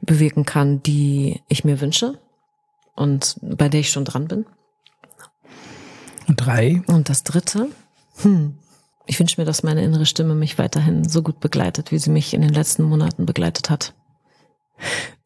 bewirken 0.00 0.44
kann, 0.44 0.82
die 0.82 1.42
ich 1.48 1.64
mir 1.64 1.80
wünsche 1.80 2.18
und 2.94 3.36
bei 3.40 3.68
der 3.68 3.80
ich 3.80 3.90
schon 3.90 4.04
dran 4.04 4.28
bin. 4.28 4.46
Und 6.26 6.36
drei. 6.36 6.82
Und 6.86 7.08
das 7.08 7.24
dritte, 7.24 7.68
hm, 8.22 8.54
ich 9.06 9.20
wünsche 9.20 9.40
mir, 9.40 9.44
dass 9.44 9.62
meine 9.62 9.82
innere 9.82 10.06
Stimme 10.06 10.34
mich 10.34 10.58
weiterhin 10.58 11.08
so 11.08 11.22
gut 11.22 11.40
begleitet, 11.40 11.92
wie 11.92 11.98
sie 11.98 12.10
mich 12.10 12.34
in 12.34 12.40
den 12.40 12.52
letzten 12.52 12.84
Monaten 12.84 13.26
begleitet 13.26 13.70
hat. 13.70 13.94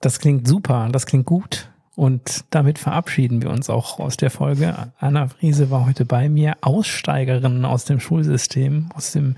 Das 0.00 0.18
klingt 0.18 0.46
super, 0.46 0.88
das 0.90 1.06
klingt 1.06 1.26
gut. 1.26 1.70
Und 1.94 2.44
damit 2.50 2.78
verabschieden 2.78 3.42
wir 3.42 3.50
uns 3.50 3.68
auch 3.68 3.98
aus 3.98 4.16
der 4.16 4.30
Folge. 4.30 4.92
Anna 5.00 5.26
Friese 5.26 5.70
war 5.70 5.84
heute 5.84 6.04
bei 6.04 6.28
mir, 6.28 6.56
Aussteigerin 6.60 7.64
aus 7.64 7.86
dem 7.86 7.98
Schulsystem, 7.98 8.90
aus 8.94 9.12
dem 9.12 9.34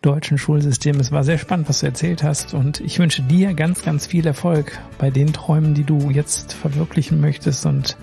deutschen 0.00 0.38
Schulsystem. 0.38 1.00
Es 1.00 1.10
war 1.10 1.24
sehr 1.24 1.38
spannend, 1.38 1.68
was 1.68 1.80
du 1.80 1.86
erzählt 1.86 2.22
hast. 2.22 2.54
Und 2.54 2.80
ich 2.80 2.98
wünsche 2.98 3.22
dir 3.22 3.54
ganz, 3.54 3.82
ganz 3.82 4.06
viel 4.06 4.26
Erfolg 4.26 4.78
bei 4.98 5.10
den 5.10 5.32
Träumen, 5.32 5.74
die 5.74 5.84
du 5.84 6.10
jetzt 6.10 6.52
verwirklichen 6.52 7.20
möchtest 7.20 7.66
und 7.66 7.96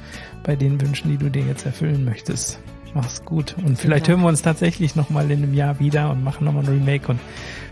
bei 0.43 0.55
den 0.55 0.79
Wünschen, 0.81 1.09
die 1.11 1.17
du 1.17 1.29
dir 1.29 1.43
jetzt 1.43 1.65
erfüllen 1.65 2.05
möchtest. 2.05 2.59
Mach's 2.93 3.23
gut. 3.23 3.55
Und 3.63 3.77
vielleicht 3.77 4.07
hören 4.07 4.21
wir 4.21 4.27
uns 4.27 4.41
tatsächlich 4.41 4.95
nochmal 4.95 5.29
in 5.29 5.43
einem 5.43 5.53
Jahr 5.53 5.79
wieder 5.79 6.09
und 6.09 6.23
machen 6.23 6.45
nochmal 6.45 6.63
ein 6.63 6.69
Remake 6.69 7.07
und 7.07 7.19